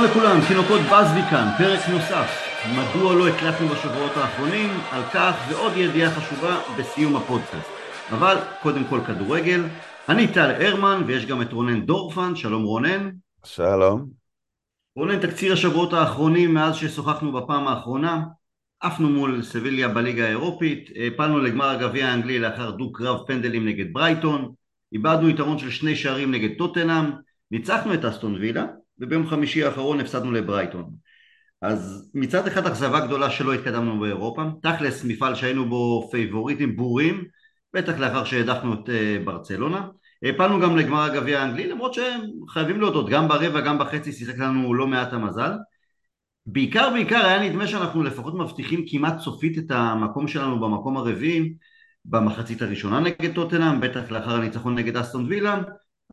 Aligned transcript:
שלום 0.00 0.10
לכולם, 0.12 0.40
תינוקות 0.48 0.80
בזבי 0.80 1.22
כאן, 1.30 1.48
פרק 1.58 1.88
נוסף. 1.88 2.28
מדוע 2.76 3.14
לא 3.14 3.28
הקלטנו 3.28 3.68
בשבועות 3.68 4.16
האחרונים? 4.16 4.70
על 4.90 5.02
כך 5.14 5.34
ועוד 5.48 5.72
ידיעה 5.76 6.10
חשובה 6.10 6.60
בסיום 6.78 7.16
הפודקאסט. 7.16 7.70
אבל 8.10 8.36
קודם 8.62 8.84
כל 8.84 9.00
כדורגל. 9.06 9.64
אני 10.08 10.28
טל 10.28 10.50
הרמן 10.50 11.02
ויש 11.06 11.26
גם 11.26 11.42
את 11.42 11.52
רונן 11.52 11.80
דורפן, 11.86 12.36
שלום 12.36 12.62
רונן. 12.62 13.10
שלום. 13.44 14.06
רונן, 14.96 15.20
תקציר 15.20 15.52
השבועות 15.52 15.92
האחרונים 15.92 16.54
מאז 16.54 16.76
ששוחחנו 16.76 17.32
בפעם 17.32 17.68
האחרונה. 17.68 18.22
עפנו 18.80 19.08
מול 19.08 19.42
סביליה 19.42 19.88
בליגה 19.88 20.26
האירופית, 20.26 20.90
הפלנו 21.06 21.38
לגמר 21.38 21.68
הגביע 21.68 22.06
האנגלי 22.06 22.38
לאחר 22.38 22.70
דו-קרב 22.70 23.26
פנדלים 23.26 23.68
נגד 23.68 23.92
ברייטון, 23.92 24.52
איבדנו 24.92 25.28
יתרון 25.28 25.58
של 25.58 25.70
שני 25.70 25.96
שערים 25.96 26.30
נגד 26.30 26.58
טוטנאם, 26.58 27.10
ניצחנו 27.50 27.94
את 27.94 28.04
אסטון 28.04 28.34
וילה, 28.34 28.64
וביום 29.00 29.26
חמישי 29.26 29.64
האחרון 29.64 30.00
הפסדנו 30.00 30.32
לברייטון. 30.32 30.90
אז 31.62 32.10
מצד 32.14 32.46
אחד 32.46 32.66
אכזבה 32.66 33.06
גדולה 33.06 33.30
שלא 33.30 33.54
התקדמנו 33.54 34.00
באירופה, 34.00 34.42
תכלס 34.62 35.04
מפעל 35.04 35.34
שהיינו 35.34 35.68
בו 35.68 36.08
פייבוריטים 36.10 36.76
ברורים, 36.76 37.24
בטח 37.74 37.98
לאחר 37.98 38.24
שהדחנו 38.24 38.74
את 38.74 38.88
אה, 38.88 39.18
ברצלונה. 39.24 39.88
הפלנו 40.22 40.60
גם 40.60 40.76
לגמר 40.76 41.02
הגביע 41.02 41.40
האנגלי, 41.40 41.68
למרות 41.68 41.94
שהם 41.94 42.20
חייבים 42.48 42.80
להודות, 42.80 43.08
גם 43.08 43.28
ברבע 43.28 43.60
גם 43.60 43.78
בחצי 43.78 44.12
שיחק 44.12 44.38
לנו 44.38 44.74
לא 44.74 44.86
מעט 44.86 45.12
המזל. 45.12 45.52
בעיקר 46.46 46.90
בעיקר 46.90 47.26
היה 47.26 47.48
נדמה 47.48 47.66
שאנחנו 47.66 48.02
לפחות 48.02 48.34
מבטיחים 48.34 48.84
כמעט 48.88 49.18
סופית 49.18 49.58
את 49.58 49.70
המקום 49.70 50.28
שלנו 50.28 50.60
במקום 50.60 50.96
הרביעי 50.96 51.54
במחצית 52.04 52.62
הראשונה 52.62 53.00
נגד 53.00 53.34
טוטנאם, 53.34 53.80
בטח 53.80 54.10
לאחר 54.10 54.34
הניצחון 54.34 54.74
נגד 54.74 54.96
אסטון 54.96 55.26
וילה, 55.26 55.62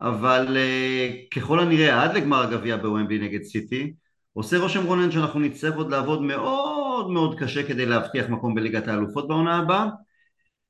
אבל 0.02 0.58
uh, 0.58 1.36
ככל 1.36 1.60
הנראה 1.60 2.04
עד 2.04 2.18
לגמר 2.18 2.42
הגביע 2.42 2.78
בוומבלי 2.78 3.20
נגד 3.20 3.44
סיטי, 3.44 3.94
עושה 4.34 4.58
רושם 4.58 4.86
רונן 4.86 5.12
שאנחנו 5.12 5.40
נצטרך 5.40 5.76
עוד 5.76 5.92
לעבוד 5.92 6.22
מאוד 6.22 7.12
מאוד 7.12 7.40
קשה 7.40 7.68
כדי 7.68 7.86
להבטיח 7.86 8.30
מקום 8.30 8.56
בליגת 8.56 8.88
האלופות 8.88 9.28
בעונה 9.28 9.58
הבאה. 9.58 9.88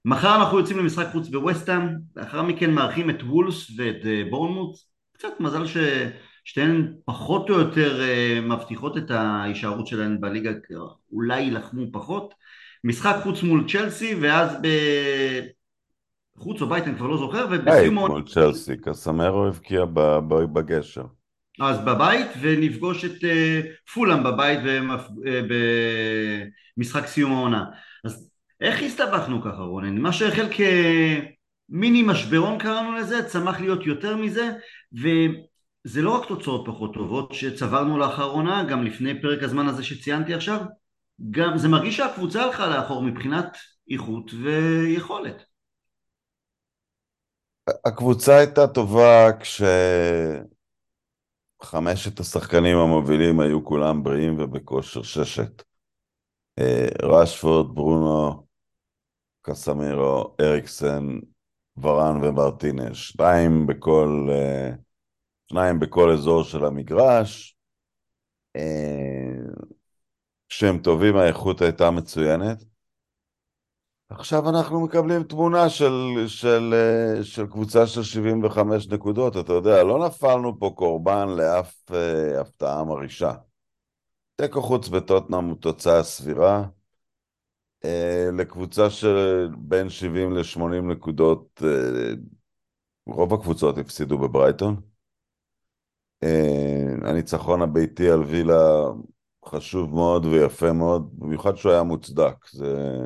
מחר 0.05 0.35
אנחנו 0.35 0.59
יוצאים 0.59 0.77
למשחק 0.77 1.07
חוץ 1.11 1.27
בווסטהאם, 1.27 1.89
לאחר 2.15 2.41
מכן 2.41 2.71
מארחים 2.71 3.09
את 3.09 3.23
וולס 3.23 3.71
ואת 3.77 4.01
uh, 4.01 4.29
בורנמוט, 4.29 4.75
קצת 5.13 5.39
מזל 5.39 5.63
ששתיהן 5.65 6.93
פחות 7.05 7.49
או 7.49 7.59
יותר 7.59 8.01
uh, 8.01 8.41
מבטיחות 8.41 8.97
את 8.97 9.11
ההישארות 9.11 9.87
שלהן 9.87 10.21
בליגה, 10.21 10.51
אולי 11.11 11.41
יילחמו 11.41 11.91
פחות. 11.91 12.33
משחק 12.83 13.15
חוץ 13.23 13.43
מול 13.43 13.63
צ'לסי 13.69 14.15
ואז 14.21 14.57
ב... 14.61 14.67
חוץ 16.37 16.61
או 16.61 16.69
בית 16.69 16.83
אני 16.83 16.95
כבר 16.95 17.07
לא 17.07 17.17
זוכר 17.17 17.47
ובסיום... 17.51 17.95
מול 17.95 18.23
צ'לסי, 18.27 18.77
קסמרו 18.77 19.45
הבקיע 19.45 19.85
בגשר. 20.53 21.03
אז 21.59 21.79
בבית 21.79 22.27
ונפגוש 22.41 23.05
את 23.05 23.23
uh, 23.23 23.91
פולאם 23.93 24.23
בבית 24.23 24.59
במשחק 26.77 27.07
סיום 27.07 27.31
העונה. 27.31 27.65
אז 28.05 28.29
איך 28.61 28.81
הסתבכנו 28.81 29.41
ככה 29.41 29.61
רונן? 29.61 29.97
מה 29.97 30.13
שהחל 30.13 30.47
כמיני 31.69 32.03
משברון 32.03 32.57
קראנו 32.57 32.95
לזה, 32.95 33.23
צמח 33.23 33.59
להיות 33.59 33.85
יותר 33.85 34.17
מזה 34.17 34.49
וזה 34.93 36.01
לא 36.01 36.09
רק 36.09 36.27
תוצאות 36.27 36.63
פחות 36.65 36.93
טובות 36.93 37.33
שצברנו 37.33 37.97
לאחרונה, 37.97 38.63
גם 38.63 38.83
לפני 38.83 39.21
פרק 39.21 39.43
הזמן 39.43 39.67
הזה 39.67 39.83
שציינתי 39.83 40.33
עכשיו, 40.33 40.59
גם 41.31 41.57
זה 41.57 41.67
מרגיש 41.67 41.97
שהקבוצה 41.97 42.43
הלכה 42.43 42.67
לאחור 42.67 43.03
מבחינת 43.03 43.57
איכות 43.91 44.31
ויכולת. 44.33 45.46
הקבוצה 47.85 48.37
הייתה 48.37 48.67
טובה 48.67 49.29
כשחמשת 51.59 52.19
השחקנים 52.19 52.77
המובילים 52.77 53.39
היו 53.39 53.65
כולם 53.65 54.03
בריאים 54.03 54.39
ובכושר 54.39 55.03
ששת. 55.03 55.63
אה, 56.59 56.87
רשפורד, 57.01 57.75
ברונו, 57.75 58.47
קסמירו, 59.41 60.35
אריקסן, 60.41 61.07
ורן 61.77 62.23
ומרטינש. 62.23 63.09
שניים 63.09 63.67
בכל, 63.67 64.27
אה, 64.31 64.71
שניים 65.49 65.79
בכל 65.79 66.11
אזור 66.11 66.43
של 66.43 66.65
המגרש. 66.65 67.57
אה, 68.55 69.31
כשהם 70.49 70.77
טובים 70.77 71.17
האיכות 71.17 71.61
הייתה 71.61 71.91
מצוינת. 71.91 72.63
עכשיו 74.09 74.49
אנחנו 74.49 74.79
מקבלים 74.79 75.23
תמונה 75.23 75.69
של, 75.69 75.93
של, 76.27 76.73
אה, 76.73 77.23
של 77.23 77.47
קבוצה 77.47 77.87
של 77.87 78.03
75 78.03 78.87
נקודות, 78.87 79.37
אתה 79.37 79.53
יודע, 79.53 79.83
לא 79.83 80.07
נפלנו 80.07 80.59
פה 80.59 80.73
קורבן 80.75 81.29
לאף 81.29 81.91
אה, 81.91 82.41
הפתעה 82.41 82.83
מרעישה. 82.83 83.33
תיקו 84.35 84.61
חוץ 84.61 84.87
בטוטנאם 84.87 85.45
הוא 85.45 85.57
תוצאה 85.57 86.03
סבירה. 86.03 86.63
אה, 87.85 88.29
לקבוצה 88.37 88.89
של 88.89 89.47
בין 89.57 89.89
70 89.89 90.33
ל-80 90.37 90.91
נקודות, 90.91 91.61
אה, 91.65 92.13
רוב 93.07 93.33
הקבוצות 93.33 93.77
הפסידו 93.77 94.17
בברייטון. 94.17 94.81
אה, 96.23 96.85
הניצחון 97.03 97.61
הביתי 97.61 98.09
על 98.09 98.23
וילה 98.23 98.83
חשוב 99.45 99.93
מאוד 99.93 100.25
ויפה 100.25 100.73
מאוד, 100.73 101.09
במיוחד 101.19 101.55
שהוא 101.55 101.71
היה 101.71 101.83
מוצדק, 101.83 102.35
זה 102.51 103.03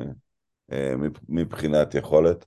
מבחינת 1.28 1.94
יכולת. 1.94 2.46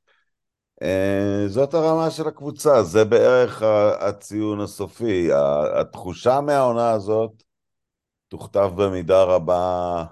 אה, 0.82 1.44
זאת 1.48 1.74
הרמה 1.74 2.12
של 2.12 2.28
הקבוצה, 2.28 2.84
זה 2.84 3.06
בערך 3.06 3.62
הציון 4.00 4.62
הסופי. 4.62 5.30
התחושה 5.76 6.42
מהעונה 6.42 6.92
הזאת 6.92 7.44
תוכתב 8.28 8.72
במידה 8.76 9.24
רבה 9.24 10.04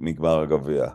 מגמר 0.00 0.40
הגביע. 0.40 0.86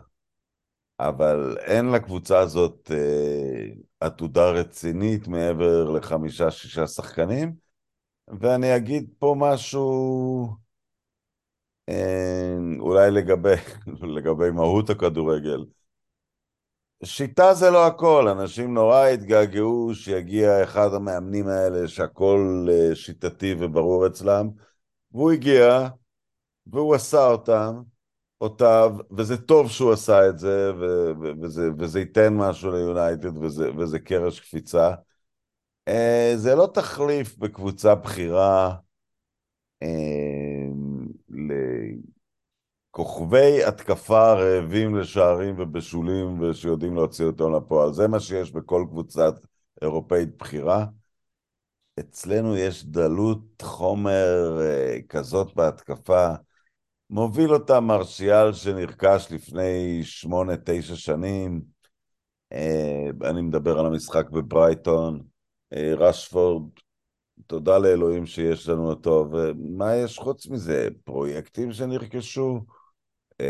אבל 0.98 1.56
אין 1.60 1.90
לקבוצה 1.90 2.38
הזאת 2.38 2.90
אה, 2.94 3.66
עתודה 4.00 4.50
רצינית 4.50 5.28
מעבר 5.28 5.90
לחמישה-שישה 5.90 6.86
שחקנים, 6.86 7.54
ואני 8.40 8.76
אגיד 8.76 9.10
פה 9.18 9.34
משהו 9.38 10.48
אולי 12.80 13.10
לגבי, 13.10 13.54
לגבי 14.16 14.50
מהות 14.50 14.90
הכדורגל. 14.90 15.64
שיטה 17.04 17.54
זה 17.54 17.70
לא 17.70 17.86
הכל, 17.86 18.28
אנשים 18.28 18.74
נורא 18.74 19.06
התגעגעו 19.06 19.90
שיגיע 19.94 20.62
אחד 20.64 20.94
המאמנים 20.94 21.48
האלה 21.48 21.88
שהכל 21.88 22.66
אה, 22.70 22.94
שיטתי 22.94 23.54
וברור 23.58 24.06
אצלם, 24.06 24.48
והוא 25.12 25.32
הגיע, 25.32 25.88
והוא 26.66 26.94
עשה 26.94 27.26
אותם, 27.26 27.82
אותיו, 28.40 28.96
וזה 29.18 29.36
טוב 29.42 29.70
שהוא 29.70 29.92
עשה 29.92 30.28
את 30.28 30.38
זה, 30.38 30.72
ו- 30.80 31.12
וזה, 31.42 31.70
וזה 31.78 32.00
ייתן 32.00 32.34
משהו 32.34 32.72
ליונייטד, 32.72 33.36
וזה, 33.38 33.70
וזה 33.78 33.98
קרש 33.98 34.40
קפיצה. 34.40 34.94
אה, 35.88 36.32
זה 36.36 36.54
לא 36.54 36.70
תחליף 36.74 37.38
בקבוצה 37.38 37.94
בכירה. 37.94 38.76
אה, 39.82 40.68
לכוכבי 42.92 43.64
התקפה 43.64 44.32
רעבים 44.32 44.96
לשערים 44.96 45.54
ובשולים 45.58 46.40
ושיודעים 46.40 46.94
להוציא 46.94 47.24
אותם 47.24 47.54
לפועל. 47.54 47.92
זה 47.92 48.08
מה 48.08 48.20
שיש 48.20 48.52
בכל 48.52 48.84
קבוצת 48.88 49.34
אירופאית 49.82 50.36
בכירה. 50.38 50.86
אצלנו 52.00 52.56
יש 52.56 52.84
דלות 52.84 53.62
חומר 53.62 54.60
אה, 54.60 54.98
כזאת 55.08 55.54
בהתקפה. 55.54 56.28
מוביל 57.10 57.54
אותה 57.54 57.80
מרשיאל 57.80 58.52
שנרכש 58.52 59.26
לפני 59.30 60.00
שמונה, 60.04 60.52
תשע 60.64 60.96
שנים. 60.96 61.62
אה, 62.52 63.10
אני 63.24 63.42
מדבר 63.42 63.78
על 63.78 63.86
המשחק 63.86 64.30
בברייטון. 64.30 65.22
אה, 65.72 65.94
רשפורד 65.96 66.70
תודה 67.46 67.78
לאלוהים 67.78 68.26
שיש 68.26 68.68
לנו 68.68 68.90
אותו, 68.90 69.28
ומה 69.32 69.94
יש 69.94 70.18
חוץ 70.18 70.46
מזה? 70.46 70.88
פרויקטים 71.04 71.72
שנרכשו? 71.72 72.60
אה, 73.40 73.46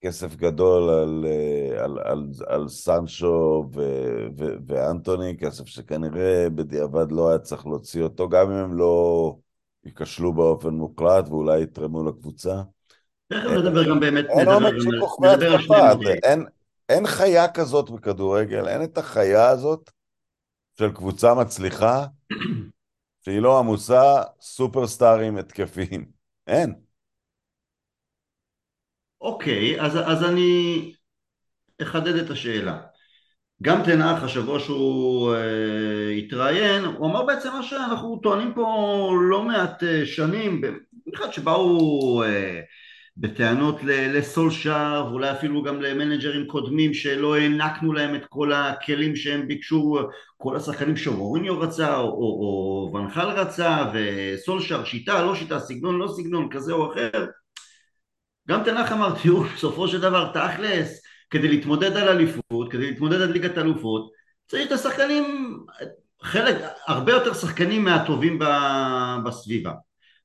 כסף 0.00 0.36
גדול 0.36 0.90
על, 0.90 1.26
אה, 1.28 1.84
על, 1.84 1.98
על, 1.98 2.24
על 2.46 2.68
סנצ'ו 2.68 3.68
ו, 3.74 3.80
ו, 4.38 4.44
ואנטוני, 4.66 5.36
כסף 5.36 5.66
שכנראה 5.66 6.50
בדיעבד 6.54 7.12
לא 7.12 7.28
היה 7.28 7.38
צריך 7.38 7.66
להוציא 7.66 8.02
אותו, 8.02 8.28
גם 8.28 8.50
אם 8.50 8.56
הם 8.56 8.78
לא 8.78 9.36
ייכשלו 9.84 10.32
באופן 10.32 10.70
מוקלט 10.70 11.28
ואולי 11.28 11.62
יתרמו 11.62 12.04
לקבוצה. 12.04 12.62
תכף 13.28 13.50
נדבר 13.50 13.88
גם 13.88 14.00
באמת, 14.00 14.24
אין 14.28 14.48
עומק 14.48 14.72
של 14.78 15.00
כוכבי 15.00 15.28
התקפה, 15.28 15.92
אין 16.88 17.06
חיה 17.06 17.48
כזאת 17.48 17.90
בכדורגל, 17.90 18.68
אין 18.68 18.82
את 18.82 18.98
החיה 18.98 19.48
הזאת 19.48 19.90
של 20.80 20.92
קבוצה 20.92 21.34
מצליחה 21.34 22.06
שהיא 23.24 23.40
לא 23.40 23.58
עמוסה 23.58 24.22
סופרסטארים 24.40 25.36
התקפיים. 25.36 26.06
אין. 26.46 26.74
אוקיי, 29.20 29.80
אז, 29.80 29.96
אז 29.96 30.24
אני 30.24 30.94
אחדד 31.82 32.14
את 32.14 32.30
השאלה. 32.30 32.80
גם 33.62 33.82
תנח 33.84 34.22
השבוע 34.22 34.60
שהוא 34.60 35.34
אה, 35.34 36.10
התראיין, 36.10 36.84
הוא 36.84 37.10
אמר 37.10 37.24
בעצם 37.24 37.48
מה 37.52 37.62
שאנחנו 37.62 38.20
טוענים 38.22 38.54
פה 38.54 39.10
לא 39.30 39.42
מעט 39.42 39.82
אה, 39.82 40.06
שנים, 40.06 40.60
במיוחד 40.60 41.32
שבאו 41.32 42.22
אה, 42.22 42.60
בטענות 43.20 43.76
לסולשאר 43.84 45.06
ואולי 45.10 45.30
אפילו 45.30 45.62
גם 45.62 45.82
למנג'רים 45.82 46.46
קודמים 46.46 46.94
שלא 46.94 47.36
הענקנו 47.36 47.92
להם 47.92 48.14
את 48.14 48.26
כל 48.28 48.52
הכלים 48.52 49.16
שהם 49.16 49.48
ביקשו, 49.48 49.98
כל 50.36 50.56
השחקנים 50.56 50.96
שמוריניו 50.96 51.60
רצה 51.60 51.96
או, 51.96 52.04
או, 52.04 52.10
או 52.10 52.90
ונחל 52.94 53.26
רצה 53.26 53.90
וסולשאר 53.94 54.84
שיטה 54.84 55.22
לא 55.22 55.34
שיטה 55.34 55.58
סגנון 55.58 55.98
לא 55.98 56.08
סגנון 56.16 56.48
כזה 56.50 56.72
או 56.72 56.92
אחר. 56.92 57.26
גם 58.48 58.64
תנח 58.64 58.92
אמר 58.92 59.14
תראו 59.22 59.42
בסופו 59.42 59.88
של 59.88 60.00
דבר 60.00 60.32
תכלס 60.32 61.02
כדי 61.30 61.48
להתמודד 61.48 61.96
על 61.96 62.08
אליפות 62.08 62.72
כדי 62.72 62.90
להתמודד 62.90 63.20
על 63.20 63.32
ליגת 63.32 63.58
אלופות 63.58 64.10
צריך 64.46 64.66
את 64.66 64.72
השחקנים 64.72 65.56
חלק 66.22 66.56
הרבה 66.86 67.12
יותר 67.12 67.34
שחקנים 67.34 67.84
מהטובים 67.84 68.38
בסביבה 69.24 69.72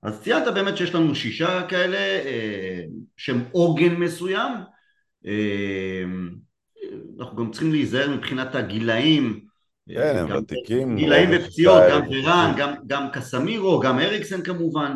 אז 0.06 0.22
ציינת 0.22 0.54
באמת 0.54 0.78
שיש 0.78 0.96
לנו 0.96 1.16
שישה 1.16 1.68
כאלה 1.68 1.98
אה, 1.98 2.82
שהם 3.18 3.44
עוגן 3.52 3.96
מסוים. 3.96 4.52
אה, 5.26 6.04
אנחנו 7.20 7.38
גם 7.38 7.52
צריכים 7.52 7.72
להיזהר 7.72 8.10
מבחינת 8.10 8.56
הגילאים. 8.56 9.46
כן, 9.90 10.18
הם 10.18 10.38
ותיקים 10.38 10.98
גילאים 10.98 11.30
ופציעות, 11.34 11.84
גם 11.92 12.02
ורן, 12.12 12.54
גם, 12.58 12.74
גם 12.88 13.12
קסמירו, 13.12 13.80
גם 13.80 14.00
אריקסן 14.00 14.42
כמובן. 14.42 14.96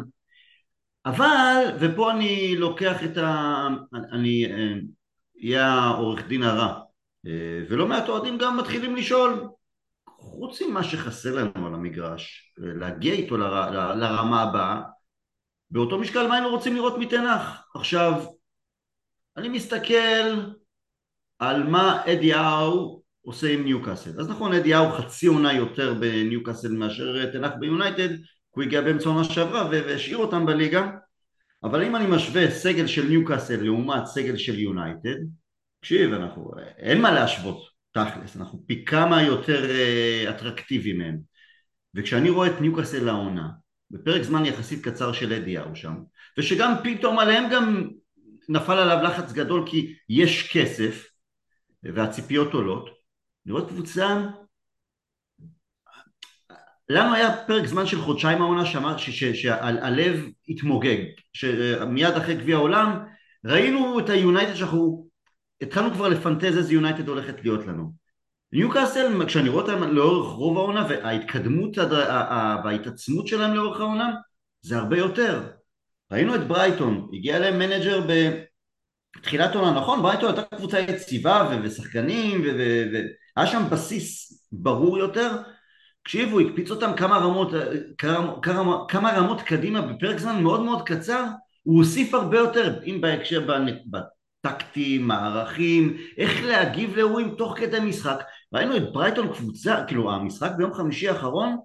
אבל, 1.05 1.63
ופה 1.79 2.11
אני 2.11 2.55
לוקח 2.57 3.03
את 3.03 3.17
ה... 3.17 3.67
אני 4.11 4.45
אהיה 5.43 5.67
אה, 5.67 5.73
העורך 5.73 6.27
דין 6.27 6.43
הרע 6.43 6.79
ולא 7.69 7.87
מעט 7.87 8.09
אוהדים 8.09 8.37
גם 8.37 8.57
מתחילים 8.57 8.95
לשאול 8.95 9.49
חוץ 10.05 10.61
ממה 10.61 10.83
שחסר 10.83 11.35
לנו 11.35 11.67
על 11.67 11.73
המגרש, 11.73 12.53
להגיע 12.57 13.13
איתו 13.13 13.37
לר, 13.37 13.71
לרמה 13.95 14.41
הבאה, 14.41 14.81
באותו 15.71 15.97
משקל 15.97 16.27
מה 16.27 16.33
היינו 16.35 16.49
רוצים 16.49 16.75
לראות 16.75 16.97
מתנח? 16.97 17.63
עכשיו, 17.75 18.25
אני 19.37 19.49
מסתכל 19.49 20.39
על 21.39 21.63
מה 21.63 22.03
אדי 22.05 22.33
האו 22.33 23.01
עושה 23.21 23.53
עם 23.53 23.63
ניוקאסל. 23.63 24.19
אז 24.19 24.29
נכון, 24.29 24.53
אדי 24.53 24.73
האו 24.73 24.91
חצי 24.91 25.27
עונה 25.27 25.53
יותר 25.53 25.93
בניוקאסל 25.93 26.71
מאשר 26.71 27.31
תנח 27.31 27.51
ביונייטד, 27.59 28.09
הוא 28.49 28.63
הגיע 28.63 28.81
באמצע 28.81 29.09
עונה 29.09 29.23
שעברה 29.23 29.69
והשאיר 29.71 30.17
אותם 30.17 30.45
בליגה, 30.45 30.89
אבל 31.63 31.83
אם 31.83 31.95
אני 31.95 32.07
משווה 32.07 32.51
סגל 32.51 32.87
של 32.87 33.07
ניוקאסל 33.07 33.61
לעומת 33.61 34.05
סגל 34.05 34.37
של 34.37 34.59
יונייטד, 34.59 35.15
תקשיב, 35.79 36.13
אנחנו, 36.13 36.51
אין 36.77 37.01
מה 37.01 37.11
להשוות, 37.11 37.61
תכלס, 37.91 38.37
אנחנו 38.37 38.63
פי 38.67 38.85
כמה 38.85 39.23
יותר 39.23 39.65
uh, 39.65 40.29
אטרקטיביים 40.29 40.97
מהם. 40.97 41.19
וכשאני 41.95 42.29
רואה 42.29 42.47
את 42.47 42.61
ניוקאסל 42.61 43.05
לעונה, 43.05 43.49
בפרק 43.91 44.21
זמן 44.21 44.45
יחסית 44.45 44.85
קצר 44.85 45.13
של 45.13 45.33
אדיהו 45.33 45.75
שם, 45.75 45.95
ושגם 46.37 46.73
פתאום 46.83 47.19
עליהם 47.19 47.49
גם 47.51 47.89
נפל 48.49 48.77
עליו 48.77 49.03
לחץ 49.03 49.31
גדול 49.31 49.63
כי 49.67 49.95
יש 50.09 50.57
כסף 50.57 51.07
והציפיות 51.83 52.53
עולות, 52.53 52.89
לראות 53.45 53.69
קבוצה 53.69 54.21
לנו 56.89 57.13
היה 57.13 57.45
פרק 57.47 57.65
זמן 57.65 57.85
של 57.85 58.01
חודשיים 58.01 58.41
העונה 58.41 58.65
שאמר 58.65 58.97
שהלב 58.97 60.25
התמוגג, 60.47 60.97
שמיד 61.33 62.13
אחרי 62.15 62.35
גביע 62.35 62.55
העולם 62.55 62.99
ראינו 63.45 63.99
את 63.99 64.09
היונייטד 64.09 64.55
שאנחנו 64.55 65.07
התחלנו 65.61 65.91
כבר 65.91 66.07
לפנטז 66.07 66.57
איזה 66.57 66.73
יונייטד 66.73 67.07
הולכת 67.07 67.35
להיות 67.41 67.65
לנו 67.65 67.98
ניוקאסל, 68.53 69.25
כשאני 69.25 69.49
רואה 69.49 69.63
אותם 69.63 69.83
לאורך 69.83 70.27
רוב 70.27 70.57
העונה 70.57 70.85
וההתקדמות 70.89 71.77
וההתעצמות 72.63 73.27
שלהם 73.27 73.53
לאורך 73.53 73.79
העונה 73.79 74.11
זה 74.61 74.77
הרבה 74.77 74.97
יותר. 74.97 75.43
ראינו 76.11 76.35
את 76.35 76.47
ברייטון, 76.47 77.09
הגיע 77.13 77.39
להם 77.39 77.59
מנג'ר 77.59 78.01
בתחילת 79.17 79.55
העונה, 79.55 79.79
נכון? 79.79 80.01
ברייטון 80.01 80.35
הייתה 80.35 80.55
קבוצה 80.55 80.79
יציבה 80.79 81.59
ושחקנים 81.63 82.41
והיה 82.41 83.47
שם 83.47 83.63
בסיס 83.71 84.33
ברור 84.51 84.97
יותר. 84.97 85.31
תקשיבו, 86.03 86.39
הקפיץ 86.39 86.71
אותם 86.71 86.91
כמה 86.97 87.17
רמות, 87.17 87.51
כמה, 87.97 88.81
כמה, 88.87 89.11
רמות 89.17 89.41
קדימה 89.41 89.81
בפרק 89.81 90.17
זמן 90.17 90.43
מאוד 90.43 90.61
מאוד 90.61 90.81
קצר, 90.81 91.23
הוא 91.63 91.77
הוסיף 91.77 92.13
הרבה 92.13 92.37
יותר, 92.37 92.79
אם 92.85 93.01
בהקשר 93.01 93.45
טקטי, 94.41 95.07
מערכים, 95.07 95.97
איך 96.17 96.43
להגיב 96.43 96.95
לאירועים 96.95 97.35
תוך 97.37 97.57
כדי 97.57 97.79
משחק. 97.79 98.23
ראינו 98.53 98.77
את 98.77 98.93
ברייטון 98.93 99.33
קבוצה, 99.33 99.83
כאילו 99.87 100.11
המשחק 100.11 100.51
ביום 100.57 100.73
חמישי 100.73 101.09
האחרון, 101.09 101.57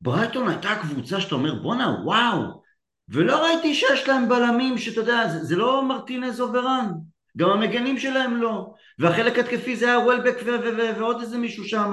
ברייטון 0.00 0.48
הייתה 0.48 0.74
קבוצה 0.82 1.20
שאתה 1.20 1.34
אומר 1.34 1.54
בואנה 1.54 1.96
וואו, 2.04 2.62
ולא 3.08 3.44
ראיתי 3.44 3.74
שיש 3.74 4.08
להם 4.08 4.28
בלמים 4.28 4.78
שאתה 4.78 5.00
יודע, 5.00 5.28
זה, 5.28 5.44
זה 5.44 5.56
לא 5.56 5.88
מרטינז 5.88 6.40
או 6.40 6.57
ורן, 6.57 6.92
גם 7.36 7.50
המגנים 7.50 7.98
שלהם 7.98 8.36
לא, 8.36 8.72
והחלק 8.98 9.38
התקפי 9.38 9.76
זה 9.76 9.86
היה 9.86 9.98
וולבק 9.98 10.36
ועוד 10.98 11.20
איזה 11.20 11.38
מישהו 11.38 11.64
שם. 11.64 11.92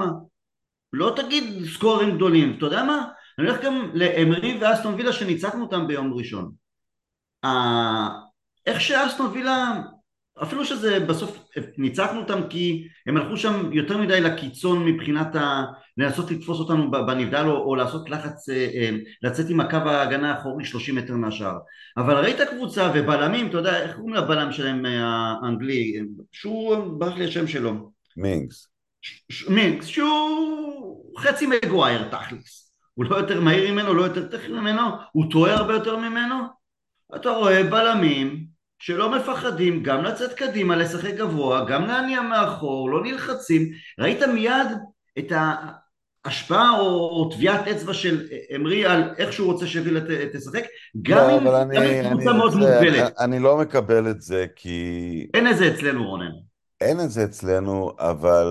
לא 0.92 1.12
תגיד 1.16 1.64
סקורים 1.74 2.16
גדולים, 2.16 2.54
אתה 2.58 2.66
יודע 2.66 2.84
מה? 2.84 3.04
אני 3.38 3.48
הולך 3.48 3.62
גם 3.62 3.90
לאמרי 3.94 4.58
ואסטון 4.60 4.94
וילה 4.94 5.12
שניצחנו 5.12 5.64
אותם 5.64 5.86
ביום 5.86 6.12
ראשון. 6.12 6.52
איך 8.66 8.80
שאסטון 8.80 9.26
וילה 9.26 9.82
אפילו 10.42 10.64
שזה 10.64 11.00
בסוף 11.00 11.45
ניצחנו 11.78 12.20
אותם 12.20 12.40
כי 12.50 12.88
הם 13.06 13.16
הלכו 13.16 13.36
שם 13.36 13.72
יותר 13.72 13.98
מדי 13.98 14.20
לקיצון 14.20 14.84
מבחינת 14.84 15.36
ה... 15.36 15.64
לנסות 15.98 16.30
לתפוס 16.30 16.58
אותנו 16.58 16.90
בנבדל 16.90 17.44
או, 17.46 17.56
או 17.56 17.76
לעשות 17.76 18.10
לחץ, 18.10 18.48
אה, 18.48 18.68
אה, 18.74 18.90
לצאת 19.22 19.50
עם 19.50 19.60
הקו 19.60 19.76
ההגנה 19.76 20.34
האחורי 20.34 20.64
30 20.64 20.94
מטר 20.94 21.14
מהשאר 21.14 21.58
אבל 21.96 22.14
ראית 22.14 22.40
קבוצה 22.40 22.90
ובלמים, 22.94 23.48
אתה 23.48 23.56
יודע, 23.56 23.82
איך 23.82 23.96
קוראים 23.96 24.14
לבלם 24.14 24.52
שלהם 24.52 24.86
אה, 24.86 25.34
האנגלי? 25.42 26.02
שהוא, 26.32 26.76
ברח 26.98 27.16
לי 27.16 27.24
השם 27.24 27.46
שלו. 27.46 27.90
מינקס. 28.16 28.68
מינקס, 29.48 29.86
שהוא 29.86 31.12
חצי 31.18 31.46
מגווייר 31.46 32.08
תכלס. 32.08 32.72
הוא 32.94 33.04
לא 33.04 33.16
יותר 33.16 33.40
מהיר 33.40 33.72
ממנו, 33.72 33.94
לא 33.94 34.02
יותר 34.02 34.26
טכני 34.26 34.60
ממנו, 34.60 34.82
הוא 35.12 35.30
טועה 35.30 35.54
הרבה 35.54 35.74
יותר 35.74 35.96
ממנו. 35.96 36.36
אתה 37.16 37.30
רואה 37.30 37.62
בלמים 37.62 38.45
שלא 38.78 39.16
מפחדים 39.16 39.82
גם 39.82 40.04
לצאת 40.04 40.32
קדימה, 40.32 40.76
לשחק 40.76 41.14
גבוה, 41.14 41.64
גם 41.64 41.86
להניע 41.86 42.22
מאחור, 42.22 42.90
לא 42.90 43.02
נלחצים. 43.02 43.70
ראית 44.00 44.22
מיד 44.22 44.66
את 45.18 45.32
ההשפעה 46.24 46.78
או, 46.80 46.86
או 46.86 47.30
טביעת 47.34 47.68
אצבע 47.68 47.94
של 47.94 48.28
אמרי 48.56 48.86
על 48.86 49.14
איך 49.18 49.32
שהוא 49.32 49.52
רוצה 49.52 49.66
שווילה 49.66 50.00
תשחק, 50.32 50.64
גם 51.02 51.44
לא, 51.44 51.62
אם 51.62 51.70
היא 51.70 52.10
קבוצה 52.10 52.32
מאוד 52.32 52.54
מוגבלת. 52.54 53.12
אני 53.18 53.38
לא 53.38 53.56
מקבל 53.56 54.10
את 54.10 54.20
זה 54.20 54.46
כי... 54.56 55.26
אין 55.34 55.48
את 55.48 55.56
זה 55.56 55.74
אצלנו 55.74 56.08
רונן. 56.08 56.32
אין 56.80 57.00
את 57.00 57.10
זה 57.10 57.24
אצלנו, 57.24 57.92
אבל... 57.98 58.48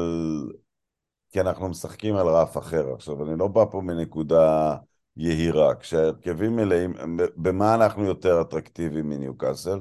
כי 1.29 1.41
אנחנו 1.41 1.69
משחקים 1.69 2.15
על 2.15 2.27
רף 2.27 2.57
אחר. 2.57 2.93
עכשיו, 2.93 3.23
אני 3.23 3.39
לא 3.39 3.47
בא 3.47 3.65
פה 3.71 3.81
מנקודה 3.81 4.75
יהירה. 5.17 5.75
כשהרכבים 5.75 6.55
מלאים, 6.55 6.93
במה 7.35 7.75
אנחנו 7.75 8.05
יותר 8.05 8.41
אטרקטיביים 8.41 9.09
מניוקאסל? 9.09 9.79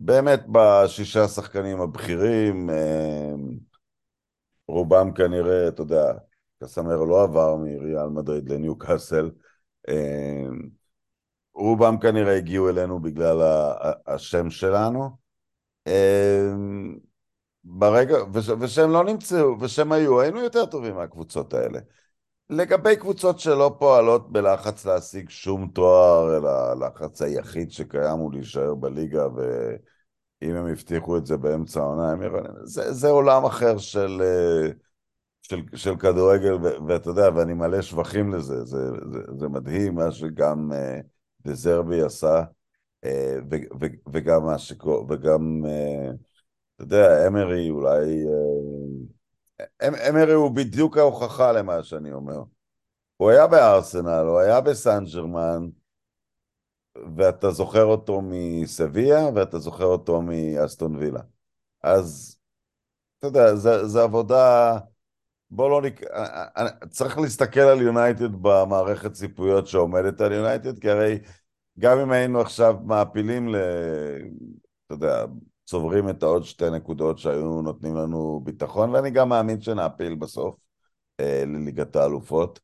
באמת 0.00 0.42
בשישה 0.52 1.24
השחקנים 1.24 1.80
הבכירים, 1.80 2.70
אה, 2.70 3.32
רובם 4.68 5.12
כנראה, 5.12 5.68
אתה 5.68 5.82
יודע, 5.82 6.12
קסמרו 6.62 7.06
לא 7.06 7.22
עבר 7.22 7.56
מריאל 7.56 8.08
מדריד 8.08 8.48
לניו 8.48 8.78
קאסל, 8.78 9.30
אה, 9.88 10.46
רובם 11.54 11.98
כנראה 11.98 12.36
הגיעו 12.36 12.68
אלינו 12.68 13.00
בגלל 13.00 13.38
השם 14.06 14.50
שלנו. 14.50 15.10
אה, 15.86 16.52
ברגע, 17.64 18.16
ושהם 18.60 18.90
לא 18.90 19.04
נמצאו, 19.04 19.60
ושהם 19.60 19.92
היו, 19.92 20.20
היינו 20.20 20.40
יותר 20.40 20.66
טובים 20.66 20.94
מהקבוצות 20.94 21.54
האלה. 21.54 21.80
לגבי 22.50 22.96
קבוצות 22.96 23.38
שלא 23.38 23.76
פועלות 23.78 24.32
בלחץ 24.32 24.86
להשיג 24.86 25.28
שום 25.30 25.68
תואר, 25.68 26.36
אלא 26.36 26.50
הלחץ 26.50 27.22
היחיד 27.22 27.70
שקיים 27.70 28.18
הוא 28.18 28.32
להישאר 28.32 28.74
בליגה, 28.74 29.26
ואם 29.34 30.54
הם 30.56 30.66
הבטיחו 30.66 31.16
את 31.16 31.26
זה 31.26 31.36
באמצע 31.36 31.80
העונה, 31.80 32.10
הם 32.10 32.22
יראו... 32.22 32.38
זה, 32.64 32.92
זה 32.92 33.08
עולם 33.08 33.44
אחר 33.44 33.78
של, 33.78 34.22
אה, 34.22 34.70
של, 35.42 35.62
של 35.74 35.96
כדורגל, 35.96 36.54
ואתה 36.88 37.10
יודע, 37.10 37.28
ואני 37.34 37.54
מלא 37.54 37.82
שבחים 37.82 38.32
לזה, 38.32 38.64
זה, 38.64 38.90
זה, 39.12 39.18
זה 39.38 39.48
מדהים 39.48 39.94
מה 39.94 40.12
שגם 40.12 40.72
uh, 40.72 41.02
דזרבי 41.40 42.02
עשה, 42.02 42.42
uh, 43.04 43.08
ו, 43.50 43.56
ו, 43.80 43.86
וגם 44.12 44.44
מה 44.44 44.58
שקורה, 44.58 45.04
וגם, 45.08 45.62
אתה 46.74 46.84
יודע, 46.84 47.26
אמרי 47.26 47.70
אולי... 47.70 48.24
אמרי 50.08 50.32
הוא 50.32 50.50
בדיוק 50.50 50.96
ההוכחה 50.96 51.52
למה 51.52 51.82
שאני 51.82 52.12
אומר. 52.12 52.42
הוא 53.16 53.30
היה 53.30 53.46
בארסנל, 53.46 54.24
הוא 54.26 54.38
היה 54.38 54.60
בסן 54.60 55.04
ג'רמן, 55.14 55.68
ואתה 57.16 57.50
זוכר 57.50 57.84
אותו 57.84 58.20
מסביה, 58.24 59.28
ואתה 59.34 59.58
זוכר 59.58 59.84
אותו 59.84 60.22
מאסטון 60.22 60.96
וילה. 60.96 61.20
אז 61.82 62.36
אתה 63.18 63.26
יודע, 63.26 63.54
זה 63.86 64.02
עבודה... 64.02 64.78
בוא 65.50 65.70
לא 65.70 65.82
נק... 65.82 66.02
אה, 66.02 66.44
אה, 66.56 66.86
צריך 66.90 67.18
להסתכל 67.18 67.60
על 67.60 67.82
יונייטד 67.82 68.32
במערכת 68.42 69.12
ציפויות 69.12 69.66
שעומדת 69.66 70.20
על 70.20 70.32
יונייטד, 70.32 70.78
כי 70.78 70.90
הרי 70.90 71.18
גם 71.78 71.98
אם 71.98 72.12
היינו 72.12 72.40
עכשיו 72.40 72.76
מעפילים 72.84 73.48
ל... 73.48 73.56
אתה 74.86 74.94
יודע, 74.94 75.24
צוברים 75.66 76.08
את 76.08 76.22
העוד 76.22 76.44
שתי 76.44 76.70
נקודות 76.70 77.18
שהיו 77.18 77.62
נותנים 77.62 77.96
לנו 77.96 78.40
ביטחון, 78.44 78.90
ואני 78.90 79.10
גם 79.10 79.28
מאמין 79.28 79.60
שנעפיל 79.60 80.14
בסוף 80.14 80.56
אה, 81.20 81.42
לליגת 81.46 81.96
האלופות. 81.96 82.60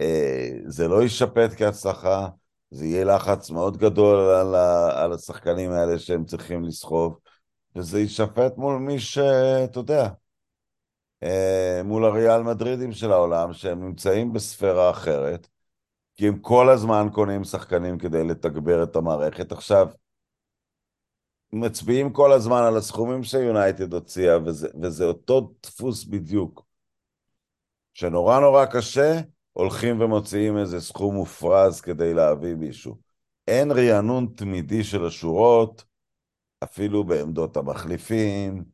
אה, 0.00 0.50
זה 0.66 0.88
לא 0.88 1.02
יישפט 1.02 1.50
כהצלחה, 1.56 2.28
זה 2.70 2.86
יהיה 2.86 3.04
לחץ 3.04 3.50
מאוד 3.50 3.76
גדול 3.76 4.18
על, 4.18 4.54
ה... 4.54 5.02
על 5.02 5.12
השחקנים 5.12 5.72
האלה 5.72 5.98
שהם 5.98 6.24
צריכים 6.24 6.64
לסחוב, 6.64 7.18
וזה 7.76 8.00
יישפט 8.00 8.56
מול 8.56 8.78
מי 8.78 9.00
שאתה 9.00 9.78
יודע, 9.78 10.08
אה, 11.22 11.80
מול 11.84 12.04
הריאל 12.04 12.42
מדרידים 12.42 12.92
של 12.92 13.12
העולם, 13.12 13.52
שהם 13.52 13.84
נמצאים 13.84 14.32
בספירה 14.32 14.90
אחרת, 14.90 15.48
כי 16.16 16.28
הם 16.28 16.38
כל 16.38 16.68
הזמן 16.68 17.08
קונים 17.12 17.44
שחקנים 17.44 17.98
כדי 17.98 18.24
לתגבר 18.24 18.82
את 18.82 18.96
המערכת. 18.96 19.52
עכשיו, 19.52 19.88
מצביעים 21.52 22.12
כל 22.12 22.32
הזמן 22.32 22.62
על 22.62 22.76
הסכומים 22.76 23.24
שיונייטד 23.24 23.94
הוציאה, 23.94 24.38
וזה, 24.44 24.68
וזה 24.82 25.04
אותו 25.04 25.52
דפוס 25.62 26.04
בדיוק. 26.04 26.66
שנורא 27.94 28.40
נורא 28.40 28.64
קשה, 28.64 29.20
הולכים 29.52 30.00
ומוציאים 30.00 30.58
איזה 30.58 30.80
סכום 30.80 31.14
מופרז 31.14 31.80
כדי 31.80 32.14
להביא 32.14 32.54
מישהו. 32.54 32.96
אין 33.48 33.70
רענון 33.70 34.26
תמידי 34.36 34.84
של 34.84 35.06
השורות, 35.06 35.84
אפילו 36.64 37.04
בעמדות 37.04 37.56
המחליפים, 37.56 38.64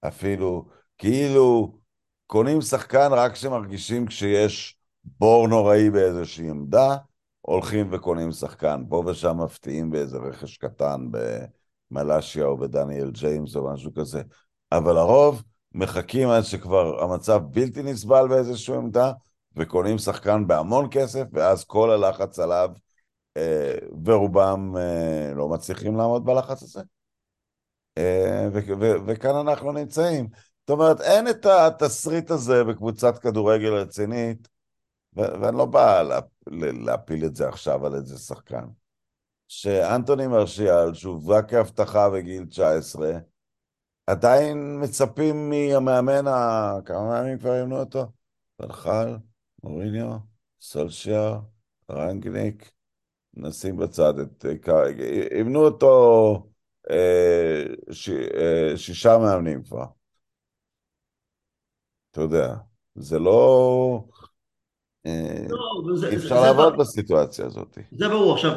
אפילו 0.00 0.68
כאילו 0.98 1.78
קונים 2.26 2.60
שחקן 2.60 3.08
רק 3.12 3.32
כשמרגישים 3.32 4.06
כשיש 4.06 4.78
בור 5.04 5.48
נוראי 5.48 5.90
באיזושהי 5.90 6.50
עמדה, 6.50 6.96
הולכים 7.40 7.88
וקונים 7.92 8.32
שחקן. 8.32 8.82
פה 8.88 9.02
ושם 9.06 9.36
מפתיעים 9.40 9.90
באיזה 9.90 10.18
רכש 10.18 10.56
קטן 10.56 11.10
במלאשיה 11.90 12.44
או 12.44 12.56
בדניאל 12.56 13.10
ג'יימס 13.10 13.56
או 13.56 13.72
משהו 13.72 13.94
כזה. 13.94 14.22
אבל 14.72 14.96
הרוב 14.96 15.42
מחכים 15.74 16.28
עד 16.28 16.42
שכבר 16.42 17.02
המצב 17.02 17.42
בלתי 17.50 17.82
נסבל 17.82 18.28
באיזושהי 18.28 18.76
עמדה, 18.76 19.12
וקונים 19.56 19.98
שחקן 19.98 20.46
בהמון 20.46 20.88
כסף, 20.90 21.24
ואז 21.32 21.64
כל 21.64 21.90
הלחץ 21.90 22.38
עליו, 22.38 22.70
אה, 23.36 23.74
ורובם 24.04 24.76
אה, 24.76 25.32
לא 25.34 25.48
מצליחים 25.48 25.96
לעמוד 25.96 26.24
בלחץ 26.24 26.62
הזה. 26.62 26.80
אה, 27.98 28.48
וכאן 29.06 29.36
אנחנו 29.36 29.72
נמצאים. 29.72 30.28
זאת 30.60 30.70
אומרת, 30.70 31.00
אין 31.00 31.28
את 31.28 31.46
התסריט 31.46 32.30
הזה 32.30 32.64
בקבוצת 32.64 33.18
כדורגל 33.18 33.74
רצינית, 33.74 34.48
ואני 35.12 35.56
לא 35.56 35.64
בא 35.64 36.02
לה, 36.02 36.20
להפיל 36.86 37.24
את 37.24 37.36
זה 37.36 37.48
עכשיו 37.48 37.86
על 37.86 37.94
איזה 37.94 38.18
שחקן. 38.18 38.64
שאנטוני 39.48 40.26
מרשיאל, 40.26 40.94
שהובא 40.94 41.40
כהבטחה 41.48 42.10
בגיל 42.10 42.44
19, 42.44 43.10
עדיין 44.06 44.80
מצפים 44.82 45.50
מהמאמן, 45.50 46.26
ה... 46.26 46.72
כמה 46.84 47.08
מאמנים 47.08 47.38
כבר 47.38 47.54
ימנו 47.54 47.80
אותו? 47.80 48.06
בנחל, 48.58 49.16
מוריניו, 49.62 50.10
סולשייר, 50.60 51.34
רנגניק, 51.90 52.70
נשים 53.34 53.76
בצד 53.76 54.18
את... 54.18 54.44
ימנו 55.40 55.64
אותו 55.64 56.32
אה, 56.90 57.64
ש... 57.90 58.08
אה, 58.10 58.76
שישה 58.76 59.18
מאמנים 59.18 59.62
כבר. 59.62 59.84
אתה 62.10 62.20
יודע, 62.20 62.54
זה 62.94 63.18
לא... 63.18 64.04
אה, 65.06 65.46
לא, 65.48 65.96
זה, 65.96 66.08
אי 66.08 66.16
אפשר 66.16 66.28
זה, 66.28 66.34
לעבוד 66.34 66.72
זה 66.72 66.78
בסיטואציה 66.78 67.46
הזאת. 67.46 67.78
זה 67.92 68.08
ברור. 68.08 68.34
עכשיו, 68.34 68.52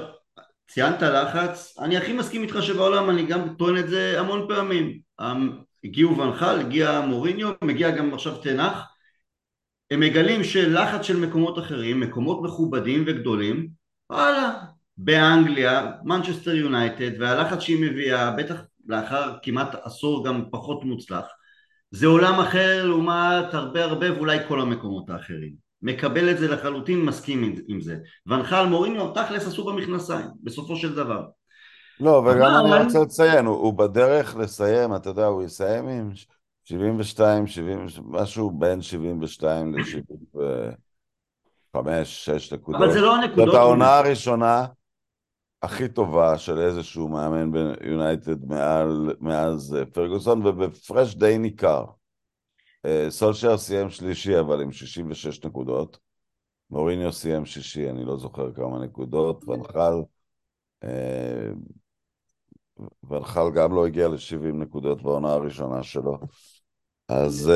ציינת 0.73 1.01
לחץ, 1.01 1.77
אני 1.79 1.97
הכי 1.97 2.13
מסכים 2.13 2.41
איתך 2.41 2.57
שבעולם, 2.61 3.09
אני 3.09 3.25
גם 3.25 3.55
טוען 3.57 3.77
את 3.77 3.89
זה 3.89 4.19
המון 4.19 4.45
פעמים. 4.47 4.99
הגיעו 5.83 6.17
ונחל, 6.17 6.59
הגיע 6.59 7.01
מוריניו, 7.01 7.51
מגיע 7.63 7.91
גם 7.91 8.13
עכשיו 8.13 8.37
תנח. 8.37 8.83
הם 9.91 9.99
מגלים 9.99 10.43
שלחץ 10.43 11.01
של 11.01 11.17
מקומות 11.17 11.59
אחרים, 11.59 11.99
מקומות 11.99 12.41
מכובדים 12.43 13.03
וגדולים, 13.07 13.67
וואלה, 14.09 14.53
באנגליה, 14.97 15.91
מנצ'סטר 16.03 16.55
יונייטד, 16.55 17.11
והלחץ 17.19 17.59
שהיא 17.59 17.81
מביאה, 17.81 18.31
בטח 18.31 18.61
לאחר 18.87 19.37
כמעט 19.43 19.75
עשור 19.83 20.27
גם 20.27 20.43
פחות 20.51 20.83
מוצלח, 20.83 21.25
זה 21.91 22.07
עולם 22.07 22.39
אחר 22.39 22.85
לעומת 22.85 23.53
הרבה 23.53 23.83
הרבה 23.83 24.13
ואולי 24.13 24.37
כל 24.47 24.61
המקומות 24.61 25.09
האחרים. 25.09 25.70
מקבל 25.81 26.31
את 26.31 26.37
זה 26.37 26.47
לחלוטין, 26.47 27.05
מסכים 27.05 27.55
עם 27.67 27.81
זה. 27.81 27.97
ונחל 28.27 28.65
מוריניו, 28.65 29.11
תכלס 29.11 29.47
עשו 29.47 29.65
במכנסיים, 29.65 30.27
בסופו 30.43 30.75
של 30.75 30.95
דבר. 30.95 31.23
לא, 31.99 32.23
וגם 32.25 32.41
אבל... 32.41 32.73
אני 32.73 32.85
רוצה 32.85 32.99
לציין, 32.99 33.45
הוא, 33.45 33.57
הוא 33.57 33.73
בדרך 33.73 34.35
לסיים, 34.35 34.95
אתה 34.95 35.09
יודע, 35.09 35.25
הוא 35.25 35.43
יסיים 35.43 35.87
עם 35.87 36.11
72, 36.63 37.47
70, 37.47 37.85
משהו 38.03 38.51
בין 38.51 38.81
72 38.81 39.75
ל-75, 39.75 41.79
6 42.03 42.53
נקודות. 42.53 42.81
אבל 42.81 42.93
זה 42.93 43.01
לא 43.01 43.15
הנקודות. 43.15 43.45
זאת 43.45 43.55
העונה 43.55 43.97
הראשונה 43.97 44.65
הכי 45.61 45.87
טובה 45.87 46.37
של 46.37 46.59
איזשהו 46.59 47.07
מאמן 47.07 47.51
ביונייטד 47.51 48.45
מאז 49.19 49.75
אה, 49.79 49.85
פרגוסון, 49.85 50.45
ובפרש 50.45 51.15
די 51.15 51.37
ניכר. 51.37 51.85
אה, 52.85 53.05
סולשייר 53.09 53.57
סיים 53.57 53.89
שלישי, 53.89 54.39
אבל 54.39 54.61
עם 54.61 54.71
66 54.71 55.45
נקודות. 55.45 55.97
מוריניו 56.69 57.11
סיים 57.11 57.45
שישי, 57.45 57.89
אני 57.89 58.05
לא 58.05 58.17
זוכר 58.17 58.53
כמה 58.53 58.79
נקודות. 58.79 59.43
ונחל, 59.47 59.93
אה, 60.83 61.49
ונחל 63.09 63.51
גם 63.55 63.75
לא 63.75 63.87
הגיע 63.87 64.07
ל-70 64.07 64.53
נקודות 64.53 65.01
בעונה 65.01 65.31
הראשונה 65.31 65.83
שלו. 65.83 66.19
אז... 67.09 67.51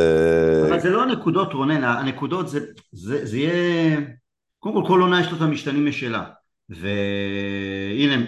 אבל 0.70 0.80
זה 0.80 0.90
לא 0.90 1.04
הנקודות, 1.04 1.54
רונן, 1.54 1.84
הנקודות 1.84 2.48
זה, 2.48 2.60
זה, 2.92 3.26
זה 3.26 3.38
יהיה... 3.38 3.98
קודם 4.60 4.76
כל, 4.76 4.88
כל 4.88 5.02
עונה 5.02 5.22
יש 5.22 5.32
לו 5.32 5.38
את 5.38 5.42
המשתנים 5.42 5.86
משלה. 5.86 6.30
והנה 6.70 8.26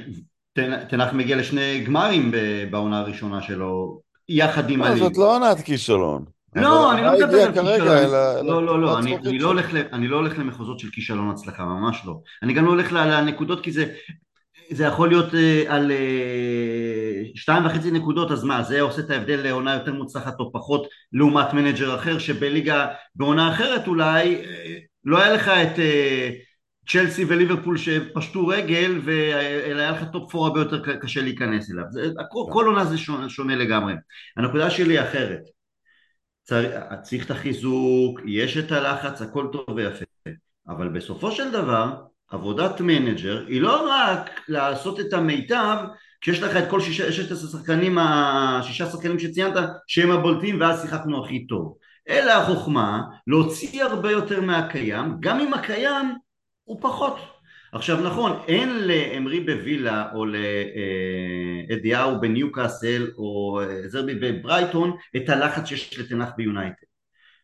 תנח 0.89 1.13
מגיע 1.13 1.37
לשני 1.37 1.83
גמרים 1.85 2.31
בעונה 2.71 2.99
הראשונה 2.99 3.41
שלו 3.41 4.01
יחד 4.29 4.69
עם... 4.69 4.79
מה, 4.79 4.95
זאת 4.95 5.17
לא 5.17 5.35
עונת 5.35 5.59
כישלון. 5.59 6.25
לא, 6.55 6.93
אני 6.93 7.01
לא 7.01 7.13
מדבר 7.13 7.41
על 7.41 7.51
כישלון. 7.51 8.47
לא, 8.47 8.65
לא, 8.65 8.81
לא, 8.81 8.99
אני 8.99 9.37
לא, 9.39 9.53
לא 10.09 10.15
הולך 10.15 10.39
למחוזות 10.39 10.79
של 10.79 10.89
כישלון 10.89 11.29
הצלחה, 11.29 11.65
ממש 11.65 12.01
לא. 12.05 12.19
אני 12.43 12.53
גם 12.53 12.65
לא 12.65 12.69
הולך 12.69 12.93
לנקודות 12.93 13.63
כי 13.63 13.71
זה... 13.71 13.85
זה 14.71 14.83
יכול 14.83 15.09
להיות 15.09 15.33
uh, 15.33 15.37
על 15.67 15.91
uh, 15.91 17.39
שתיים 17.39 17.65
וחצי 17.65 17.91
נקודות, 17.91 18.31
אז 18.31 18.43
מה, 18.43 18.63
זה 18.63 18.81
עושה 18.81 19.01
את 19.01 19.09
ההבדל 19.09 19.39
לעונה 19.43 19.73
יותר 19.73 19.93
מוצלחת 19.93 20.39
או 20.39 20.51
פחות 20.51 20.87
לעומת 21.13 21.53
מנג'ר 21.53 21.95
אחר, 21.95 22.19
שבליגה, 22.19 22.87
בעונה 23.15 23.49
אחרת 23.49 23.87
אולי, 23.87 24.35
uh, 24.35 24.47
לא 25.05 25.21
היה 25.21 25.33
לך 25.33 25.47
את... 25.47 25.79
צ'לסי 26.89 27.25
וליברפול 27.25 27.77
שפשטו 27.77 28.47
רגל 28.47 28.99
והיה 29.03 29.91
לך 29.91 30.03
top 30.11 30.31
four 30.31 30.47
הרבה 30.47 30.59
יותר 30.59 30.97
קשה 30.97 31.21
להיכנס 31.21 31.71
אליו. 31.71 31.83
זה, 31.89 32.01
כל, 32.31 32.43
כל 32.53 32.65
עונה 32.65 32.85
זה 32.85 32.97
שונה, 32.97 33.29
שונה 33.29 33.55
לגמרי. 33.55 33.93
הנקודה 34.37 34.69
שלי 34.69 35.01
אחרת. 35.01 35.56
צריך, 36.47 36.71
צריך 37.01 37.25
את 37.25 37.31
החיזוק, 37.31 38.19
יש 38.25 38.57
את 38.57 38.71
הלחץ, 38.71 39.21
הכל 39.21 39.47
טוב 39.51 39.65
ויפה. 39.75 40.05
אבל 40.67 40.89
בסופו 40.89 41.31
של 41.31 41.51
דבר, 41.51 41.93
עבודת 42.29 42.81
מנג'ר 42.81 43.45
היא 43.47 43.61
לא 43.61 43.89
רק 43.89 44.29
לעשות 44.47 44.99
את 44.99 45.13
המיטב 45.13 45.77
כשיש 46.21 46.43
לך 46.43 46.55
את 46.55 46.69
כל 46.69 46.81
שישה, 46.81 47.11
ששת 47.11 47.31
השחקנים, 47.31 47.97
השישה 47.97 48.85
שחקנים 48.85 49.19
שציינת 49.19 49.53
שהם 49.87 50.11
הבולטים 50.11 50.61
ואז 50.61 50.81
שיחקנו 50.81 51.25
הכי 51.25 51.47
טוב. 51.47 51.77
אלא 52.09 52.31
החוכמה 52.31 53.01
להוציא 53.27 53.83
הרבה 53.83 54.11
יותר 54.11 54.41
מהקיים, 54.41 55.17
גם 55.19 55.39
אם 55.39 55.53
הקיים 55.53 56.15
הוא 56.63 56.81
פחות. 56.81 57.17
עכשיו 57.71 58.01
נכון, 58.01 58.39
אין 58.47 58.87
לאמרי 58.87 59.39
בווילה 59.39 60.05
או 60.13 60.25
לאדיהו 61.69 62.21
בניוקאסל 62.21 63.11
או 63.17 63.61
זרבי 63.87 64.15
בברייטון 64.15 64.97
את 65.15 65.29
הלחץ 65.29 65.65
שיש 65.65 65.99
לתנח 65.99 66.29
ביונייטד. 66.37 66.87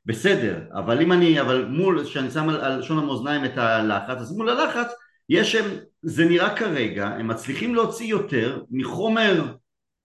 בסדר, 0.06 0.62
אבל 0.74 1.02
אם 1.02 1.12
אני, 1.12 1.42
אבל 1.42 1.66
מול, 1.66 2.04
כשאני 2.06 2.32
שם 2.32 2.50
על, 2.50 2.62
על 2.62 2.80
לשון 2.80 2.98
המאזניים 3.00 3.46
את 3.46 3.58
הלחץ, 3.58 4.18
אז 4.18 4.32
מול 4.32 4.50
הלחץ 4.50 4.88
יש 5.30 5.56
הם, 5.56 5.66
זה 6.02 6.26
נראה 6.26 6.56
כרגע, 6.56 7.08
הם 7.08 7.28
מצליחים 7.28 7.76
להוציא 7.76 8.06
יותר 8.06 8.64
מחומר 8.72 9.56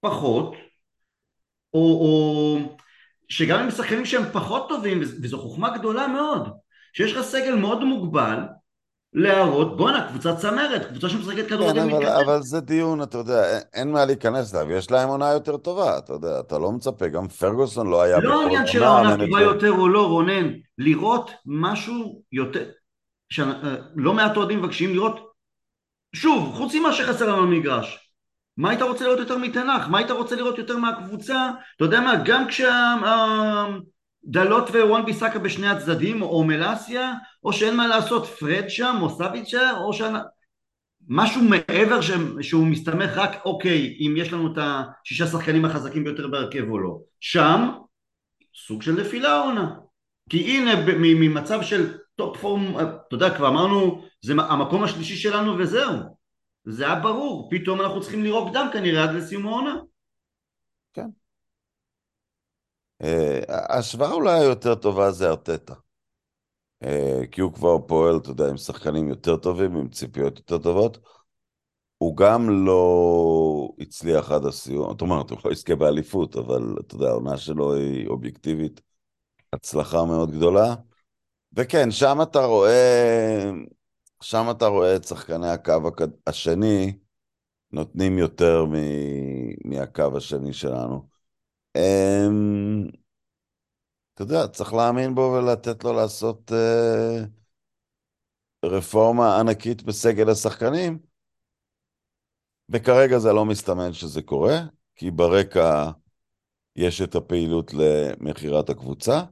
פחות, 0.01 0.55
או, 1.75 1.81
או 1.81 2.59
שגם 3.29 3.61
עם 3.61 3.71
שחקנים 3.71 4.05
שהם 4.05 4.23
פחות 4.33 4.69
טובים, 4.69 5.01
וזו 5.01 5.39
חוכמה 5.39 5.79
גדולה 5.79 6.07
מאוד, 6.07 6.49
שיש 6.93 7.13
לך 7.13 7.23
סגל 7.23 7.55
מאוד 7.55 7.85
מוגבל, 7.85 8.39
להראות, 9.13 9.77
בואנה, 9.77 10.09
קבוצת 10.09 10.37
צמרת, 10.37 10.87
קבוצה 10.87 11.09
שמשחקת 11.09 11.37
כן, 11.37 11.49
כדורגל 11.49 11.85
מתקדם. 11.85 12.13
אבל 12.27 12.43
זה 12.43 12.61
דיון, 12.61 13.03
אתה 13.03 13.19
יודע, 13.19 13.59
אין, 13.75 13.93
מה 13.93 14.05
להיכנס 14.05 14.55
אליו, 14.55 14.73
יש 14.73 14.91
להם 14.91 15.09
עונה 15.09 15.33
יותר 15.33 15.57
טובה, 15.57 15.99
אתה 15.99 16.13
יודע, 16.13 16.41
אתה 16.41 16.59
לא 16.59 16.73
מצפה, 16.73 17.09
גם 17.09 17.29
פרגוסון 17.29 17.91
לא 17.91 18.03
היה 18.03 18.19
לא 18.19 18.43
עניין 18.43 18.67
של 18.67 18.85
עונה 18.85 19.09
העונה. 19.09 19.27
טובה 19.27 19.41
יותר 19.43 19.71
או 19.71 19.89
לא, 19.89 20.07
רונן, 20.09 20.49
לראות 20.79 21.31
משהו 21.47 22.23
יותר, 22.33 22.65
שלא 23.31 24.15
מעט 24.15 24.37
אוהדים 24.37 24.63
מבקשים 24.63 24.95
לראות, 24.95 25.33
שוב, 26.15 26.55
חוץ 26.55 26.75
ממה 26.75 26.93
שחסר 26.93 27.29
לנו 27.29 27.43
במגרש, 27.43 28.13
מה 28.57 28.71
היית 28.71 28.83
רוצה 28.83 29.05
לראות 29.05 29.19
יותר 29.19 29.39
מתנ"ך? 29.39 29.89
מה 29.89 29.99
היית 29.99 30.11
רוצה 30.11 30.37
לראות 30.37 30.59
יותר 30.59 30.77
מהקבוצה? 30.77 31.51
אתה 31.77 31.85
יודע 31.85 32.01
מה, 32.01 32.15
גם 32.25 32.45
כשדלות 34.29 34.71
ווואן 34.71 35.05
ביסאקה 35.05 35.39
בשני 35.39 35.69
הצדדים, 35.69 36.23
או 36.23 36.45
מלאסיה, 36.45 37.13
או 37.45 37.53
שאין 37.53 37.77
מה 37.77 37.87
לעשות, 37.87 38.27
פרד 38.27 38.65
שם, 38.69 38.97
או 39.01 39.11
סאביצר, 39.11 39.79
או 39.81 39.93
ש... 39.93 40.03
משהו 41.09 41.43
מעבר 41.43 42.01
ש... 42.01 42.11
שהוא 42.41 42.67
מסתמך 42.67 43.11
רק, 43.17 43.31
אוקיי, 43.45 43.97
אם 44.01 44.15
יש 44.17 44.33
לנו 44.33 44.53
את 44.53 44.59
השישה 44.59 45.27
שחקנים 45.27 45.65
החזקים 45.65 46.05
ביותר 46.05 46.29
בהרכב 46.29 46.65
או 46.71 46.79
לא. 46.79 46.99
שם, 47.21 47.69
סוג 48.67 48.83
של 48.83 48.93
נפילה 48.93 49.41
עונה. 49.41 49.75
כי 50.29 50.39
הנה, 50.39 50.73
ממצב 50.99 51.63
של 51.63 51.95
top 52.17 52.37
four, 52.37 52.79
אתה 52.81 53.15
יודע, 53.15 53.37
כבר 53.37 53.49
אמרנו, 53.49 54.05
זה 54.23 54.33
המקום 54.33 54.85
השלישי 54.85 55.17
שלנו 55.17 55.59
וזהו. 55.59 55.99
זה 56.65 56.85
היה 56.85 56.95
ברור, 56.95 57.49
פתאום 57.51 57.81
אנחנו 57.81 58.01
צריכים 58.01 58.23
לירוק 58.23 58.53
דם 58.53 58.67
כנראה 58.73 59.05
עד 59.05 59.15
לסיום 59.15 59.47
העונה. 59.47 59.77
כן. 60.93 61.09
ההשוואה 63.49 64.13
אולי 64.13 64.41
היותר 64.41 64.75
טובה 64.75 65.11
זה 65.11 65.29
ארטטה. 65.29 65.75
כי 67.31 67.41
הוא 67.41 67.53
כבר 67.53 67.79
פועל, 67.87 68.17
אתה 68.17 68.31
יודע, 68.31 68.49
עם 68.49 68.57
שחקנים 68.57 69.09
יותר 69.09 69.37
טובים, 69.37 69.77
עם 69.77 69.89
ציפיות 69.89 70.39
יותר 70.39 70.59
טובות. 70.59 70.99
הוא 71.99 72.17
גם 72.17 72.67
לא 72.67 73.69
הצליח 73.79 74.31
עד 74.31 74.45
הסיום, 74.45 74.91
זאת 74.91 75.01
אומרת, 75.01 75.31
הוא 75.31 75.39
לא 75.45 75.51
יזכה 75.51 75.75
באליפות, 75.75 76.37
אבל 76.37 76.77
אתה 76.81 76.95
יודע, 76.95 77.09
העונה 77.09 77.37
שלו 77.37 77.75
היא 77.75 78.09
אובייקטיבית, 78.09 78.81
הצלחה 79.53 80.05
מאוד 80.05 80.31
גדולה. 80.31 80.75
וכן, 81.53 81.91
שם 81.91 82.19
אתה 82.23 82.45
רואה, 82.45 83.51
שם 84.23 84.47
אתה 84.51 84.67
רואה 84.67 84.97
את 84.97 85.05
שחקני 85.05 85.49
הקו 85.49 85.73
השני 86.27 86.99
נותנים 87.73 88.19
יותר. 88.19 88.65
מהקו 89.65 90.17
השני 90.17 90.53
שלנו. 90.53 91.18
הם... 91.79 92.87
אתה 94.15 94.23
יודע, 94.23 94.49
צריך 94.49 94.75
להאמין 94.75 95.15
בו 95.15 95.21
ולתת 95.21 95.85
לו 95.85 95.93
לעשות 95.93 96.53
אה, 96.53 97.25
רפורמה 98.65 99.41
ענקית 99.41 99.83
בסגל 99.83 100.31
השחקנים. 100.31 100.99
וכרגע 102.69 103.19
זה 103.19 103.33
לא 103.33 103.45
מסתמן 103.45 103.93
שזה 103.93 104.23
קורה, 104.23 104.61
כי 104.97 105.11
ברקע 105.11 105.91
יש 106.77 107.03
את 107.03 107.15
הפעילות 107.15 107.75
למכירת 107.75 108.71
הקבוצה, 108.71 109.23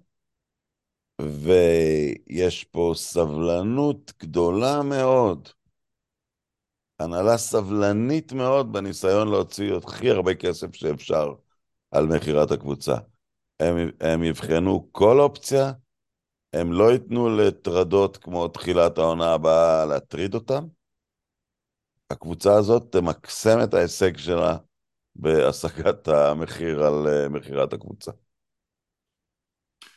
ויש 1.22 2.64
פה 2.64 2.92
סבלנות 2.94 4.12
גדולה 4.18 4.82
מאוד, 4.82 5.48
הנהלה 6.98 7.38
סבלנית 7.38 8.32
מאוד 8.32 8.72
בניסיון 8.72 9.28
להוציא 9.28 9.74
הכי 9.74 10.10
הרבה 10.10 10.34
כסף 10.34 10.74
שאפשר 10.74 11.34
על 11.90 12.06
מכירת 12.06 12.50
הקבוצה. 12.50 12.96
הם, 13.60 13.76
הם 14.00 14.22
יבחנו 14.22 14.88
כל 14.92 15.20
אופציה, 15.20 15.72
הם 16.52 16.72
לא 16.72 16.92
ייתנו 16.92 17.36
לטרדות 17.36 18.16
כמו 18.16 18.48
תחילת 18.48 18.98
העונה 18.98 19.32
הבאה 19.32 19.86
להטריד 19.86 20.34
אותם. 20.34 20.64
הקבוצה 22.10 22.54
הזאת 22.54 22.92
תמקסם 22.92 23.58
את 23.64 23.74
ההישג 23.74 24.16
שלה 24.16 24.56
בהשגת 25.16 26.08
המחיר 26.08 26.82
על 26.82 27.06
uh, 27.06 27.28
מכירת 27.28 27.72
הקבוצה. 27.72 28.10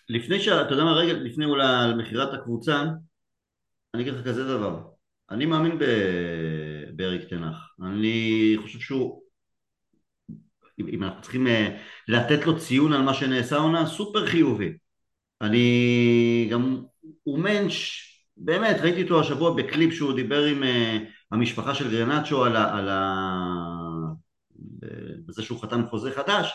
לפני 0.09 0.39
ש... 0.39 0.47
אתה 0.47 0.73
יודע 0.73 0.83
מה, 0.83 0.93
רגע 0.93 1.13
לפני 1.13 1.45
אולי 1.45 1.67
על 1.67 1.95
מכירת 1.95 2.33
הקבוצה, 2.33 2.83
אני 3.93 4.03
אגיד 4.03 4.13
לך 4.13 4.25
כזה 4.25 4.57
דבר. 4.57 4.81
אני 5.31 5.45
מאמין. 5.45 5.79
באריק 6.95 7.29
תנח. 7.29 7.75
אני 7.81 8.55
חושב 8.61 8.79
שהוא... 8.79 9.28
אם 10.87 11.03
אנחנו 11.03 11.21
צריכים 11.21 11.47
uh, 11.47 11.49
לתת 12.07 12.45
לו 12.45 12.59
ציון 12.59 12.93
על 12.93 13.01
מה 13.01 13.13
שנעשה 13.13 13.57
עונה, 13.57 13.85
סופר 13.85 14.27
חיובי. 14.27 14.73
אני 15.41 16.47
גם... 16.51 16.81
הוא 17.23 17.39
מענץ', 17.39 17.73
באמת, 18.37 18.77
ראיתי 18.81 19.01
אותו 19.01 19.19
השבוע 19.19 19.53
בקליפ 19.55 19.93
שהוא 19.93 20.13
דיבר 20.13 20.43
עם... 20.43 20.63
Uh, 20.63 20.65
המשפחה 21.31 21.75
של 21.75 21.91
גרנצ'ו 21.91 22.45
על 22.45 22.55
ה... 22.55 22.77
על 22.77 22.89
ה... 22.89 23.25
בזה 25.25 25.43
שהוא 25.43 25.61
חתם 25.61 25.87
חוזה 25.89 26.11
חדש, 26.11 26.51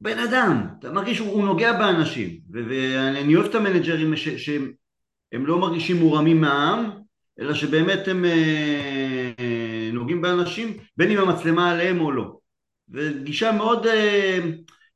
בן 0.00 0.18
אדם, 0.18 0.66
אתה 0.78 0.92
מרגיש 0.92 1.16
שהוא 1.16 1.44
נוגע 1.44 1.72
באנשים, 1.72 2.40
ואני 2.50 3.36
אוהב 3.36 3.46
את 3.46 3.54
המנג'רים 3.54 4.16
ש... 4.16 4.28
שהם 4.28 5.46
לא 5.46 5.58
מרגישים 5.58 5.96
מורמים 5.96 6.40
מהעם, 6.40 6.90
אלא 7.40 7.54
שבאמת 7.54 8.08
הם 8.08 8.24
אה, 8.24 9.90
נוגעים 9.92 10.22
באנשים, 10.22 10.76
בין 10.96 11.10
אם 11.10 11.18
המצלמה 11.18 11.70
עליהם 11.70 12.00
או 12.00 12.12
לא. 12.12 12.38
וגישה 12.92 13.52
מאוד 13.52 13.86
אה, 13.86 14.38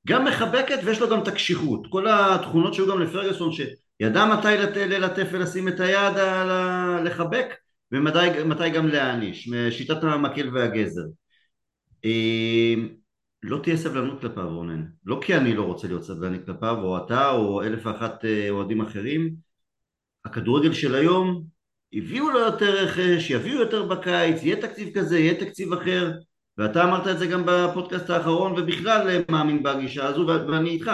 גם 0.06 0.24
מחבקת 0.24 0.78
ויש 0.84 1.00
לו 1.00 1.08
גם 1.10 1.22
את 1.22 1.28
הקשיחות. 1.28 1.86
כל 1.90 2.06
התכונות 2.08 2.74
שהיו 2.74 2.86
גם 2.88 3.00
לפרגוסון 3.00 3.50
שידע 3.52 4.24
מתי 4.24 4.78
ללטף 4.86 5.28
ולשים 5.32 5.68
את 5.68 5.80
היד. 5.80 6.16
לחבק 7.04 7.54
ומתי 7.92 8.70
גם 8.70 8.88
להעניש, 8.88 9.48
משיטת 9.48 10.04
המקל 10.04 10.50
והגזר. 10.54 11.04
אה, 12.04 12.74
לא 13.42 13.60
תהיה 13.62 13.76
סבלנות 13.76 14.20
כלפיו 14.20 14.48
רונן, 14.48 14.84
לא 15.04 15.20
כי 15.22 15.36
אני 15.36 15.54
לא 15.54 15.62
רוצה 15.62 15.88
להיות 15.88 16.04
סבלני 16.04 16.38
כלפיו 16.46 16.78
או 16.82 17.04
אתה 17.04 17.30
או 17.30 17.62
אלף 17.62 17.86
ואחת 17.86 18.24
אה, 18.24 18.50
אוהדים 18.50 18.80
אחרים, 18.80 19.34
הכדורגל 20.24 20.72
של 20.72 20.94
היום 20.94 21.44
הביאו 21.92 22.30
לו 22.30 22.38
יותר 22.38 22.84
רכש, 22.84 23.30
יביאו 23.30 23.60
יותר 23.60 23.86
בקיץ, 23.86 24.42
יהיה 24.42 24.60
תקציב 24.60 24.98
כזה, 24.98 25.18
יהיה 25.18 25.40
תקציב 25.40 25.72
אחר 25.72 26.12
ואתה 26.58 26.84
אמרת 26.84 27.06
את 27.06 27.18
זה 27.18 27.26
גם 27.26 27.42
בפודקאסט 27.46 28.10
האחרון 28.10 28.52
ובכלל 28.52 29.08
אה, 29.08 29.20
מאמין 29.30 29.62
בגישה 29.62 30.06
הזו 30.06 30.26
ואני 30.26 30.70
איתך 30.70 30.90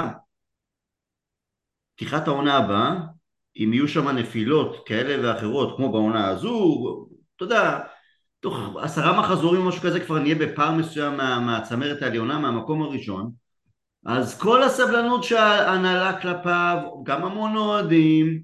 פתיחת 1.94 2.28
העונה 2.28 2.56
הבאה 2.56 2.96
אם 3.56 3.72
יהיו 3.72 3.88
שם 3.88 4.08
נפילות 4.08 4.86
כאלה 4.86 5.28
ואחרות 5.28 5.76
כמו 5.76 5.92
בעונה 5.92 6.28
הזו, 6.28 7.06
אתה 7.36 7.44
יודע, 7.44 7.78
תוך 8.40 8.58
עשרה 8.80 9.20
מחזורים 9.20 9.60
או 9.60 9.68
משהו 9.68 9.82
כזה 9.82 10.00
כבר 10.00 10.18
נהיה 10.18 10.34
בפער 10.34 10.72
מסוים 10.72 11.16
מה, 11.16 11.40
מהצמרת 11.40 12.02
העליונה, 12.02 12.38
מהמקום 12.38 12.82
הראשון, 12.82 13.30
אז 14.06 14.40
כל 14.40 14.62
הסבלנות 14.62 15.24
שההנהלה 15.24 16.20
כלפיו, 16.20 16.78
גם 17.04 17.24
המון 17.24 17.56
אוהדים, 17.56 18.42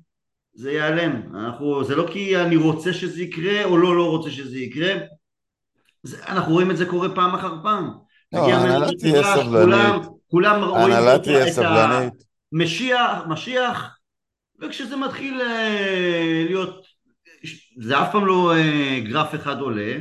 זה 0.54 0.72
ייעלם. 0.72 1.36
אנחנו, 1.36 1.84
זה 1.84 1.96
לא 1.96 2.06
כי 2.12 2.36
אני 2.36 2.56
רוצה 2.56 2.92
שזה 2.92 3.22
יקרה 3.22 3.64
או 3.64 3.76
לא 3.76 3.96
לא 3.96 4.10
רוצה 4.10 4.30
שזה 4.30 4.58
יקרה, 4.58 4.94
אנחנו 6.28 6.52
רואים 6.52 6.70
את 6.70 6.76
זה 6.76 6.86
קורה 6.86 7.14
פעם 7.14 7.34
אחר 7.34 7.54
פעם. 7.62 7.90
לא, 8.32 8.38
ההנהלה 8.38 8.86
תהיה 8.98 9.22
סבלנית. 9.36 10.02
כולם 10.30 10.64
רואים 10.64 10.92
את 11.18 11.28
המשיח, 12.52 13.22
משיח, 13.26 13.96
וכשזה 14.60 14.96
מתחיל 14.96 15.40
אה, 15.40 16.44
להיות, 16.46 16.86
זה 17.78 18.02
אף 18.02 18.12
פעם 18.12 18.26
לא 18.26 18.54
אה, 18.56 19.00
גרף 19.04 19.34
אחד 19.34 19.60
עולה, 19.60 19.98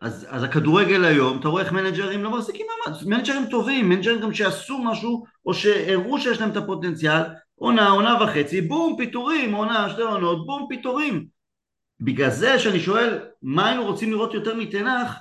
אז, 0.00 0.26
אז 0.30 0.42
הכדורגל 0.42 1.04
היום, 1.04 1.40
אתה 1.40 1.48
רואה 1.48 1.62
איך 1.62 1.72
מנג'רים 1.72 2.22
לא 2.22 2.30
מחזיקים 2.30 2.66
מעמד, 2.86 2.98
מנג'רים 3.06 3.46
טובים, 3.50 3.88
מנג'רים 3.88 4.20
גם 4.20 4.34
שעשו 4.34 4.78
משהו, 4.78 5.24
או 5.46 5.54
שהראו 5.54 6.18
שיש 6.18 6.40
להם 6.40 6.50
את 6.50 6.56
הפוטנציאל, 6.56 7.22
עונה, 7.54 7.88
עונה 7.88 8.22
וחצי, 8.22 8.60
בום, 8.60 8.94
פיטורים, 8.98 9.54
עונה, 9.54 9.90
שתי 9.90 10.02
עונות, 10.02 10.46
בום, 10.46 10.66
פיטורים. 10.68 11.26
בגלל 12.04 12.30
זה 12.30 12.58
שאני 12.58 12.80
שואל, 12.80 13.18
מה 13.42 13.68
היינו 13.68 13.84
רוצים 13.84 14.10
לראות 14.10 14.34
יותר 14.34 14.54
מתנח, 14.54 15.16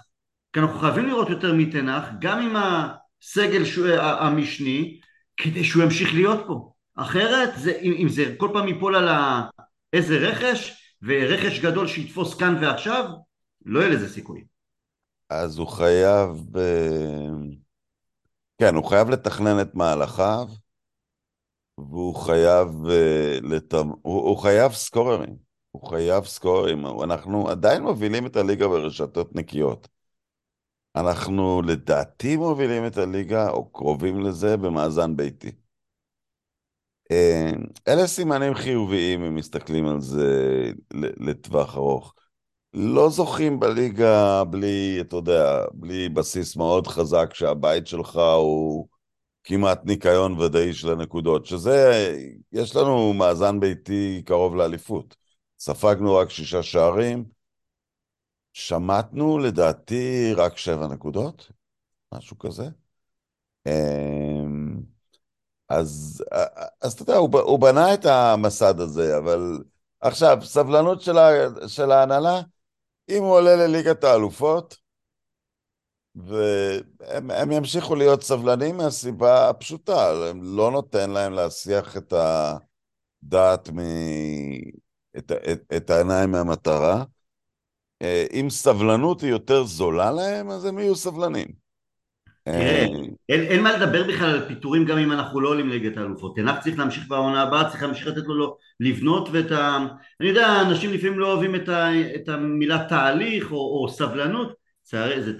כי 0.53 0.59
אנחנו 0.59 0.79
חייבים 0.79 1.07
לראות 1.07 1.29
יותר 1.29 1.53
מתנח, 1.53 2.03
גם 2.19 2.39
עם 2.41 2.55
הסגל 2.55 3.63
המשני, 3.99 4.99
כדי 5.37 5.63
שהוא 5.63 5.83
ימשיך 5.83 6.13
להיות 6.13 6.43
פה. 6.47 6.71
אחרת, 6.95 7.49
זה, 7.57 7.71
אם, 7.81 7.93
אם 7.97 8.09
זה 8.09 8.35
כל 8.37 8.49
פעם 8.53 8.67
ייפול 8.67 8.95
על. 8.95 9.07
איזה 9.93 10.17
רכש, 10.17 10.73
ורכש 11.01 11.59
גדול 11.59 11.87
שיתפוס 11.87 12.35
כאן 12.35 12.55
ועכשיו, 12.61 13.09
לא 13.65 13.79
יהיה 13.79 13.89
לזה 13.89 14.13
סיכוי. 14.13 14.45
אז 15.29 15.57
הוא 15.57 15.67
חייב... 15.67 16.29
כן, 18.61 18.75
הוא 18.75 18.85
חייב 18.85 19.09
לתכנן 19.09 19.61
את 19.61 19.75
מהלכיו, 19.75 20.47
והוא 21.77 22.15
חייב, 22.15 22.67
לתמ... 23.41 23.89
הוא, 24.01 24.29
הוא 24.29 24.37
חייב 24.37 24.71
סקוררים. 24.71 25.52
הוא 25.73 25.89
חייב 25.89 26.25
סקוררים. 26.25 26.85
אנחנו 27.03 27.49
עדיין 27.49 27.83
מובילים 27.83 28.25
את 28.25 28.35
הליגה 28.35 28.67
ברשתות 28.67 29.35
נקיות. 29.35 29.87
אנחנו 30.95 31.61
לדעתי 31.61 32.37
מובילים 32.37 32.87
את 32.87 32.97
הליגה, 32.97 33.49
או 33.49 33.65
קרובים 33.71 34.19
לזה, 34.19 34.57
במאזן 34.57 35.15
ביתי. 35.15 35.51
אה, 37.11 37.51
אלה 37.87 38.07
סימנים 38.07 38.53
חיוביים 38.53 39.23
אם 39.23 39.35
מסתכלים 39.35 39.87
על 39.87 40.01
זה 40.01 40.71
לטווח 40.93 41.75
ארוך. 41.75 42.13
לא 42.73 43.09
זוכים 43.09 43.59
בליגה 43.59 44.43
בלי, 44.43 44.97
אתה 45.01 45.15
יודע, 45.15 45.65
בלי 45.73 46.09
בסיס 46.09 46.55
מאוד 46.55 46.87
חזק 46.87 47.33
שהבית 47.33 47.87
שלך 47.87 48.19
הוא 48.37 48.87
כמעט 49.43 49.85
ניקיון 49.85 50.39
ודאי 50.39 50.73
של 50.73 50.91
הנקודות, 50.91 51.45
שזה, 51.45 52.07
יש 52.51 52.75
לנו 52.75 53.13
מאזן 53.13 53.59
ביתי 53.59 54.21
קרוב 54.25 54.55
לאליפות. 54.55 55.22
ספגנו 55.65 56.15
רק 56.15 56.29
שישה 56.29 56.63
שערים, 56.63 57.25
שמטנו 58.53 59.37
לדעתי 59.37 60.33
רק 60.35 60.57
שבע 60.57 60.87
נקודות, 60.87 61.51
משהו 62.13 62.39
כזה. 62.39 62.63
אמ, 63.67 64.81
אז, 65.69 66.23
אז 66.81 66.93
אתה 66.93 67.01
יודע, 67.01 67.15
הוא, 67.15 67.39
הוא 67.39 67.59
בנה 67.59 67.93
את 67.93 68.05
המסד 68.05 68.79
הזה, 68.79 69.17
אבל 69.17 69.63
עכשיו, 69.99 70.37
סבלנות 70.41 71.01
של, 71.01 71.17
ה, 71.17 71.29
של 71.67 71.91
ההנהלה, 71.91 72.41
אם 73.09 73.23
הוא 73.23 73.31
עולה 73.31 73.55
לליגת 73.55 74.03
האלופות, 74.03 74.77
והם 76.15 77.51
ימשיכו 77.51 77.95
להיות 77.95 78.23
סבלנים 78.23 78.77
מהסיבה 78.77 79.49
הפשוטה, 79.49 80.11
הם 80.29 80.39
לא 80.43 80.71
נותן 80.71 81.09
להם 81.09 81.33
להסיח 81.33 81.97
את 81.97 82.13
הדעת. 83.23 83.69
את, 85.17 85.31
את, 85.31 85.63
את 85.77 85.89
העיניים 85.89 86.31
מהמטרה. 86.31 87.03
אה, 88.01 88.25
אם 88.33 88.49
סבלנות 88.49 89.21
היא 89.21 89.31
יותר 89.31 89.63
זולה 89.63 90.11
להם, 90.11 90.49
אז 90.49 90.65
הם 90.65 90.79
יהיו 90.79 90.95
סבלנים. 90.95 91.63
תראה, 92.45 92.59
אה, 92.59 92.87
אין, 93.29 93.41
אין 93.41 93.63
מה 93.63 93.77
לדבר 93.77 94.03
בכלל 94.07 94.29
על 94.29 94.47
פיטורים 94.47 94.85
גם 94.85 94.97
אם 94.97 95.11
אנחנו 95.11 95.41
לא 95.41 95.49
עולים 95.49 95.69
ליגת 95.69 95.97
האלופות. 95.97 96.35
תנח 96.35 96.59
צריך 96.63 96.79
להמשיך 96.79 97.07
בעונה 97.07 97.41
הבאה, 97.41 97.69
צריך 97.69 97.83
להמשיך 97.83 98.07
לתת 98.07 98.23
לו 98.25 98.35
לא, 98.35 98.57
לבנות 98.79 99.29
ואת 99.31 99.51
ה... 99.51 99.77
אני 100.19 100.29
יודע, 100.29 100.61
אנשים 100.61 100.93
לפעמים 100.93 101.19
לא 101.19 101.31
אוהבים 101.31 101.55
את, 101.55 101.69
ה, 101.69 101.89
את 102.15 102.29
המילה 102.29 102.85
תהליך 102.89 103.51
או, 103.51 103.57
או 103.57 103.89
סבלנות, 103.89 104.53
זה, 104.83 105.21
זה, 105.21 105.31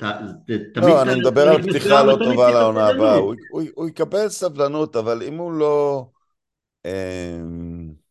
זה 0.47 0.57
תמיד... 0.73 0.89
לא, 0.89 1.01
אני 1.01 1.15
מדבר 1.15 1.49
על 1.49 1.61
פתיחה 1.61 2.03
לא 2.03 2.17
טובה 2.23 2.51
לעונה 2.51 2.87
הבאה. 2.87 3.15
הוא, 3.15 3.35
הוא, 3.51 3.63
הוא 3.75 3.87
יקבל 3.87 4.29
סבלנות, 4.29 4.95
אבל 4.95 5.23
אם 5.23 5.37
הוא 5.37 5.51
לא... 5.51 6.05
אמ, 6.85 8.02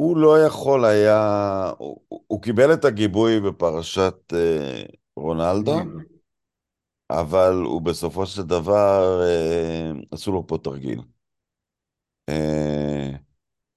הוא 0.00 0.16
לא 0.16 0.46
יכול 0.46 0.84
היה... 0.84 1.72
הוא, 1.78 2.00
הוא 2.08 2.42
קיבל 2.42 2.74
את 2.74 2.84
הגיבוי 2.84 3.40
בפרשת 3.40 4.32
אה, 4.32 4.82
רונלדו, 5.16 5.80
אבל 7.10 7.54
הוא 7.64 7.82
בסופו 7.82 8.26
של 8.26 8.42
דבר, 8.42 9.22
אה, 9.22 9.90
עשו 10.12 10.32
לו 10.32 10.46
פה 10.46 10.58
תרגיל. 10.58 11.00
אה, 12.28 13.10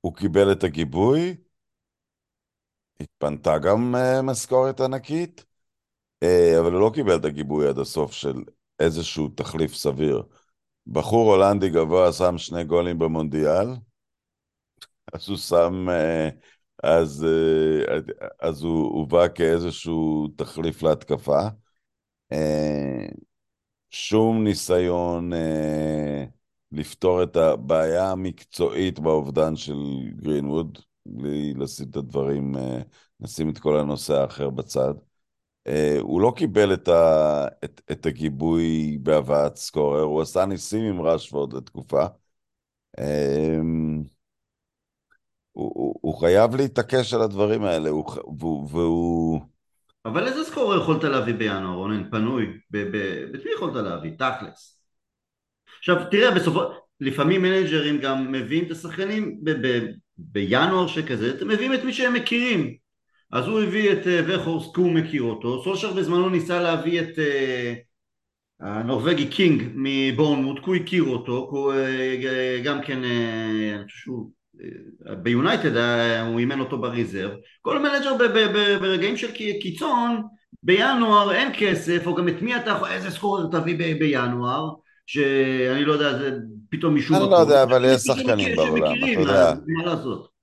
הוא 0.02 0.16
קיבל 0.16 0.52
את 0.52 0.64
הגיבוי, 0.64 1.36
התפנתה 3.00 3.60
גם 3.60 3.96
משכורת 4.24 4.82
ענקית, 4.82 5.46
אה, 6.24 6.60
אבל 6.60 6.72
הוא 6.72 6.82
לא 6.82 6.92
קיבל 6.96 7.16
את 7.16 7.26
הגיבוי 7.26 7.68
עד 7.68 7.80
הסוף 7.80 8.12
של 8.12 8.44
איזשהו 8.80 9.30
תחליף 9.30 9.74
סביר. 9.74 10.24
בחור 10.88 11.34
הולנדי 11.34 11.70
גבוה 11.70 12.14
שם 12.14 12.38
שני 12.38 12.64
גולים 12.64 13.00
במונדיאל, 13.00 13.68
אז 15.14 15.30
הוא 15.30 15.38
שם, 15.38 15.90
אה, 15.90 16.30
אז, 16.84 17.26
אה, 17.26 17.98
אז 18.40 18.64
הוא, 18.64 18.86
הוא 18.88 19.08
בא 19.08 19.28
כאיזשהו 19.36 20.28
תחליף 20.38 20.84
להתקפה. 20.84 21.40
שום 23.90 24.44
ניסיון 24.44 25.32
לפתור 26.72 27.24
את 27.24 27.36
הבעיה 27.36 28.12
המקצועית 28.12 29.00
באובדן 29.00 29.56
של 29.56 29.76
גרינווד, 30.16 30.78
בלי 31.06 31.54
לשים 31.54 31.90
את 31.90 31.96
הדברים, 31.96 32.56
נשים 33.20 33.50
את 33.50 33.58
כל 33.60 33.80
הנושא 33.80 34.14
האחר 34.14 34.50
בצד. 34.50 34.94
הוא 36.02 36.22
לא 36.22 36.34
קיבל 36.36 36.74
את, 36.74 36.88
ה, 36.88 37.48
את, 37.64 37.82
את 37.92 38.06
הגיבוי 38.06 38.98
בהבאת 39.04 39.56
סקורר, 39.56 40.02
הוא 40.02 40.22
עשה 40.22 40.46
ניסים 40.46 40.84
עם 40.84 41.02
רשפורד 41.02 41.54
לתקופה. 41.54 42.06
Uh, 45.54 45.60
הוא, 45.60 45.72
הוא, 45.76 45.96
הוא 46.02 46.20
חייב 46.20 46.56
להתעקש 46.56 47.14
על 47.14 47.22
הדברים 47.22 47.64
האלה, 47.64 47.90
הוא, 47.90 48.06
והוא... 48.40 48.70
והוא... 48.72 49.42
אבל 50.06 50.28
איזה 50.28 50.44
scorer 50.44 50.82
יכולת 50.82 51.04
להביא 51.04 51.34
בינואר, 51.34 51.76
רונן? 51.76 52.10
פנוי. 52.12 52.46
את 53.36 53.46
מי 53.46 53.52
יכולת 53.56 53.76
להביא? 53.76 54.12
תכלס. 54.18 54.80
עכשיו, 55.80 55.96
תראה, 56.12 56.32
בסופו... 56.32 56.62
לפעמים 57.00 57.42
מנג'רים 57.42 58.00
גם 58.00 58.32
מביאים 58.32 58.66
את 58.66 58.72
השחקנים 58.72 59.40
ב- 59.44 59.68
ב- 59.68 59.86
בינואר 60.18 60.88
שכזה, 60.88 61.34
אתם 61.38 61.48
מביאים 61.48 61.74
את 61.74 61.84
מי 61.84 61.94
שהם 61.94 62.14
מכירים. 62.14 62.76
אז 63.32 63.48
הוא 63.48 63.62
הביא 63.62 63.94
את 63.94 64.08
אה, 64.08 64.22
ווכהורסט 64.28 64.76
כי 64.76 64.82
הוא 64.82 64.92
מכיר 64.92 65.22
אותו, 65.22 65.64
סולשר 65.64 65.94
בזמנו 65.94 66.30
ניסה 66.30 66.62
להביא 66.62 67.02
את 67.02 67.16
uh, 67.16 68.66
הנורבגי 68.66 69.28
קינג 69.28 69.64
מבורנמוט, 69.76 70.60
כי 70.60 70.70
הוא 70.70 70.76
הכיר 70.76 71.04
אותו, 71.04 71.48
כי 71.50 71.58
הוא 71.58 71.74
uh, 71.74 72.66
גם 72.66 72.82
כן, 72.82 73.04
uh, 73.04 73.76
אני 73.76 73.84
חושב 73.84 73.98
שהוא 73.98 74.32
ביונייטד 75.24 75.78
הוא 76.28 76.40
אימן 76.40 76.60
אותו 76.60 76.78
ב 76.78 76.84
reserve, 76.84 77.32
כל 77.62 77.80
מנג'ר 77.80 78.18
ברגעים 78.82 79.18
של 79.18 79.32
קיצון, 79.32 80.22
בינואר 80.64 81.34
אין 81.34 81.52
כסף, 81.58 82.04
או 82.06 82.16
גם 82.16 82.28
את 82.28 82.42
מי 82.42 82.56
אתה 82.56 82.94
איזה 82.94 83.12
scorer 83.12 83.48
תביא 83.52 83.96
בינואר, 84.00 84.70
שאני 85.06 85.86
לא 85.86 85.94
יודע, 85.94 86.18
זה 86.18 86.32
פתאום 86.70 86.94
מישהו... 86.94 87.16
אני 87.16 87.32
לא 87.32 87.36
יודע, 87.36 87.64
אבל 87.64 87.86
יש 87.86 88.02
שחקנים 88.02 88.56
בעולם, 88.56 88.96
אתה 88.98 89.22
יודע. 89.22 89.54
מה 89.68 89.86
לעשות? 89.86 90.34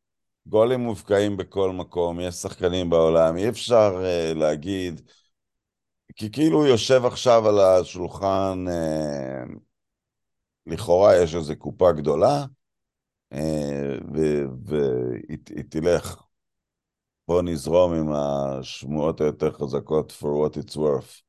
גולים 0.47 0.81
מובקעים 0.81 1.37
בכל 1.37 1.71
מקום, 1.73 2.21
יש 2.21 2.35
שחקנים 2.35 2.91
בעולם, 2.91 3.37
אי 3.37 3.49
אפשר 3.49 4.03
uh, 4.03 4.39
להגיד, 4.39 5.01
כי 6.17 6.33
כאילו 6.33 6.67
יושב 6.67 7.05
עכשיו 7.05 7.49
על 7.49 7.59
השולחן, 7.59 8.65
uh, 8.69 9.53
לכאורה 10.67 11.17
יש 11.17 11.35
איזו 11.35 11.57
קופה 11.57 11.93
גדולה, 11.93 12.45
והיא 14.65 15.65
תלך, 15.69 16.23
בוא 17.29 17.43
נזרום 17.43 17.95
עם 17.95 18.13
השמועות 18.13 19.21
היותר 19.21 19.53
חזקות 19.53 20.13
for 20.21 20.25
what 20.25 20.57
it's 20.57 20.77
worth. 20.77 21.23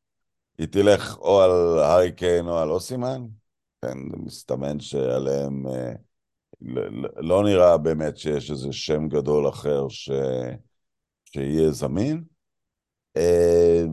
היא 0.57 0.67
תלך 0.67 1.17
או 1.17 1.41
על 1.41 1.79
הארי 1.79 2.11
קיין 2.11 2.47
או 2.47 2.57
על 2.57 2.69
אוסימן, 2.69 3.25
כן, 3.81 3.97
מסתמן 3.97 4.79
שעליהם... 4.79 5.65
Uh, 5.65 5.97
לא 7.17 7.43
נראה 7.43 7.77
באמת 7.77 8.17
שיש 8.17 8.51
איזה 8.51 8.73
שם 8.73 9.07
גדול 9.07 9.49
אחר 9.49 9.89
ש... 9.89 10.09
שיהיה 11.25 11.71
זמין. 11.71 12.23
אה, 13.17 13.83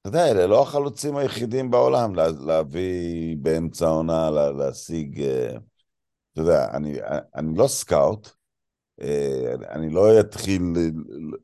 אתה 0.00 0.08
יודע, 0.08 0.30
אלה 0.30 0.46
לא 0.46 0.62
החלוצים 0.62 1.16
היחידים 1.16 1.70
בעולם 1.70 2.14
לה, 2.14 2.26
להביא 2.46 3.36
באמצע 3.36 3.86
העונה, 3.86 4.30
לה, 4.30 4.52
להשיג... 4.52 5.24
אה, 6.38 6.42
אתה 6.42 6.52
יודע, 6.52 6.66
אני, 6.76 6.98
אני 7.34 7.58
לא 7.58 7.66
סקאוט, 7.66 8.28
אה, 9.00 9.54
אני 9.70 9.90
לא 9.90 10.20
אתחיל 10.20 10.62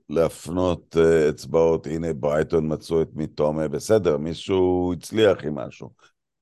להפנות 0.08 0.96
אצבעות, 1.30 1.86
הנה 1.86 2.12
ברייטון 2.12 2.72
מצאו 2.72 3.02
את 3.02 3.08
מיטומה, 3.14 3.68
בסדר, 3.68 4.16
מישהו 4.16 4.92
הצליח 4.98 5.44
עם 5.44 5.54
משהו. 5.54 5.90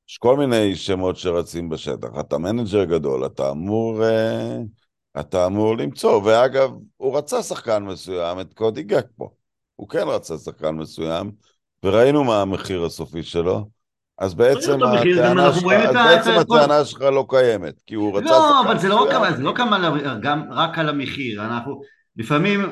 יש 0.08 0.18
כל 0.18 0.36
מיני 0.36 0.76
שמות 0.76 1.16
שרצים 1.16 1.68
בשטח. 1.68 2.08
אתה 2.20 2.38
מנג'ר 2.38 2.84
גדול, 2.84 3.26
אתה 3.26 3.50
אמור, 3.50 4.02
uh, 4.02 5.20
אתה 5.20 5.46
אמור 5.46 5.76
למצוא. 5.76 6.22
ואגב, 6.24 6.70
הוא 6.96 7.18
רצה 7.18 7.42
שחקן 7.42 7.82
מסוים, 7.82 8.40
את 8.40 8.54
קודי 8.54 8.82
גאקפו. 8.82 9.30
הוא 9.76 9.88
כן 9.88 10.04
רצה 10.06 10.38
שחקן 10.38 10.70
מסוים, 10.70 11.32
וראינו 11.82 12.24
מה 12.24 12.42
המחיר 12.42 12.84
הסופי 12.84 13.22
שלו. 13.22 13.77
אז 14.18 14.34
בעצם 14.34 14.82
הטענה 14.82 15.52
שלך, 15.52 15.72
אז 15.72 15.92
בעצם 15.92 16.30
הטענה 16.30 16.84
שלך 16.84 17.02
לא 17.02 17.26
קיימת, 17.28 17.74
כי 17.86 17.94
הוא 17.94 18.18
רצה 18.18 18.30
לא. 18.30 18.30
לא, 18.30 18.60
אבל 18.60 18.78
זה 18.78 18.88
לא, 18.88 19.06
כמה, 19.10 19.32
זה 19.32 19.42
לא 19.42 19.52
כמה, 19.56 19.98
גם 20.22 20.42
רק 20.50 20.78
על 20.78 20.88
המחיר. 20.88 21.44
אנחנו, 21.44 21.80
לפעמים 22.16 22.66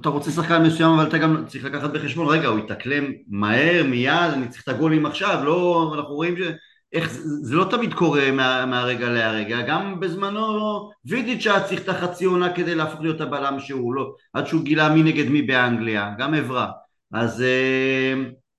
אתה 0.00 0.08
רוצה 0.08 0.30
שחקן 0.30 0.62
מסוים 0.62 0.90
אבל 0.90 1.08
אתה 1.08 1.18
גם 1.18 1.44
צריך 1.46 1.64
לקחת 1.64 1.90
בחשבון 1.90 2.28
רגע 2.28 2.48
הוא 2.48 2.58
יתאקלם 2.58 3.04
מהר 3.28 3.84
מיד 3.84 4.32
אני 4.32 4.48
צריך 4.48 4.62
את 4.62 4.68
הגולים 4.68 5.06
עכשיו 5.06 5.44
לא 5.44 5.92
אנחנו 5.96 6.14
רואים 6.14 6.36
ש... 6.36 6.40
איך, 6.92 7.10
זה 7.42 7.54
לא 7.54 7.66
תמיד 7.70 7.94
קורה 7.94 8.30
מה, 8.30 8.66
מהרגע 8.66 9.08
להרגע, 9.08 9.62
גם 9.62 10.00
בזמנו 10.00 10.90
וידיץ' 11.04 11.46
היה 11.46 11.64
צריך 11.64 11.82
את 11.82 11.88
החצי 11.88 12.24
עונה 12.24 12.52
כדי 12.52 12.74
להפוך 12.74 13.00
להיות 13.00 13.20
הבלם 13.20 13.60
שהוא 13.60 13.94
לא, 13.94 14.12
עד 14.32 14.46
שהוא 14.46 14.62
גילה 14.62 14.88
מי 14.88 15.02
נגד 15.02 15.28
מי 15.28 15.42
באנגליה, 15.42 16.14
גם 16.18 16.34
עברה, 16.34 16.70
אז 17.12 17.42
אה, 17.42 18.14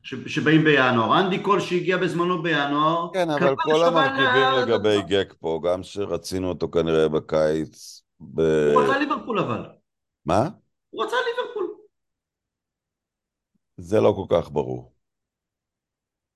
ש, 0.08 0.14
שבאים 0.28 0.64
בינואר, 0.64 1.20
אנדי 1.20 1.44
קול 1.44 1.60
שהגיע 1.60 1.98
בזמנו 1.98 2.44
בינואר, 2.44 3.14
כן 3.14 3.30
אבל 3.30 3.56
כל 3.58 3.84
המרכיבים 3.84 4.62
לגבי 4.62 5.02
גק 5.08 5.34
פה, 5.40 5.62
גם 5.66 5.84
שרצינו 5.84 6.50
אותו 6.50 6.72
כנראה 6.72 7.10
בקיץ, 7.10 8.02
ב... 8.20 8.42
הוא 8.42 8.84
רצה 8.84 9.00
ליברפול 9.00 9.40
אבל, 9.40 9.70
מה? 10.26 10.50
הוא 10.90 11.04
רצה 11.04 11.16
ליברפול, 11.16 11.76
זה 13.78 14.00
לא 14.00 14.14
כל 14.16 14.36
כך 14.36 14.52
ברור, 14.52 14.94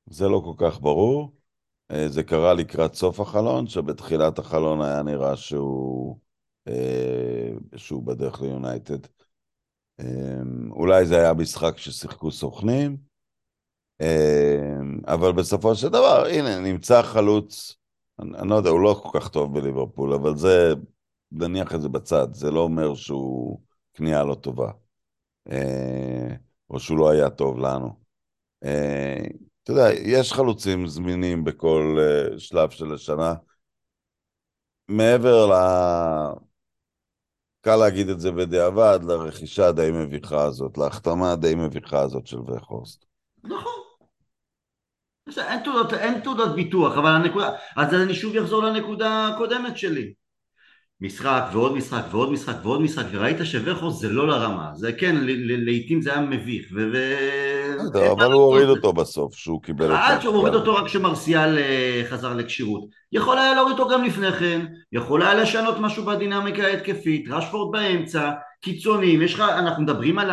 זה 0.05 0.27
לא 0.27 0.41
כל 0.45 0.65
כך 0.65 0.81
ברור. 0.81 1.33
אה, 1.91 2.09
זה 2.09 2.23
קרה 2.23 2.53
לקראת 2.53 2.93
סוף 2.93 3.19
החלון, 3.19 3.67
שבתחילת 3.67 4.39
החלון 4.39 4.81
היה 4.81 5.03
נראה 5.03 5.37
שהוא, 5.37 6.19
אה, 6.67 7.51
שהוא 7.75 8.03
בדרך 8.03 8.41
ליונייטד. 8.41 8.97
אולי 10.71 11.05
זה 11.05 11.17
היה 11.17 11.33
משחק 11.33 11.77
ששיחקו 11.77 12.31
סוכנים, 12.31 13.10
אבל 15.07 15.31
בסופו 15.31 15.75
של 15.75 15.89
דבר, 15.89 16.25
הנה, 16.25 16.59
נמצא 16.59 17.01
חלוץ, 17.01 17.77
אני, 18.19 18.37
אני 18.37 18.49
לא 18.49 18.55
יודע, 18.55 18.69
הוא 18.69 18.81
לא 18.81 19.01
כל 19.03 19.19
כך 19.19 19.27
טוב 19.27 19.59
בליברפול, 19.59 20.13
אבל 20.13 20.37
זה, 20.37 20.73
נניח 21.31 21.75
את 21.75 21.81
זה 21.81 21.89
בצד, 21.89 22.33
זה 22.33 22.51
לא 22.51 22.59
אומר 22.59 22.95
שהוא 22.95 23.59
קנייה 23.93 24.23
לא 24.23 24.35
טובה. 24.35 24.71
או 26.69 26.79
שהוא 26.79 26.97
לא 26.97 27.09
היה 27.09 27.29
טוב 27.29 27.59
לנו. 27.59 28.01
אתה 28.59 29.71
יודע, 29.71 29.87
יש 29.93 30.33
חלוצים 30.33 30.87
זמינים 30.87 31.43
בכל 31.43 31.97
שלב 32.37 32.69
של 32.69 32.93
השנה. 32.93 33.33
מעבר 34.87 35.45
ל... 35.45 35.53
קל 37.61 37.75
להגיד 37.75 38.09
את 38.09 38.19
זה 38.19 38.31
בדיעבד, 38.31 38.99
לרכישה 39.03 39.67
הדי 39.67 39.91
מביכה 39.91 40.43
הזאת, 40.43 40.77
להחתמה 40.77 41.31
הדי 41.31 41.55
מביכה 41.55 41.99
הזאת 42.01 42.27
של 42.27 42.39
וכורסט. 42.39 43.05
נכון. 43.43 43.90
אין 45.37 45.59
תעודות, 45.63 45.93
אין 45.93 46.19
תעודות 46.19 46.55
ביטוח, 46.55 46.97
אבל 46.97 47.09
הנקודה... 47.09 47.49
אז 47.77 47.93
אני 47.93 48.13
שוב 48.13 48.37
אחזור 48.37 48.63
לנקודה 48.63 49.27
הקודמת 49.27 49.77
שלי. 49.77 50.13
משחק 51.01 51.43
ועוד 51.51 51.73
משחק 51.73 52.03
ועוד 52.11 52.31
משחק 52.31 52.55
ועוד 52.63 52.81
משחק 52.81 53.05
וראית 53.11 53.37
שווכוס 53.43 54.01
זה 54.01 54.09
לא 54.09 54.27
לרמה. 54.27 54.69
זה 54.75 54.93
כן 54.93 55.15
לעיתים 55.65 56.01
זה 56.01 56.13
היה 56.13 56.21
מביך 56.21 56.65
ו... 56.75 56.97
אבל 58.11 58.31
הוא 58.31 58.41
הוריד 58.41 58.69
אותו 58.69 58.93
בסוף 58.93 59.35
שהוא 59.35 59.61
קיבל 59.61 59.85
אותו 59.85 59.95
עד 59.95 60.21
שהוא 60.21 60.35
הוריד 60.35 60.53
אותו 60.53 60.75
רק 60.75 60.85
כשמרסיאל 60.85 61.57
אה, 61.57 62.01
חזר 62.09 62.33
לכשירות. 62.33 62.83
יכול 63.11 63.37
היה 63.37 63.53
להוריד 63.53 63.79
אותו 63.79 63.91
גם 63.91 64.03
לפני 64.03 64.31
כן 64.31 64.65
יכול 64.91 65.21
היה 65.21 65.33
לשנות 65.33 65.75
משהו 65.79 66.05
בדינמיקה 66.05 66.63
ההתקפית 66.63 67.25
רשפורד 67.29 67.71
באמצע 67.71 68.31
קיצונים 68.61 69.21
יש 69.21 69.33
לך 69.33 69.39
אנחנו 69.39 69.83
מדברים 69.83 70.19
על 70.19 70.29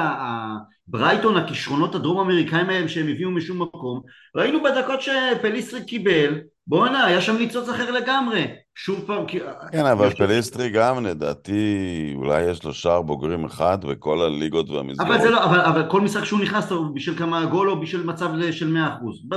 ברייטון 0.88 1.36
הכישרונות 1.36 1.94
הדרום 1.94 2.18
אמריקאים 2.18 2.70
האלה 2.70 2.88
שהם 2.88 3.08
הביאו 3.08 3.30
משום 3.30 3.62
מקום 3.62 4.00
ראינו 4.36 4.62
בדקות 4.62 5.00
שפליסטרי 5.02 5.84
קיבל 5.84 6.40
בואנה 6.66 7.04
היה 7.04 7.20
שם 7.20 7.36
ניצוץ 7.36 7.68
אחר 7.68 7.90
לגמרי 7.90 8.46
שוב 8.80 9.04
פעם, 9.06 9.24
כן, 9.72 9.86
אבל 9.86 10.10
פליסטרי 10.10 10.70
גם, 10.70 11.06
לדעתי, 11.06 12.12
אולי 12.16 12.42
יש 12.42 12.64
לו 12.64 12.74
שער 12.74 13.02
בוגרים 13.02 13.44
אחד 13.44 13.84
בכל 13.84 14.22
הליגות 14.22 14.70
והמסגרות. 14.70 15.10
אבל, 15.10 15.28
לא, 15.28 15.44
אבל, 15.44 15.60
אבל 15.60 15.90
כל 15.90 16.00
משחק 16.00 16.24
שהוא 16.24 16.40
נכנס, 16.40 16.72
בשביל 16.94 17.18
כמה 17.18 17.46
גול 17.46 17.70
או 17.70 17.80
בשביל 17.80 18.02
מצב 18.02 18.30
של 18.50 18.76
100%. 18.76 19.36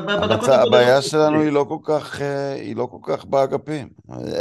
הבעיה 0.68 1.02
שלנו 1.02 1.42
היא 1.42 1.52
לא 1.52 1.66
כל 1.70 1.78
כך, 1.84 2.22
אה, 2.22 2.54
היא 2.54 2.76
לא 2.76 2.88
כל 2.92 3.14
כך 3.14 3.26
באגפים. 3.26 3.88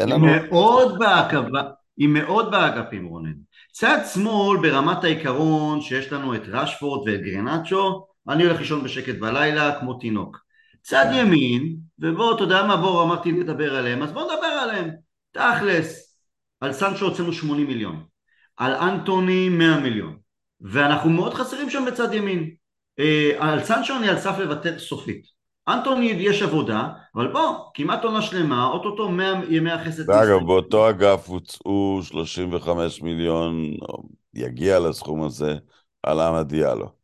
היא 0.07 0.15
מאוד 0.51 0.99
באגפים, 0.99 1.55
היא 1.99 2.09
מאוד 2.09 2.51
באגפים, 2.51 3.07
רונן. 3.07 3.33
צד 3.81 3.99
שמאל, 4.15 4.59
ברמת 4.63 5.05
העיקרון, 5.05 5.81
שיש 5.81 6.13
לנו 6.13 6.35
את 6.35 6.43
רשפורד 6.49 7.09
ואת 7.09 7.21
גרנצ'ו, 7.23 8.07
אני 8.29 8.45
הולך 8.45 8.59
לישון 8.59 8.85
בשקט 8.85 9.15
בלילה 9.19 9.81
כמו 9.81 9.95
תינוק. 9.95 10.39
צד 10.83 11.07
כן. 11.13 11.19
ימין, 11.19 11.77
ובוא, 11.99 12.35
אתה 12.35 12.43
יודע 12.43 12.63
מה, 12.63 12.77
בוא, 12.77 13.03
אמרתי 13.05 13.33
לדבר 13.33 13.77
עליהם, 13.77 14.03
אז 14.03 14.13
בוא 14.13 14.23
נדבר 14.23 14.47
עליהם. 14.47 14.91
תכלס, 15.33 16.17
על 16.61 16.73
סנצ'ו 16.73 17.05
הוצאנו 17.05 17.33
80 17.33 17.67
מיליון, 17.67 18.05
על 18.57 18.73
אנטוני 18.73 19.49
100 19.49 19.81
מיליון, 19.81 20.17
ואנחנו 20.61 21.11
מאוד 21.11 21.35
חסרים 21.35 21.71
שם 21.71 21.85
בצד 21.87 22.15
ימין. 22.15 22.51
אה, 22.99 23.31
על 23.39 23.65
סנצ'ו 23.65 23.97
אני 23.97 24.09
על 24.09 24.19
סף 24.19 24.39
לוותר 24.39 24.79
סופית. 24.79 25.40
אנטוני 25.75 26.07
יש 26.07 26.43
עבודה, 26.43 26.89
אבל 27.15 27.33
בוא, 27.33 27.57
כמעט 27.75 28.05
עונה 28.05 28.23
שלמה, 28.23 28.67
אוטוטו 28.67 29.09
100 29.09 29.41
ימי 29.49 29.71
החסד. 29.71 30.11
אגב, 30.11 30.47
באותו 30.47 30.91
אגף 30.91 31.29
הוצאו 31.29 32.01
35 32.03 33.03
מיליון, 33.03 33.65
יגיע 34.35 34.79
לסכום 34.79 35.23
הזה, 35.23 35.57
על 36.03 36.21
אמה 36.21 36.43
דיאלו. 36.43 37.01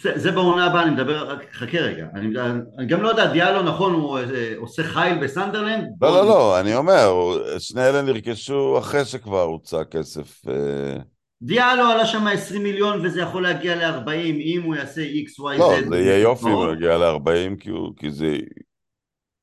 זה, 0.00 0.12
זה 0.18 0.32
בעונה 0.32 0.66
הבאה, 0.66 0.82
אני 0.82 0.90
מדבר, 0.90 1.36
חכה 1.52 1.78
רגע, 1.78 2.06
אני, 2.14 2.40
אני 2.78 2.86
גם 2.86 3.02
לא 3.02 3.08
יודע, 3.08 3.32
דיאלו 3.32 3.62
נכון, 3.62 3.92
הוא 3.92 4.18
אה, 4.18 4.54
עושה 4.56 4.82
חייל 4.82 5.18
בסנדרלנד? 5.18 5.88
לא, 6.00 6.10
לא, 6.10 6.26
לא, 6.26 6.60
אני 6.60 6.74
אומר, 6.74 7.12
שני 7.58 7.88
אלה 7.88 8.02
נרכשו 8.02 8.78
אחרי 8.78 9.04
שכבר 9.04 9.42
הוצא 9.42 9.84
כסף. 9.90 10.48
אה, 10.48 10.98
דיאלו 11.44 11.82
עלה 11.82 12.06
שם 12.06 12.26
20 12.26 12.62
מיליון 12.62 13.06
וזה 13.06 13.20
יכול 13.20 13.42
להגיע 13.42 13.76
ל-40 13.76 14.10
אם 14.40 14.62
הוא 14.64 14.74
יעשה 14.74 15.00
x, 15.00 15.40
y, 15.40 15.58
לא, 15.58 15.78
z. 15.78 15.80
לא, 15.80 15.88
זה 15.88 15.98
יהיה 15.98 16.18
יופי 16.18 16.46
אם 16.46 16.52
הוא 16.52 16.72
יגיע 16.72 16.98
ל-40 16.98 17.60
כי, 17.60 17.70
כי 17.96 18.10
זה, 18.10 18.36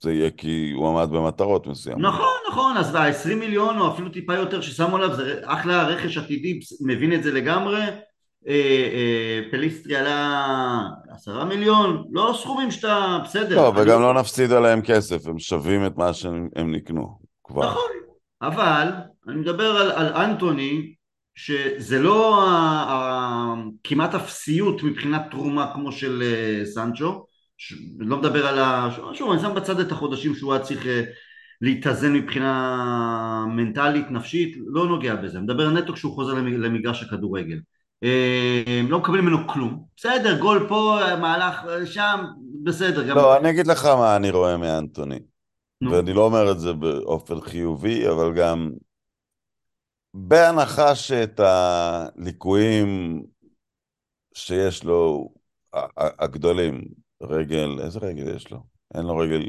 זה 0.03 0.13
יהיה 0.13 0.29
כי 0.29 0.71
הוא 0.75 0.89
עמד 0.89 1.09
במטרות 1.12 1.67
מסוימות. 1.67 2.01
נכון, 2.03 2.38
נכון, 2.49 2.77
אז 2.77 2.95
ה-20 2.95 3.35
מיליון 3.35 3.79
או 3.79 3.93
אפילו 3.93 4.09
טיפה 4.09 4.35
יותר 4.35 4.62
ששמו 4.62 4.95
עליו 4.95 5.15
זה 5.15 5.41
אחלה 5.45 5.88
רכש 5.88 6.17
עתידי, 6.17 6.59
מבין 6.81 7.13
את 7.13 7.23
זה 7.23 7.31
לגמרי. 7.31 7.81
אה, 8.47 8.89
אה, 8.93 9.41
פליסטרי 9.51 9.95
עלה 9.95 10.89
עשרה 11.09 11.45
מיליון, 11.45 12.03
לא 12.12 12.33
סכומים 12.41 12.71
שאתה 12.71 13.19
בסדר. 13.23 13.55
לא, 13.55 13.73
וגם 13.75 14.01
לא 14.01 14.13
נפסיד 14.13 14.51
עליהם 14.51 14.81
כסף, 14.81 15.27
הם 15.27 15.39
שווים 15.39 15.85
את 15.85 15.97
מה 15.97 16.13
שהם 16.13 16.49
נקנו 16.55 17.19
כבר. 17.43 17.65
נכון, 17.65 17.91
אבל 18.41 18.88
אני 19.27 19.35
מדבר 19.35 19.65
על, 19.65 19.91
על 19.91 20.13
אנטוני, 20.13 20.93
שזה 21.39 21.99
לא 21.99 22.45
כמעט 23.84 24.15
אפסיות 24.15 24.84
מבחינת 24.84 25.21
תרומה 25.32 25.71
כמו 25.73 25.91
של 25.91 26.23
uh, 26.23 26.65
סנצ'ו, 26.65 27.25
ש, 27.58 27.73
לא 27.99 28.17
מדבר 28.17 28.47
על 28.47 28.60
ה... 28.60 28.89
שוב, 29.13 29.32
אני 29.32 29.41
שם 29.41 29.56
בצד 29.56 29.80
את 29.80 29.91
החודשים 29.91 30.36
שהוא 30.36 30.54
היה 30.54 30.63
צריך 30.63 30.84
uh, 30.84 30.88
להתאזן 31.62 32.13
מבחינה 32.13 33.45
מנטלית, 33.56 34.12
נפשית, 34.12 34.58
לא 34.67 34.88
נוגע 34.88 35.15
בזה, 35.15 35.39
מדבר 35.39 35.69
נטו 35.69 35.93
כשהוא 35.93 36.13
חוזר 36.13 36.34
למגרש 36.34 37.04
הכדורגל. 37.04 37.60
אה, 38.04 38.82
לא 38.89 38.99
מקבלים 38.99 39.25
ממנו 39.25 39.47
כלום. 39.47 39.84
בסדר, 39.97 40.39
גול 40.39 40.65
פה, 40.69 40.99
מהלך 41.21 41.62
שם, 41.86 42.25
בסדר. 42.63 43.08
גם... 43.08 43.17
לא, 43.17 43.38
אני 43.38 43.49
אגיד 43.49 43.67
לך 43.67 43.86
מה 43.86 44.15
אני 44.15 44.30
רואה 44.30 44.58
מאנטוני. 44.58 45.19
נו. 45.82 45.91
ואני 45.91 46.13
לא 46.13 46.25
אומר 46.25 46.52
את 46.52 46.60
זה 46.60 46.73
באופן 46.73 47.41
חיובי, 47.41 48.10
אבל 48.10 48.34
גם 48.34 48.69
בהנחה 50.13 50.95
שאת 50.95 51.39
הליקויים 51.39 53.21
שיש 54.33 54.83
לו, 54.83 55.29
הגדולים, 55.95 56.81
רגל, 57.23 57.79
איזה 57.79 57.99
רגל 57.99 58.35
יש 58.35 58.51
לו? 58.51 58.63
אין 58.95 59.05
לו 59.05 59.17
רגל, 59.17 59.45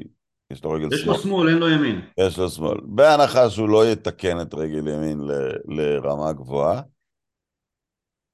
יש 0.50 0.64
לו 0.64 0.70
רגל 0.70 0.94
יש 0.94 1.00
שמאל. 1.00 1.16
יש 1.16 1.24
לו 1.24 1.30
שמאל, 1.30 1.48
אין 1.48 1.58
לו 1.58 1.68
ימין. 1.70 2.00
יש 2.18 2.38
לו 2.38 2.50
שמאל. 2.50 2.80
בהנחה 2.82 3.50
שהוא 3.50 3.68
לא 3.68 3.86
יתקן 3.92 4.40
את 4.42 4.54
רגל 4.54 4.88
ימין 4.88 5.20
ל, 5.20 5.32
לרמה 5.64 6.32
גבוהה, 6.32 6.82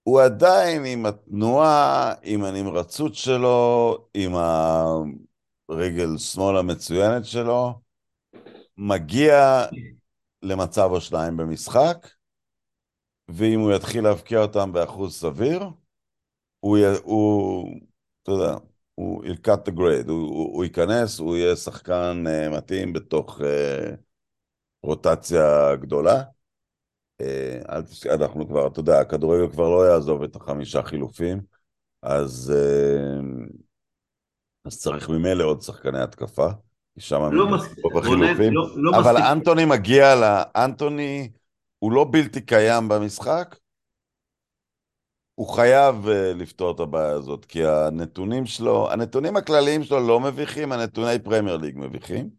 הוא 0.02 0.20
עדיין 0.20 0.84
עם 0.84 1.06
התנועה, 1.06 2.14
עם 2.22 2.44
הנמרצות 2.44 3.14
שלו, 3.14 3.98
עם 4.14 4.32
הרגל 5.68 6.18
שמאל 6.18 6.56
המצוינת 6.56 7.24
שלו, 7.24 7.80
מגיע 8.76 9.64
למצב 10.42 10.88
או 10.90 11.00
שניים 11.00 11.36
במשחק, 11.36 12.08
ואם 13.28 13.60
הוא 13.60 13.72
יתחיל 13.72 14.04
להבקיע 14.04 14.42
אותם 14.42 14.72
באחוז 14.72 15.14
סביר, 15.14 15.62
הוא, 16.60 16.78
הוא 17.02 17.68
אתה 18.22 18.32
יודע, 18.32 18.54
הוא 18.94 19.24
ילקט 19.24 19.62
את 19.62 19.68
הגרייד, 19.68 20.08
הוא, 20.08 20.18
הוא, 20.18 20.56
הוא 20.56 20.64
ייכנס, 20.64 21.18
הוא 21.18 21.36
יהיה 21.36 21.56
שחקן 21.56 22.24
uh, 22.26 22.56
מתאים 22.56 22.92
בתוך 22.92 23.40
uh, 23.40 23.44
רוטציה 24.82 25.76
גדולה. 25.76 26.22
אה, 27.20 27.60
אנחנו 28.14 28.48
כבר, 28.48 28.66
אתה 28.66 28.80
יודע, 28.80 29.00
הכדורגל 29.00 29.52
כבר 29.52 29.68
לא 29.68 29.88
יעזוב 29.88 30.22
את 30.22 30.36
החמישה 30.36 30.82
חילופים, 30.82 31.40
אז, 32.02 32.54
אה, 32.56 33.20
אז 34.64 34.80
צריך 34.80 35.08
ממילא 35.08 35.44
עוד 35.44 35.62
שחקני 35.62 36.00
התקפה, 36.00 36.48
כי 36.94 37.00
שם 37.00 37.32
לא 37.32 37.48
מספיק, 37.48 37.84
בחילופים, 37.96 38.54
לא, 38.54 38.68
לא 38.76 38.90
אבל 38.98 39.12
מספיק. 39.12 39.30
אנטוני 39.32 39.64
מגיע 39.64 40.14
ל... 40.14 40.42
אנטוני 40.56 41.30
הוא 41.78 41.92
לא 41.92 42.06
בלתי 42.10 42.40
קיים 42.40 42.88
במשחק, 42.88 43.56
הוא 45.34 45.48
חייב 45.48 46.06
uh, 46.06 46.08
לפתור 46.34 46.70
את 46.74 46.80
הבעיה 46.80 47.10
הזאת, 47.10 47.44
כי 47.44 47.66
הנתונים 47.66 48.46
שלו, 48.46 48.90
הנתונים 48.92 49.36
הכלליים 49.36 49.84
שלו 49.84 50.00
לא 50.00 50.20
מביכים, 50.20 50.72
הנתוני 50.72 51.18
פרמייר 51.18 51.56
ליג 51.56 51.78
מביכים, 51.78 52.30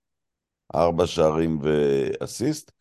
ארבע 0.75 1.07
שערים 1.07 1.59
ואסיסט, 1.61 2.71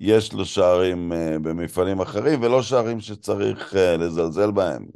יש 0.00 0.32
לו 0.32 0.44
שערים 0.44 1.12
uh, 1.12 1.38
במפעלים 1.38 2.00
אחרים, 2.00 2.42
ולא 2.42 2.62
שערים 2.62 3.00
שצריך 3.00 3.72
uh, 3.72 3.76
לזלזל 3.76 4.50
בהם. 4.50 4.86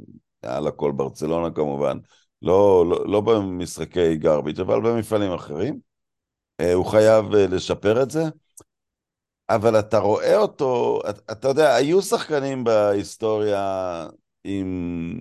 על 0.43 0.67
הכל 0.67 0.91
ברצלונה 0.91 1.51
כמובן. 1.51 1.97
לא, 2.41 2.85
לא, 2.89 3.07
לא 3.07 3.21
במשחקי 3.21 4.15
גרביץ', 4.15 4.59
אבל 4.59 4.81
במפעלים 4.81 5.31
אחרים. 5.31 5.79
Uh, 6.61 6.65
הוא 6.73 6.85
חייב 6.85 7.25
uh, 7.33 7.37
לשפר 7.37 8.03
את 8.03 8.11
זה. 8.11 8.23
אבל 9.49 9.79
אתה 9.79 9.99
רואה 9.99 10.37
אותו, 10.37 10.99
אתה, 11.09 11.31
אתה 11.31 11.47
יודע, 11.47 11.75
היו 11.75 12.01
שחקנים 12.01 12.63
בהיסטוריה 12.63 14.07
עם 14.43 15.19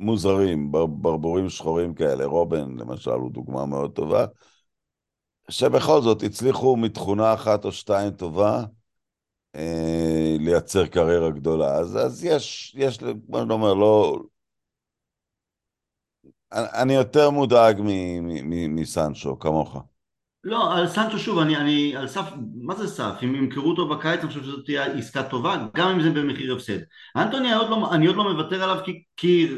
מוזרים, 0.00 0.72
בר, 0.72 0.86
ברבורים 0.86 1.48
שחורים 1.48 1.94
כאלה, 1.94 2.24
רובן 2.24 2.78
למשל 2.78 3.10
הוא 3.10 3.30
דוגמה 3.30 3.66
מאוד 3.66 3.92
טובה, 3.92 4.26
שבכל 5.50 6.02
זאת 6.02 6.22
הצליחו 6.22 6.76
מתכונה 6.76 7.34
אחת 7.34 7.64
או 7.64 7.72
שתיים 7.72 8.10
טובה 8.10 8.64
אה, 9.54 10.36
לייצר 10.40 10.86
קריירה 10.86 11.30
גדולה. 11.30 11.74
אז, 11.74 11.96
אז 11.96 12.24
יש, 12.24 12.74
יש, 12.78 12.98
כמו 12.98 13.42
אני 13.42 13.52
אומר, 13.52 13.74
לא... 13.74 14.18
אני 16.52 16.94
יותר 16.94 17.30
מודאג 17.30 17.82
מסנצ'ו, 18.68 19.38
כמוך. 19.38 19.76
לא, 20.44 20.76
על 20.78 20.86
סנצ'ו 20.88 21.18
שוב, 21.18 21.38
אני, 21.38 21.56
אני 21.56 21.96
על 21.96 22.08
סף, 22.08 22.24
מה 22.54 22.74
זה 22.74 22.88
סף? 22.88 23.14
אם 23.24 23.34
ימכרו 23.34 23.70
אותו 23.70 23.88
בקיץ, 23.88 24.20
אני 24.20 24.28
חושב 24.28 24.42
שזאת 24.42 24.64
תהיה 24.64 24.84
עסקה 24.84 25.22
טובה, 25.22 25.66
גם 25.76 25.88
אם 25.88 26.02
זה 26.02 26.10
במחיר 26.10 26.54
הפסד. 26.54 26.78
אנטוני, 27.16 27.54
עוד 27.54 27.70
לא, 27.70 27.92
אני 27.92 28.06
עוד 28.06 28.16
לא 28.16 28.32
מוותר 28.32 28.62
עליו 28.62 28.84
כי, 28.84 29.02
כי 29.16 29.48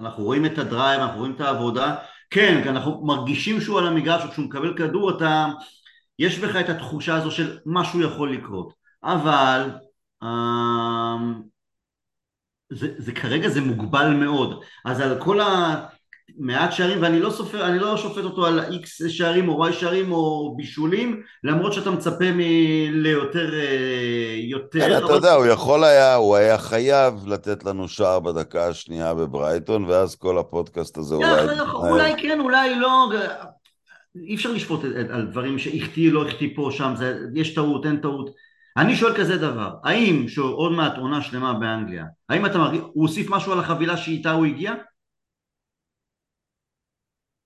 אנחנו 0.00 0.24
רואים 0.24 0.46
את 0.46 0.58
הדרייב, 0.58 1.00
אנחנו 1.00 1.18
רואים 1.18 1.34
את 1.34 1.40
העבודה, 1.40 1.94
כן, 2.30 2.68
אנחנו 2.68 3.06
מרגישים 3.06 3.60
שהוא 3.60 3.78
על 3.78 3.86
המגרש, 3.86 4.24
וכשהוא 4.24 4.44
מקבל 4.46 4.76
כדור 4.76 5.10
אתה, 5.10 5.46
יש 6.18 6.38
בך 6.38 6.56
את 6.56 6.68
התחושה 6.68 7.14
הזו 7.14 7.30
של 7.30 7.58
משהו 7.66 8.02
יכול 8.02 8.32
לקרות, 8.32 8.72
אבל 9.04 9.70
אה, 10.22 11.16
זה, 12.70 12.94
זה 12.98 13.12
כרגע 13.12 13.48
זה 13.48 13.60
מוגבל 13.60 14.10
מאוד, 14.10 14.64
אז 14.84 15.00
על 15.00 15.20
כל 15.20 15.40
המעט 16.38 16.72
שערים, 16.72 17.02
ואני 17.02 17.20
לא, 17.20 17.30
סופר, 17.30 17.66
אני 17.66 17.78
לא 17.78 17.96
שופט 17.96 18.24
אותו 18.24 18.46
על 18.46 18.60
איקס 18.72 19.02
שערים 19.08 19.48
או 19.48 19.54
וואי 19.54 19.72
שערים 19.72 20.12
או 20.12 20.54
בישולים, 20.56 21.22
למרות 21.44 21.72
שאתה 21.72 21.90
מצפה 21.90 22.24
ליותר... 22.90 23.54
אה, 23.54 24.34
יותר... 24.50 24.80
כן, 24.80 25.04
אתה 25.04 25.12
יודע, 25.12 25.32
הוא 25.32 25.46
יכול 25.46 25.84
היה, 25.84 26.14
הוא 26.14 26.36
היה 26.36 26.58
חייב 26.58 27.14
לתת 27.26 27.64
לנו 27.64 27.88
שער 27.88 28.20
בדקה 28.20 28.68
השנייה 28.68 29.14
בברייטון, 29.14 29.84
ואז 29.84 30.16
כל 30.16 30.38
הפודקאסט 30.38 30.98
הזה 30.98 31.14
אולי... 31.14 31.60
אולי 31.74 32.14
כן, 32.18 32.40
אולי 32.40 32.74
לא... 32.74 33.10
אי 34.16 34.34
אפשר 34.34 34.52
לשפוט 34.52 34.80
על 35.10 35.26
דברים 35.26 35.58
שהחטיא, 35.58 36.12
לא 36.12 36.28
החטיא 36.28 36.48
פה, 36.56 36.68
שם, 36.72 36.92
זה, 36.96 37.18
יש 37.34 37.54
טעות, 37.54 37.86
אין 37.86 37.96
טעות. 37.96 38.30
אני 38.76 38.96
שואל 38.96 39.14
כזה 39.16 39.36
דבר, 39.36 39.70
האם 39.84 40.28
שעוד 40.28 40.72
מעט 40.72 40.98
עונה 40.98 41.22
שלמה 41.22 41.52
באנגליה, 41.52 42.04
האם 42.28 42.46
אתה 42.46 42.58
מרגיש, 42.58 42.80
הוא 42.80 43.02
הוסיף 43.02 43.30
משהו 43.30 43.52
על 43.52 43.58
החבילה 43.58 43.96
שאיתה 43.96 44.32
הוא 44.32 44.46
הגיע? 44.46 44.72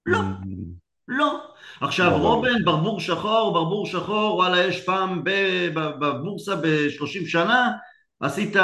לא, 0.07 0.19
לא. 1.09 1.41
עכשיו 1.81 2.11
לא, 2.11 2.19
לא. 2.19 2.23
רובן, 2.23 2.65
ברבור 2.65 3.01
שחור, 3.01 3.53
ברבור 3.53 3.87
שחור, 3.87 4.37
וואלה 4.37 4.65
יש 4.65 4.85
פעם 4.85 5.23
בבורסה 5.75 6.57
ב-30 6.57 7.29
שנה, 7.29 7.73
עשית 8.21 8.57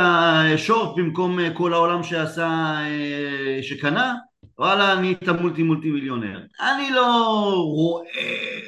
שורט 0.56 0.96
במקום 0.96 1.38
כל 1.54 1.72
העולם 1.72 2.02
שעשה, 2.02 2.48
אה, 2.80 3.58
שקנה, 3.62 4.14
וואלה 4.58 4.94
נהיית 4.94 5.28
מולטי 5.28 5.62
מולטי 5.62 5.90
מיליונר. 5.90 6.40
אני 6.60 6.90
לא 6.90 7.52
רואה... 7.56 8.60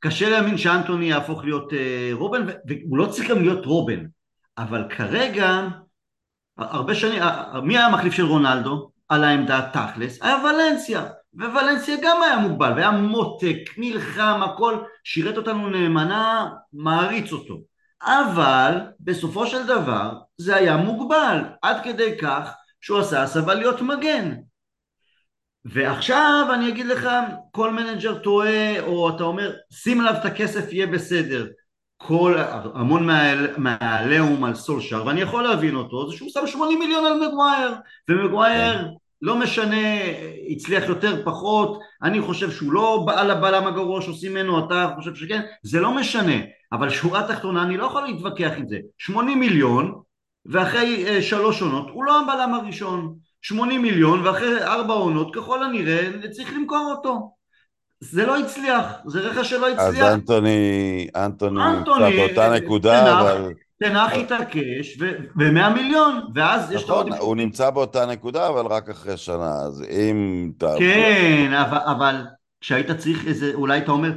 קשה 0.00 0.30
להאמין 0.30 0.58
שאנטוני 0.58 1.10
יהפוך 1.10 1.44
להיות 1.44 1.72
אה, 1.72 2.10
רובן, 2.12 2.46
והוא 2.66 2.98
לא 2.98 3.06
צריך 3.06 3.30
גם 3.30 3.42
להיות 3.42 3.66
רובן, 3.66 4.04
אבל 4.58 4.84
כרגע, 4.90 5.60
הרבה 6.58 6.94
שנים, 6.94 7.22
מי 7.62 7.78
היה 7.78 7.86
המחליף 7.86 8.14
של 8.14 8.24
רונלדו 8.24 8.90
על 9.08 9.24
העמדה 9.24 9.70
תכלס? 9.72 10.22
היה 10.22 10.36
ולנסיה. 10.44 11.06
וולנסיה 11.34 11.96
גם 12.02 12.22
היה 12.22 12.38
מוגבל, 12.38 12.72
והיה 12.72 12.90
מותק, 12.90 13.56
נלחם, 13.76 14.40
הכל, 14.42 14.76
שירת 15.04 15.36
אותנו 15.36 15.70
נאמנה, 15.70 16.48
מעריץ 16.72 17.32
אותו. 17.32 17.60
אבל 18.02 18.80
בסופו 19.00 19.46
של 19.46 19.66
דבר 19.66 20.12
זה 20.38 20.56
היה 20.56 20.76
מוגבל, 20.76 21.38
עד 21.62 21.76
כדי 21.84 22.18
כך 22.18 22.50
שהוא 22.80 22.98
עשה 22.98 23.22
הסבה 23.22 23.54
להיות 23.54 23.80
מגן. 23.80 24.34
ועכשיו 25.64 26.46
אני 26.54 26.68
אגיד 26.68 26.86
לך, 26.86 27.08
כל 27.50 27.72
מנג'ר 27.72 28.18
טועה, 28.18 28.80
או 28.80 29.16
אתה 29.16 29.24
אומר, 29.24 29.52
שים 29.72 30.00
עליו 30.00 30.14
את 30.20 30.24
הכסף 30.24 30.72
יהיה 30.72 30.86
בסדר. 30.86 31.46
כל, 31.96 32.34
המון 32.74 33.08
מהעליהום 33.56 34.44
על 34.44 34.54
סולשר, 34.54 35.06
ואני 35.06 35.20
יכול 35.20 35.42
להבין 35.42 35.74
אותו, 35.74 36.10
זה 36.10 36.16
שהוא 36.16 36.30
שם 36.30 36.46
80 36.46 36.78
מיליון 36.78 37.06
על 37.06 37.14
מגווייר, 37.14 37.74
ומגווייר 38.08 38.78
כן. 38.78 38.88
לא 39.22 39.36
משנה, 39.36 39.86
הצליח 40.48 40.84
יותר, 40.88 41.22
פחות, 41.24 41.80
אני 42.02 42.20
חושב 42.20 42.50
שהוא 42.50 42.72
לא 42.72 43.02
בעל 43.06 43.30
הבלם 43.30 43.66
הגרוע 43.66 44.02
שעושים 44.02 44.32
ממנו, 44.32 44.66
אתה 44.66 44.90
חושב 44.96 45.14
שכן, 45.14 45.40
זה 45.62 45.80
לא 45.80 45.94
משנה, 45.94 46.36
אבל 46.72 46.90
שורה 46.90 47.28
תחתונה 47.28 47.62
אני 47.62 47.76
לא 47.76 47.84
יכול 47.84 48.02
להתווכח 48.02 48.50
עם 48.56 48.68
זה, 48.68 48.78
80 48.98 49.40
מיליון 49.40 50.00
ואחרי 50.46 51.18
uh, 51.18 51.22
שלוש 51.22 51.62
עונות 51.62 51.90
הוא 51.92 52.04
לא 52.04 52.20
הבלם 52.20 52.54
הראשון, 52.54 53.14
80 53.42 53.82
מיליון 53.82 54.26
ואחרי 54.26 54.62
ארבע 54.62 54.94
עונות 54.94 55.34
ככל 55.34 55.64
הנראה 55.64 56.08
צריך 56.30 56.52
למכור 56.52 56.94
אותו. 56.96 57.30
זה 58.00 58.26
לא 58.26 58.38
הצליח, 58.38 58.86
זה 59.06 59.20
רכש 59.20 59.50
שלא 59.50 59.68
הצליח. 59.68 60.04
אז 60.04 60.14
אנטוני, 60.14 61.08
אנטוני, 61.16 61.60
אנטוני 61.64 62.16
באותה 62.16 62.50
נקודה, 62.50 63.00
תנח, 63.00 63.20
אבל... 63.20 63.52
תנח 63.82 64.12
התעקש 64.12 64.96
ב-100 65.36 65.68
מיליון, 65.74 66.20
ואז 66.34 66.72
יש 66.72 66.84
נכון, 66.84 67.12
הוא 67.12 67.36
נמצא 67.36 67.70
באותה 67.70 68.06
נקודה, 68.06 68.48
אבל 68.48 68.66
רק 68.66 68.88
אחרי 68.88 69.16
שנה, 69.16 69.52
אז 69.66 69.84
אם... 69.90 70.50
כן, 70.78 71.52
אבל, 71.86 72.16
כשהיית 72.60 72.90
צריך 72.90 73.26
איזה, 73.26 73.50
אולי 73.54 73.78
אתה 73.78 73.92
אומר 73.92 74.12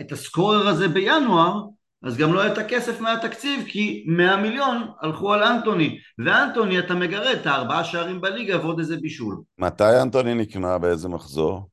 את 0.00 0.12
הסקורר 0.12 0.68
הזה 0.68 0.88
בינואר, 0.88 1.62
אז 2.02 2.16
גם 2.16 2.32
לא 2.32 2.40
היה 2.40 2.52
את 2.52 2.58
הכסף 2.58 3.00
מהתקציב, 3.00 3.64
כי 3.68 4.04
100 4.08 4.36
מיליון 4.36 4.88
הלכו 5.02 5.32
על 5.32 5.42
אנטוני, 5.42 5.98
ואנטוני 6.24 6.78
אתה 6.78 6.94
מגרד 6.94 7.26
את 7.26 7.46
הארבעה 7.46 7.84
שערים 7.84 8.20
בליגה 8.20 8.60
ועוד 8.60 8.78
איזה 8.78 8.96
בישול. 8.96 9.40
מתי 9.58 10.02
אנטוני 10.02 10.34
נקנה? 10.34 10.78
באיזה 10.78 11.08
מחזור? 11.08 11.68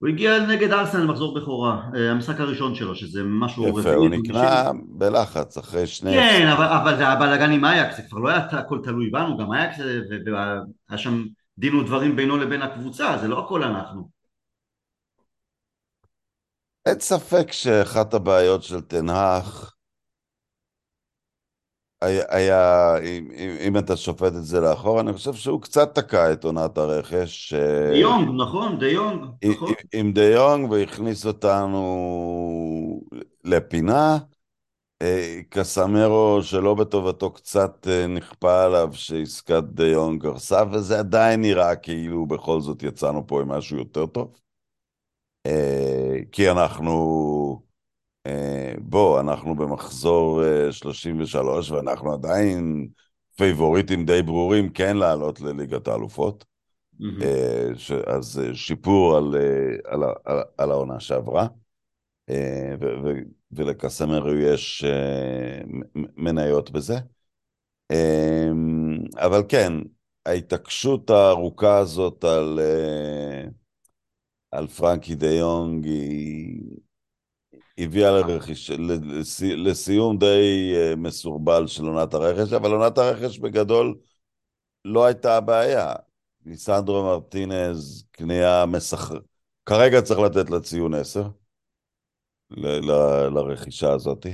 הוא 0.00 0.08
הגיע 0.08 0.46
נגד 0.46 0.72
ארסנל 0.72 1.06
מחזור 1.06 1.34
בכורה, 1.34 1.82
אה, 1.94 2.10
המשחק 2.10 2.40
הראשון 2.40 2.74
שלו, 2.74 2.94
שזה 2.94 3.22
משהו... 3.24 3.80
יפה, 3.80 3.94
הוא 3.94 4.08
נקרא 4.08 4.72
בלחץ 4.88 5.58
אחרי 5.58 5.86
שני... 5.86 6.12
כן, 6.12 6.46
אבל, 6.46 6.64
אבל 6.64 6.96
זה 6.96 7.08
הבלאגן 7.08 7.52
עם 7.52 7.64
אייקס, 7.64 7.96
זה 7.96 8.02
כבר 8.10 8.18
לא 8.18 8.28
היה 8.28 8.38
הכל 8.38 8.80
תלוי 8.84 9.10
בנו, 9.10 9.38
גם 9.38 9.52
אייקס, 9.52 9.76
והיה 10.26 10.98
שם 10.98 11.24
דין 11.58 11.74
ודברים 11.74 12.16
בינו 12.16 12.36
לבין 12.36 12.62
הקבוצה, 12.62 13.18
זה 13.20 13.28
לא 13.28 13.44
הכל 13.44 13.62
אנחנו. 13.62 14.08
אין 16.86 17.00
ספק 17.00 17.52
שאחת 17.52 18.14
הבעיות 18.14 18.62
של 18.62 18.80
תנהך 18.80 19.74
היה, 22.02 22.96
אם, 22.98 23.28
אם 23.60 23.78
אתה 23.78 23.96
שופט 23.96 24.32
את 24.36 24.44
זה 24.44 24.60
לאחור, 24.60 25.00
אני 25.00 25.12
חושב 25.12 25.34
שהוא 25.34 25.62
קצת 25.62 25.94
תקע 25.94 26.32
את 26.32 26.44
עונת 26.44 26.78
הרכש. 26.78 27.54
דה 27.54 27.96
יונג, 27.96 28.28
נכון, 28.42 28.78
דה 28.78 28.88
יונג, 28.88 29.24
נכון. 29.44 29.72
עם 29.94 30.12
דה 30.12 30.24
יונג 30.24 30.70
והכניס 30.70 31.26
אותנו 31.26 31.80
לפינה. 33.44 34.18
אה, 35.02 35.40
קסמירו 35.48 36.38
שלא 36.42 36.74
בטובתו 36.74 37.30
קצת 37.30 37.86
אה, 37.90 38.06
נכפה 38.06 38.64
עליו 38.64 38.88
שעסקת 38.92 39.62
דה 39.62 39.86
יונג 39.86 40.26
הרסה, 40.26 40.62
וזה 40.72 40.98
עדיין 40.98 41.40
נראה 41.40 41.76
כאילו 41.76 42.26
בכל 42.26 42.60
זאת 42.60 42.82
יצאנו 42.82 43.26
פה 43.26 43.40
עם 43.40 43.48
משהו 43.48 43.78
יותר 43.78 44.06
טוב. 44.06 44.34
אה, 45.46 46.16
כי 46.32 46.50
אנחנו... 46.50 47.69
אה, 48.30 48.74
בוא, 48.78 49.20
אנחנו 49.20 49.54
במחזור 49.54 50.42
33 50.70 51.72
אה, 51.72 51.76
ואנחנו 51.76 52.12
עדיין 52.12 52.88
פייבוריטים 53.36 54.04
די 54.04 54.22
ברורים 54.22 54.68
כן 54.68 54.96
לעלות 54.96 55.40
לליגת 55.40 55.88
האלופות. 55.88 56.44
Mm-hmm. 57.00 57.94
אז 58.06 58.40
שיפור 58.54 59.16
על, 59.16 59.34
על, 59.84 60.02
על, 60.24 60.38
על 60.58 60.70
העונה 60.70 61.00
שעברה. 61.00 61.46
ולקסמר 63.52 64.34
יש 64.34 64.84
מניות 65.94 66.70
בזה. 66.70 66.94
אבל 69.16 69.42
כן, 69.48 69.72
ההתעקשות 70.26 71.10
הארוכה 71.10 71.78
הזאת 71.78 72.24
על, 72.24 72.60
על 74.50 74.66
פרנקי 74.66 75.14
דה 75.14 75.30
יונג 75.30 75.84
היא... 75.84 76.60
הביאה 77.80 78.10
לרכיש, 78.10 78.70
לסי, 78.70 79.56
לסיום 79.56 80.18
די 80.18 80.72
אה, 80.76 80.96
מסורבל 80.96 81.66
של 81.66 81.84
עונת 81.84 82.14
הרכש, 82.14 82.52
אבל 82.52 82.70
עונת 82.72 82.98
הרכש 82.98 83.38
בגדול 83.38 83.98
לא 84.84 85.04
הייתה 85.04 85.36
הבעיה. 85.36 85.94
ליסנדרו 86.46 87.02
מרטינז, 87.02 88.04
קנייה 88.10 88.66
מסחר... 88.66 89.18
כרגע 89.66 90.02
צריך 90.02 90.20
לתת 90.20 90.50
לה 90.50 90.60
ציון 90.60 90.94
10 90.94 91.28
ל- 92.50 92.90
ל- 92.90 93.28
לרכישה 93.34 93.92
הזאת. 93.92 94.26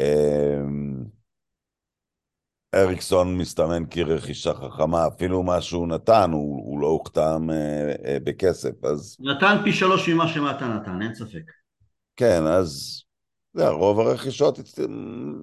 אמ, 0.00 1.04
אריקסון 2.74 3.38
מסתמן 3.38 3.82
כרכישה 3.90 4.54
חכמה, 4.54 5.06
אפילו 5.06 5.42
מה 5.42 5.60
שהוא 5.60 5.88
נתן, 5.88 6.30
הוא, 6.32 6.64
הוא 6.66 6.80
לא 6.80 6.86
הוכתם 6.86 7.48
אה, 7.50 7.92
אה, 8.04 8.16
בכסף, 8.24 8.84
אז... 8.84 9.16
נתן 9.20 9.56
פי 9.64 9.72
שלוש 9.72 10.08
ממה 10.08 10.28
שמטה 10.28 10.66
נתן, 10.66 11.02
אין 11.02 11.14
ספק. 11.14 11.61
כן, 12.22 12.46
אז 12.46 13.02
זה, 13.54 13.68
רוב 13.68 14.00
הרכישות, 14.00 14.58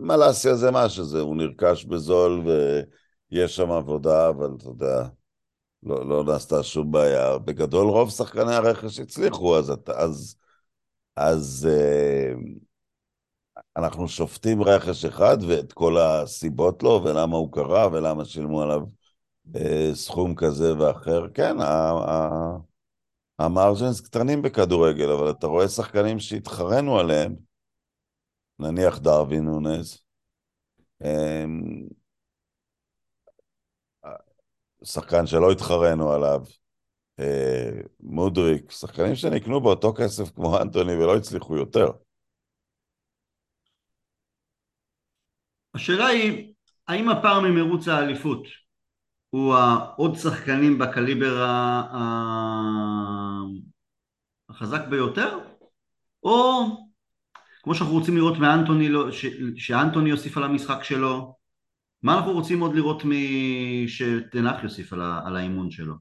מלאסיה 0.01 0.55
זה 0.55 0.71
מה 0.71 0.89
שזה, 0.89 1.19
הוא 1.19 1.35
נרכש 1.35 1.85
בזול 1.85 2.43
ויש 3.31 3.55
שם 3.55 3.71
עבודה, 3.71 4.29
אבל 4.29 4.49
אתה 4.57 4.67
יודע, 4.67 5.07
לא, 5.83 6.09
לא 6.09 6.23
נעשתה 6.23 6.63
שום 6.63 6.91
בעיה. 6.91 7.37
בגדול 7.37 7.87
רוב 7.87 8.09
שחקני 8.09 8.55
הרכש 8.55 8.99
הצליחו, 8.99 9.57
אז, 9.57 9.73
אז, 9.87 10.35
אז 11.15 11.67
אה, 11.71 12.33
אנחנו 13.77 14.07
שופטים 14.07 14.63
רכש 14.63 15.05
אחד 15.05 15.37
ואת 15.47 15.73
כל 15.73 15.97
הסיבות 15.97 16.83
לו, 16.83 17.01
ולמה 17.03 17.37
הוא 17.37 17.51
קרה, 17.51 17.87
ולמה 17.91 18.25
שילמו 18.25 18.61
עליו 18.61 18.81
אה, 19.55 19.91
סכום 19.93 20.35
כזה 20.35 20.77
ואחר. 20.77 21.27
כן, 21.33 21.57
המרג'נס 23.39 24.01
קטנים 24.01 24.41
בכדורגל, 24.41 25.11
אבל 25.11 25.31
אתה 25.31 25.47
רואה 25.47 25.67
שחקנים 25.67 26.19
שהתחרנו 26.19 26.99
עליהם, 26.99 27.35
נניח 28.59 28.99
דרווין 28.99 29.43
נונז, 29.43 30.03
שחקן 34.83 35.25
שלא 35.25 35.51
התחרנו 35.51 36.11
עליו, 36.11 36.41
אה, 37.19 37.81
מודריק, 37.99 38.71
שחקנים 38.71 39.15
שנקנו 39.15 39.61
באותו 39.61 39.93
כסף 39.93 40.35
כמו 40.35 40.61
אנטוני 40.61 40.93
ולא 40.93 41.17
הצליחו 41.17 41.57
יותר. 41.57 41.91
השאלה 45.73 46.07
היא, 46.07 46.53
האם 46.87 47.09
הפער 47.09 47.39
ממרוץ 47.39 47.87
האליפות 47.87 48.43
הוא 49.29 49.55
העוד 49.55 50.15
שחקנים 50.15 50.77
בקליבר 50.77 51.45
החזק 54.49 54.87
ביותר, 54.89 55.39
או 56.23 56.65
כמו 57.63 57.75
שאנחנו 57.75 57.93
רוצים 57.93 58.17
לראות 58.17 58.37
מאנטוני, 58.37 58.89
לא, 58.89 59.09
שאנטוני 59.55 60.09
יוסיף 60.09 60.37
על 60.37 60.43
המשחק 60.43 60.83
שלו, 60.83 61.35
מה 62.03 62.17
אנחנו 62.17 62.31
רוצים 62.31 62.59
עוד 62.59 62.75
לראות 62.75 63.03
שתנח 63.87 64.63
יוסיף 64.63 64.93
על, 64.93 65.01
על 65.25 65.35
האימון 65.35 65.71
שלו? 65.71 65.95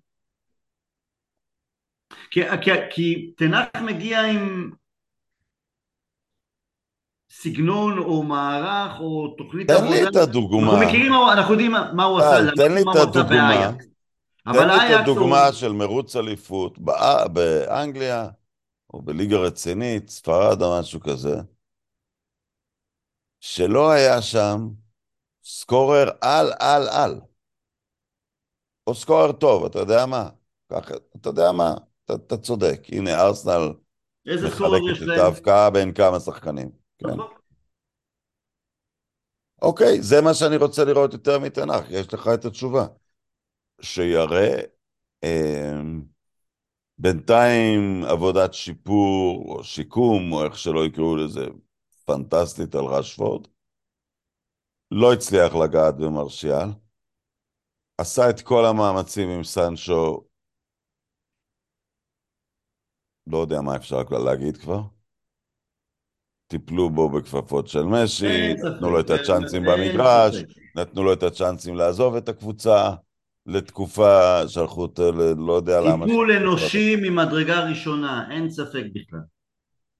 כי, 2.30 2.40
כי, 2.62 2.70
כי 2.90 3.32
תנח 3.36 3.66
מגיע 3.86 4.20
עם 4.22 4.70
סגנון 7.42 7.98
או 7.98 8.22
מערך 8.22 9.00
או 9.00 9.34
תוכנית 9.38 9.70
עבודה. 9.70 9.86
תן 9.86 9.92
לי 9.92 10.08
את 10.08 10.16
הדוגמה. 10.16 10.72
אנחנו 10.72 10.86
מכירים, 10.86 11.12
אנחנו 11.32 11.52
יודעים 11.52 11.72
מה 11.92 12.04
הוא 12.04 12.18
עשה. 12.18 12.50
תן 12.56 12.72
לי 12.74 12.80
את 12.80 12.96
הדוגמה. 12.96 13.72
תן 14.52 14.68
לי 14.68 14.94
את 14.94 15.00
הדוגמה 15.00 15.52
של 15.52 15.72
מרוץ 15.72 16.16
אליפות 16.16 16.78
באנגליה 17.32 18.28
או 18.94 19.02
בליגה 19.02 19.36
רצינית, 19.36 20.08
ספרד 20.08 20.62
או 20.62 20.80
משהו 20.80 21.00
כזה, 21.00 21.36
שלא 23.40 23.90
היה 23.90 24.22
שם 24.22 24.68
סקורר 25.44 26.10
על 26.20 26.52
על 26.58 26.88
על. 26.88 27.20
או 28.86 28.94
סקורר 28.94 29.32
טוב, 29.32 29.64
אתה 29.64 29.78
יודע 29.78 30.06
מה? 30.06 30.28
ככה, 30.72 30.94
אתה 31.16 31.28
יודע 31.28 31.52
מה? 31.52 31.74
אתה, 32.04 32.14
אתה 32.14 32.36
צודק. 32.36 32.80
הנה, 32.92 33.20
ארסנל 33.20 33.72
מחלקת 34.26 35.02
את 35.02 35.18
ההבקעה 35.18 35.70
בין 35.70 35.92
כמה 35.92 36.20
שחקנים. 36.20 36.87
כן. 36.98 37.06
נכון. 37.06 37.38
אוקיי, 39.62 40.02
זה 40.02 40.16
מה 40.24 40.34
שאני 40.34 40.56
רוצה 40.56 40.84
לראות 40.84 41.12
יותר 41.12 41.38
מתנ"ך, 41.38 41.90
יש 41.90 42.14
לך 42.14 42.28
את 42.34 42.44
התשובה. 42.44 42.86
שיראה 43.80 44.60
אה, 45.24 45.80
בינתיים 46.98 48.04
עבודת 48.10 48.54
שיפור 48.54 49.44
או 49.48 49.64
שיקום, 49.64 50.32
או 50.32 50.44
איך 50.44 50.58
שלא 50.58 50.86
יקראו 50.86 51.16
לזה, 51.16 51.46
פנטסטית 52.04 52.74
על 52.74 52.84
רשפורד. 52.84 53.48
לא 54.90 55.12
הצליח 55.12 55.54
לגעת 55.54 55.94
במרשיאל. 55.96 56.68
עשה 57.98 58.30
את 58.30 58.40
כל 58.40 58.64
המאמצים 58.66 59.28
עם 59.28 59.44
סנצ'ו. 59.44 60.28
לא 63.26 63.38
יודע 63.38 63.60
מה 63.60 63.76
אפשר 63.76 64.02
להגיד 64.24 64.56
כבר. 64.56 64.97
טיפלו 66.48 66.90
בו 66.90 67.08
בכפפות 67.08 67.68
של 67.68 67.82
משי, 67.82 68.54
נתנו 68.54 68.90
לו 68.90 69.00
את 69.00 69.10
הצ'אנסים 69.10 69.62
במגרש, 69.62 70.36
נתנו 70.76 71.04
לו 71.04 71.12
את 71.12 71.22
הצ'אנסים 71.22 71.74
לעזוב 71.74 72.16
את 72.16 72.28
הקבוצה 72.28 72.90
לתקופה, 73.46 74.40
שלחו 74.48 74.82
אותו, 74.82 75.12
לא 75.38 75.52
יודע 75.52 75.80
למה. 75.80 76.06
טיפול 76.06 76.32
אנושי 76.32 76.96
ממדרגה 76.96 77.68
ראשונה, 77.68 78.28
אין 78.30 78.50
ספק 78.50 78.84
בכלל. 78.94 79.20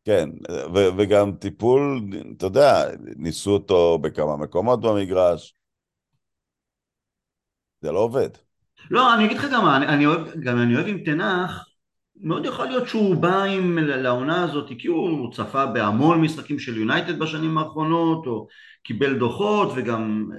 כן, 0.05 0.29
ו- 0.75 0.89
וגם 0.99 1.33
טיפול, 1.33 2.01
אתה 2.37 2.47
יודע, 2.47 2.85
ניסו 3.17 3.51
אותו 3.51 3.99
בכמה 3.99 4.37
מקומות 4.37 4.81
במגרש. 4.81 5.55
זה 7.81 7.93
לא 7.93 7.99
עובד. 7.99 8.31
לא, 8.91 9.15
אני 9.15 9.25
אגיד 9.25 9.37
לך 9.37 9.47
גם, 9.53 9.69
אני, 9.69 9.87
אני 9.87 10.07
אוהב, 10.07 10.41
גם 10.41 10.63
אני 10.63 10.75
אוהב 10.75 10.87
עם 10.87 11.05
תנח, 11.05 11.68
מאוד 12.21 12.45
יכול 12.45 12.67
להיות 12.67 12.89
שהוא 12.89 13.17
בא 13.17 13.43
עם 13.43 13.79
לעונה 13.79 14.43
הזאת 14.43 14.73
כי 14.79 14.89
הוא 14.89 15.33
צפה 15.33 15.67
בהמון 15.67 16.21
משחקים 16.21 16.59
של 16.59 16.77
יונייטד 16.77 17.19
בשנים 17.19 17.59
האחרונות 17.59 18.27
או 18.27 18.47
קיבל 18.83 19.19
דוחות 19.19 19.73
וגם 19.77 20.31
אה, 20.35 20.39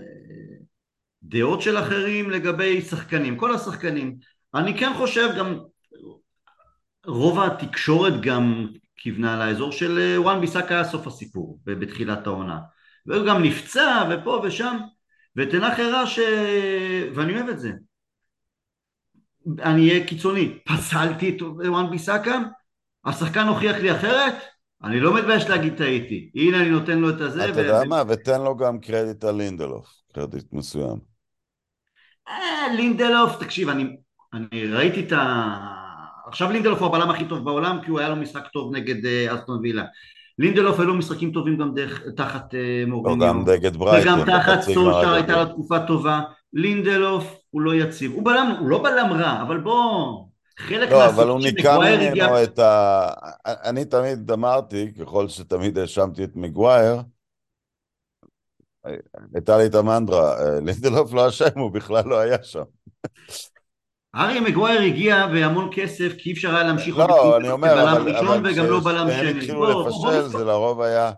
דעות 1.24 1.62
של 1.62 1.78
אחרים 1.78 2.30
לגבי 2.30 2.82
שחקנים, 2.82 3.38
כל 3.38 3.54
השחקנים. 3.54 4.18
אני 4.56 4.78
כן 4.78 4.94
חושב 4.98 5.30
גם 5.38 5.60
רוב 7.06 7.40
התקשורת 7.40 8.22
גם 8.22 8.68
כיוונה 8.98 9.46
לאזור 9.46 9.72
של 9.72 10.00
אה, 10.00 10.22
וואן 10.22 10.42
ביסאק 10.42 10.72
היה 10.72 10.84
סוף 10.84 11.08
הסיפור 11.08 11.60
בתחילת 11.66 12.28
העונה. 12.28 12.60
והוא 13.06 13.28
גם 13.28 13.44
נפצע 13.44 14.10
ופה 14.12 14.42
ושם. 14.44 14.78
ותנח 15.36 15.80
הראה 15.80 16.08
ש... 16.08 16.20
ואני 17.16 17.34
אוהב 17.36 17.50
את 17.50 17.60
זה 17.60 17.72
אני 19.62 19.90
אהיה 19.90 20.08
קיצוני, 20.08 20.58
פסלתי 20.66 21.30
את 21.30 21.42
וואן 21.42 21.90
ביסאקה, 21.90 22.40
השחקן 23.06 23.48
הוכיח 23.48 23.76
לי 23.78 23.92
אחרת, 23.92 24.34
אני 24.84 25.00
לא 25.00 25.16
מתבייש 25.16 25.50
להגיד 25.50 25.78
טעיתי, 25.78 26.30
הנה 26.36 26.62
אני 26.62 26.70
נותן 26.70 27.00
לו 27.00 27.10
את 27.10 27.22
הזה. 27.22 27.50
אתה 27.50 27.62
יודע 27.62 27.82
מה, 27.88 28.04
ותן 28.08 28.42
לו 28.42 28.58
גם 28.58 28.80
קרדיט 28.80 29.24
על 29.24 29.36
לינדלוף, 29.36 29.88
קרדיט 30.14 30.54
מסוים. 30.54 30.98
אה, 32.28 32.74
לינדלוף, 32.76 33.36
תקשיב, 33.40 33.70
אני, 33.70 33.96
אני 34.34 34.66
ראיתי 34.66 35.00
את 35.00 35.12
ה... 35.12 35.56
עכשיו 36.28 36.52
לינדלוף 36.52 36.80
הוא 36.80 36.88
הבלם 36.88 37.10
הכי 37.10 37.26
טוב 37.26 37.46
בעולם 37.46 37.80
כי 37.86 37.92
הוא 37.92 38.00
היה 38.00 38.10
לו 38.10 38.16
משחק 38.16 38.48
טוב 38.48 38.76
נגד 38.76 39.06
אה, 39.06 39.36
אסטון 39.36 39.60
וילה. 39.62 39.84
לינדלוף 40.40 40.80
היו 40.80 40.88
לו 40.88 40.96
משחקים 40.96 41.32
טובים 41.32 41.58
גם 41.58 41.74
דרך, 41.74 42.02
תחת 42.18 42.56
אה, 42.56 42.84
מוריניו. 42.88 43.28
גם 43.28 43.50
נגד 43.50 43.76
ברייטון. 43.76 44.14
וגם 44.14 44.26
תחת 44.26 44.62
סולשר 44.62 45.14
הייתה 45.14 45.44
לו 45.44 45.46
תקופה 45.46 45.80
טובה. 45.80 46.22
לינדלוף 46.54 47.39
הוא 47.50 47.62
לא 47.62 47.76
יציב. 47.76 48.12
הוא 48.14 48.26
בלם, 48.26 48.56
הוא 48.60 48.70
לא 48.70 48.84
בלם 48.84 49.14
רע, 49.14 49.42
אבל 49.42 49.60
בוא... 49.60 50.30
חלק 50.60 50.90
לא, 50.92 51.06
אבל 51.06 51.28
הוא 51.28 51.40
ניקה 51.40 51.78
ממנו. 51.80 52.44
את 52.44 52.60
ה... 52.60 53.10
אני 53.46 53.86
תמיד 53.86 54.32
אמרתי, 54.32 54.92
ככל 55.02 55.28
שתמיד 55.28 55.78
האשמתי 55.78 56.24
את 56.24 56.36
מגווייר, 56.36 57.02
הייתה 59.34 59.58
לי 59.58 59.66
את 59.66 59.76
המנדרה, 59.76 60.36
לינדלוף 60.62 61.14
לא 61.14 61.30
אשם, 61.30 61.60
הוא 61.60 61.72
בכלל 61.72 62.04
לא 62.06 62.20
היה 62.20 62.44
שם. 62.44 62.64
ארי 64.16 64.40
מגווייר 64.40 64.82
הגיע 64.82 65.28
בהמון 65.28 65.70
כסף 65.74 66.14
כי 66.18 66.30
אי 66.30 66.34
אפשר 66.34 66.56
היה 66.56 66.64
להמשיך 66.64 66.98
לא, 66.98 67.38
אני 67.38 67.50
אומר, 67.50 67.92
אבל, 67.92 68.12
ראשון 68.12 68.46
וגם 68.46 68.66
לא 68.66 68.80
בלם 68.80 69.08
שני. 69.12 69.20
כשהם 69.20 69.38
התחילו 69.38 69.88
לפשל 69.88 70.28
זה 70.28 70.44
לרוב 70.46 70.82
היה 70.82 71.12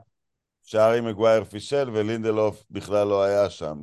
שארי 0.64 1.02
מגווייר 1.02 1.44
פישל 1.44 1.90
ולינדלוף 1.94 2.64
בכלל 2.72 3.08
לא 3.08 3.24
היה 3.24 3.50
שם. 3.50 3.78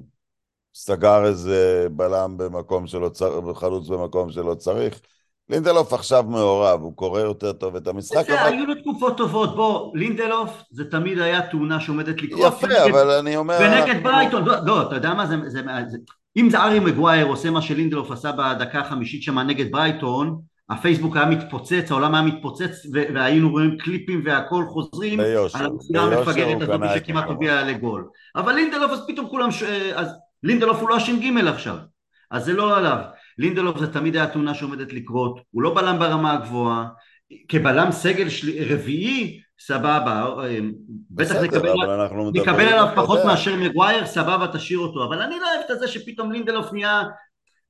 סגר 0.81 1.25
איזה 1.25 1.87
בלם 1.91 2.35
במקום 2.37 2.87
שלא 2.87 3.09
צריך, 3.09 3.33
חלוץ 3.55 3.89
במקום 3.89 4.31
שלא 4.31 4.55
צריך. 4.55 5.01
לינדלוף 5.51 5.93
עכשיו 5.93 6.25
מעורב, 6.29 6.83
הוא 6.83 6.97
קורא 6.97 7.21
יותר 7.21 7.53
טוב 7.53 7.77
את 7.77 7.87
המשחק. 7.87 8.31
אבל... 8.31 8.53
היו 8.53 8.67
לו 8.67 8.75
תקופות 8.75 9.17
טובות, 9.17 9.57
בוא, 9.57 9.97
לינדלוף 9.97 10.63
זה 10.71 10.85
תמיד 10.91 11.19
היה 11.19 11.47
תאונה 11.47 11.81
שעומדת 11.81 12.23
לקרות. 12.23 12.53
יפה, 12.53 12.85
אבל 12.91 13.11
אני 13.11 13.37
אומר... 13.37 13.59
ונגד 13.61 14.03
ברייטון, 14.03 14.45
לא, 14.45 14.55
לא, 14.67 14.83
אתה 14.83 14.95
יודע 14.95 15.15
מה 15.15 15.27
זה, 15.27 15.37
זה, 15.47 15.61
זה... 15.89 15.99
אם 16.37 16.51
זה 16.51 16.59
ארי 16.59 16.81
מגווייר 16.81 17.27
עושה 17.27 17.51
מה 17.51 17.63
שלינדלוף 17.63 18.11
עשה 18.11 18.33
בדקה 18.33 18.81
החמישית 18.81 19.23
שם 19.23 19.39
נגד 19.39 19.73
ברייטון, 19.73 20.41
הפייסבוק 20.71 21.17
היה 21.17 21.27
מתפוצץ, 21.27 21.91
העולם 21.91 22.15
היה 22.15 22.23
מתפוצץ, 22.23 22.87
והיינו 22.93 23.51
רואים 23.51 23.77
קליפים 23.79 24.23
והכל 24.25 24.65
חוזרים 24.69 25.19
ביושר, 25.19 25.59
על 25.59 25.67
המסירה 25.67 26.05
המפגרת 26.05 26.63
הזאת 26.63 26.81
שכמעט 26.95 27.25
הובילה 27.29 27.65
לגול. 27.65 28.09
אבל 28.37 28.53
לינדלוף 28.53 28.91
אז 28.91 29.01
פתאום 29.09 29.29
כולם, 29.29 29.51
ש... 29.51 29.63
אז 29.95 30.09
לינדלוף 30.43 30.81
הוא 30.81 30.89
לא 30.89 30.97
הש"ג 30.97 31.39
עכשיו, 31.49 31.77
אז 32.31 32.45
זה 32.45 32.53
לא 32.53 32.77
עליו. 32.77 32.99
לינדלוף 33.39 33.79
זה 33.79 33.93
תמיד 33.93 34.17
היה 34.17 34.27
תאונה 34.27 34.55
שעומדת 34.55 34.93
לקרות, 34.93 35.41
הוא 35.51 35.63
לא 35.63 35.75
בלם 35.75 35.99
ברמה 35.99 36.33
הגבוהה, 36.33 36.87
כבלם 37.49 37.93
סגל 37.93 38.29
של... 38.29 38.73
רביעי, 38.73 39.41
סבבה, 39.61 40.27
אה, 40.45 40.59
בטח 41.11 41.35
נקבל, 41.35 41.73
נקבל 42.35 42.69
עליו 42.69 42.89
פחות 42.97 43.25
מאשר 43.25 43.57
מגווייר, 43.57 44.07
סבבה, 44.07 44.47
תשאיר 44.53 44.79
אותו, 44.79 45.05
אבל 45.05 45.23
אני 45.23 45.39
לא 45.41 45.47
אוהב 45.55 45.71
את 45.71 45.79
זה 45.81 45.89
שפתאום 45.89 46.33
לינדלוף 46.33 46.73
נהיה... 46.73 47.03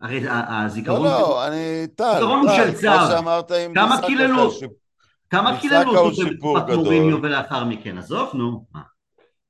הרי 0.00 0.24
הזיכרון... 0.28 1.06
לא, 1.06 1.20
לא, 1.20 1.46
אני... 1.46 1.86
טל, 1.94 2.04
הזיכרון 2.04 2.40
הוא 2.40 2.56
של 2.56 2.72
צער. 2.72 3.20
כמה 3.74 4.00
קיללו... 4.06 4.50
כמה 5.30 5.60
קיללו 5.60 5.96
אותו 5.96 6.24
בתקופת 6.24 6.74
מוריניו 6.74 7.22
ולאחר 7.22 7.64
מכן, 7.64 7.98
עזוב, 7.98 8.30
נו. 8.34 8.64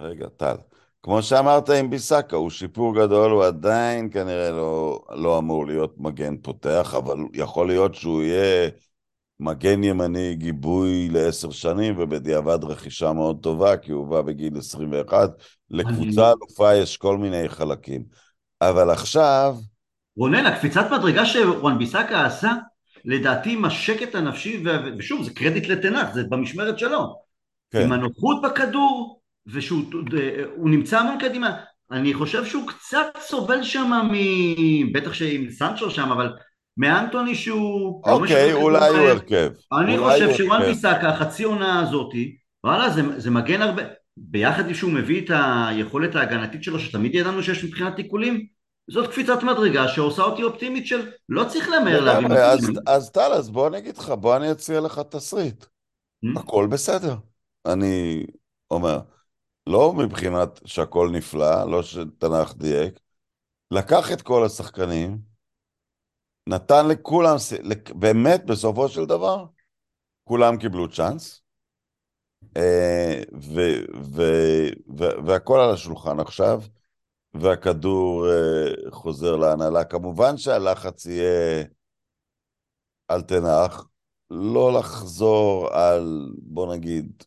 רגע, 0.03 0.27
טל. 0.37 0.55
כמו 1.03 1.23
שאמרת 1.23 1.71
עם 1.71 1.91
ביסקה, 1.91 2.37
הוא 2.37 2.51
שיפור 2.51 2.95
גדול, 2.95 3.31
הוא 3.31 3.45
עדיין 3.45 4.11
כנראה 4.13 4.51
לא, 4.51 5.01
לא 5.11 5.39
אמור 5.39 5.67
להיות 5.67 5.95
מגן 5.99 6.37
פותח, 6.37 6.95
אבל 6.97 7.17
יכול 7.35 7.67
להיות 7.67 7.95
שהוא 7.95 8.23
יהיה 8.23 8.71
מגן 9.41 9.85
ימני 9.85 10.35
גיבוי 10.35 11.09
לעשר 11.13 11.51
שנים, 11.51 11.95
ובדיעבד 11.99 12.65
רכישה 12.65 13.13
מאוד 13.13 13.39
טובה, 13.43 13.77
כי 13.77 13.93
הוא 13.93 14.07
בא 14.07 14.23
בגיל 14.23 14.59
21. 14.59 15.31
לקבוצה 15.71 16.33
אלופה 16.33 16.75
יש 16.75 16.97
כל 16.97 17.19
מיני 17.19 17.49
חלקים. 17.49 18.03
אבל 18.61 18.91
עכשיו... 18.91 19.57
רונן, 20.17 20.47
הקפיצת 20.47 20.87
מדרגה 20.93 21.27
שוואן 21.27 21.79
ביסאקה 21.79 22.27
עשה, 22.27 22.53
לדעתי 23.05 23.53
עם 23.53 23.65
השקט 23.65 24.15
הנפשי, 24.15 24.65
ושוב, 24.99 25.25
זה 25.25 25.31
קרדיט 25.31 25.69
לתנח, 25.69 26.15
זה 26.15 26.23
במשמרת 26.29 26.79
שלו. 26.79 27.17
כן. 27.71 27.83
עם 27.83 27.93
הנוחות 27.93 28.43
בכדור, 28.43 29.21
ושהוא 29.47 29.82
נמצא 30.70 30.99
המון 30.99 31.18
קדימה. 31.20 31.57
אני 31.91 32.14
חושב 32.14 32.45
שהוא 32.45 32.68
קצת 32.68 33.07
סובל 33.20 33.62
שם 33.62 33.91
מ... 34.12 34.93
בטח 34.93 35.12
שעם 35.12 35.51
סנצ'ו 35.51 35.91
שם, 35.91 36.12
אבל 36.12 36.32
מאנטוני 36.76 37.34
שהוא... 37.34 38.03
אוקיי, 38.05 38.53
אולי 38.53 38.89
הוא 38.89 38.99
הרכב. 38.99 39.51
אני 39.72 39.99
חושב 39.99 40.34
שוואן 40.34 40.62
ביסאקה, 40.62 41.09
החצי 41.09 41.45
עונה 41.45 41.80
הזאתי, 41.80 42.36
וואלה, 42.64 42.91
זה, 42.91 43.20
זה 43.20 43.30
מגן 43.30 43.62
הרבה... 43.62 43.82
ביחד 44.20 44.68
עם 44.68 44.74
שהוא 44.74 44.93
מביא 44.93 45.24
את 45.24 45.30
היכולת 45.68 46.14
ההגנתית 46.14 46.64
שלו, 46.64 46.78
שתמיד 46.78 47.14
ידענו 47.14 47.43
שיש 47.43 47.64
מבחינת 47.64 47.97
תיקולים, 47.97 48.47
זאת 48.91 49.11
קפיצת 49.11 49.43
מדרגה 49.43 49.89
שעושה 49.89 50.22
אותי 50.22 50.43
אופטימית 50.43 50.86
של 50.86 51.11
לא 51.28 51.45
צריך 51.45 51.68
למהר 51.68 52.01
להביא 52.01 52.28
אז, 52.28 52.70
אז 52.86 53.11
טל, 53.11 53.32
אז 53.32 53.51
בוא 53.51 53.68
אני 53.68 53.78
אגיד 53.78 53.99
לך, 53.99 54.11
בוא 54.11 54.36
אני 54.36 54.53
אציע 54.53 54.80
לך 54.80 55.01
תסריט. 55.11 55.64
Hmm? 55.64 56.41
הכל 56.41 56.66
בסדר. 56.70 57.14
אני 57.66 58.26
אומר, 58.70 58.99
לא 59.69 59.93
מבחינת 59.93 60.61
שהכל 60.64 61.11
נפלא, 61.12 61.71
לא 61.71 61.83
שתנ"ך 61.83 62.55
דייק, 62.57 63.01
לקח 63.71 64.12
את 64.12 64.23
כל 64.23 64.45
השחקנים, 64.47 65.19
נתן 66.49 66.89
לכולם, 66.89 67.37
באמת 67.95 68.47
בסופו 68.47 68.89
של 68.89 69.05
דבר, 69.05 69.45
כולם 70.25 70.57
קיבלו 70.57 70.89
צ'אנס, 70.89 71.43
אה, 72.57 73.23
והכל 75.27 75.61
על 75.61 75.75
השולחן 75.75 76.21
עכשיו, 76.21 76.62
והכדור 77.35 78.27
אה, 78.29 78.91
חוזר 78.91 79.37
להנהלה. 79.37 79.85
כמובן 79.85 80.37
שהלחץ 80.37 81.07
יהיה 81.07 81.64
על 83.09 83.23
תנח, 83.23 83.87
לא 84.31 84.73
לחזור 84.79 85.69
על, 85.73 86.33
בוא 86.39 86.75
נגיד, 86.75 87.25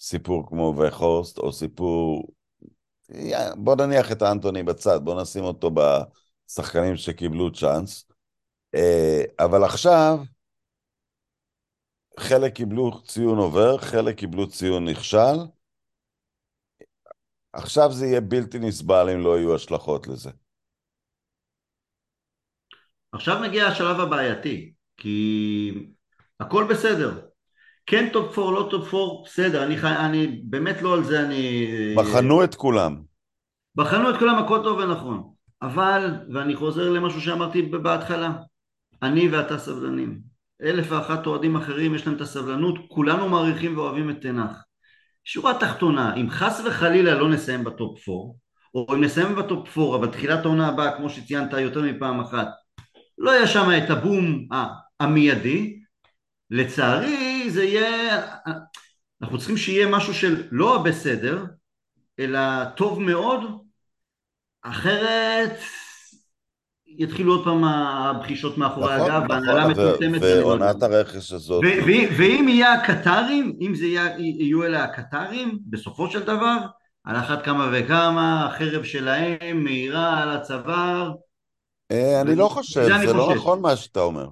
סיפור 0.00 0.48
כמו 0.48 0.74
וחורסט, 0.78 1.38
או 1.38 1.52
סיפור... 1.52 2.28
בוא 3.56 3.76
נניח 3.76 4.12
את 4.12 4.22
האנטוני 4.22 4.62
בצד, 4.62 5.04
בוא 5.04 5.22
נשים 5.22 5.44
אותו 5.44 5.70
בשחקנים 5.70 6.96
שקיבלו 6.96 7.52
צ'אנס. 7.52 8.06
אה, 8.74 9.22
אבל 9.38 9.64
עכשיו, 9.64 10.18
חלק 12.20 12.52
קיבלו 12.52 13.02
ציון 13.02 13.38
עובר, 13.38 13.78
חלק 13.78 14.18
קיבלו 14.18 14.48
ציון 14.48 14.88
נכשל. 14.88 15.36
עכשיו 17.52 17.92
זה 17.92 18.06
יהיה 18.06 18.20
בלתי 18.20 18.58
נסבל 18.58 19.10
אם 19.10 19.20
לא 19.20 19.38
יהיו 19.38 19.54
השלכות 19.54 20.06
לזה. 20.06 20.30
עכשיו 23.12 23.40
מגיע 23.42 23.66
השלב 23.66 24.00
הבעייתי, 24.00 24.72
כי 24.96 25.72
הכל 26.40 26.66
בסדר. 26.70 27.26
כן 27.86 28.08
top 28.12 28.38
4, 28.38 28.50
לא 28.50 28.68
top 28.70 28.94
4, 28.94 29.22
בסדר, 29.24 29.64
אני, 29.64 29.76
אני 29.82 30.40
באמת 30.44 30.82
לא 30.82 30.94
על 30.94 31.04
זה 31.04 31.20
אני... 31.20 31.66
בחנו 31.96 32.44
את 32.44 32.54
כולם. 32.54 32.96
בחנו 33.76 34.10
את 34.10 34.16
כולם, 34.18 34.38
הכל 34.38 34.60
טוב 34.64 34.78
ונכון. 34.78 35.22
אבל, 35.62 36.14
ואני 36.34 36.56
חוזר 36.56 36.90
למשהו 36.90 37.20
שאמרתי 37.20 37.62
בהתחלה, 37.62 38.32
אני 39.02 39.28
ואתה 39.28 39.58
סבלנים. 39.58 40.20
אלף 40.62 40.92
ואחת 40.92 41.26
אוהדים 41.26 41.56
אחרים 41.56 41.94
יש 41.94 42.06
להם 42.06 42.16
את 42.16 42.20
הסבלנות, 42.20 42.78
כולנו 42.88 43.28
מעריכים 43.28 43.78
ואוהבים 43.78 44.10
את 44.10 44.20
טן 44.20 44.35
האח. 44.35 44.64
שורה 45.24 45.58
תחתונה, 45.58 46.14
אם 46.16 46.30
חס 46.30 46.62
וחלילה 46.64 47.14
לא 47.14 47.28
נסיים 47.28 47.64
ב 47.64 47.75
top 47.75 48.08
4, 48.08 48.20
או 48.74 48.94
אם 48.94 49.04
נסיים 49.04 49.36
ב 49.36 49.46
top 49.46 49.78
4, 49.78 49.96
אבל 49.96 50.08
תחילת 50.08 50.44
העונה 50.44 50.68
הבאה, 50.68 50.96
כמו 50.96 51.10
שציינת 51.10 51.52
יותר 51.52 51.82
מפעם 51.82 52.20
אחת, 52.20 52.48
לא 53.18 53.30
יהיה 53.30 53.46
שם 53.46 53.68
את 53.78 53.90
הבום 53.90 54.48
המיידי, 55.00 55.80
לצערי 56.50 57.35
זה 57.50 57.64
יהיה, 57.64 58.22
אנחנו 59.22 59.38
צריכים 59.38 59.56
שיהיה 59.56 59.86
משהו 59.86 60.14
של 60.14 60.48
לא 60.50 60.82
בסדר, 60.82 61.44
אלא 62.18 62.64
טוב 62.64 63.00
מאוד, 63.00 63.40
אחרת 64.62 65.58
יתחילו 66.86 67.32
עוד 67.32 67.44
פעם 67.44 67.64
הבחישות 67.64 68.58
מאחורי 68.58 68.96
נכון, 68.96 69.10
הגב, 69.10 69.22
נכון, 69.22 69.30
והנהלה 69.30 69.68
מצומצמת. 69.68 70.22
ועונת 70.22 70.82
הרכש 70.82 71.32
הזאת. 71.32 71.64
ואם 72.18 72.46
יהיה 72.48 72.72
הקטרים, 72.72 73.56
אם 73.60 73.74
זה 73.74 73.86
יהיה, 73.86 74.18
יהיו 74.18 74.64
אלה 74.64 74.84
הקטרים, 74.84 75.58
בסופו 75.70 76.10
של 76.10 76.22
דבר, 76.22 76.56
על 77.04 77.16
אחת 77.16 77.44
כמה 77.44 77.70
וכמה, 77.72 78.46
החרב 78.46 78.84
שלהם 78.84 79.64
מהירה 79.64 80.22
על 80.22 80.30
הצוואר. 80.30 81.12
אה, 81.90 82.20
אני 82.20 82.34
לא 82.34 82.48
חושב, 82.48 82.88
זה 83.06 83.12
לא 83.12 83.34
נכון 83.34 83.60
מה 83.60 83.76
שאתה 83.76 84.00
אומר. 84.00 84.28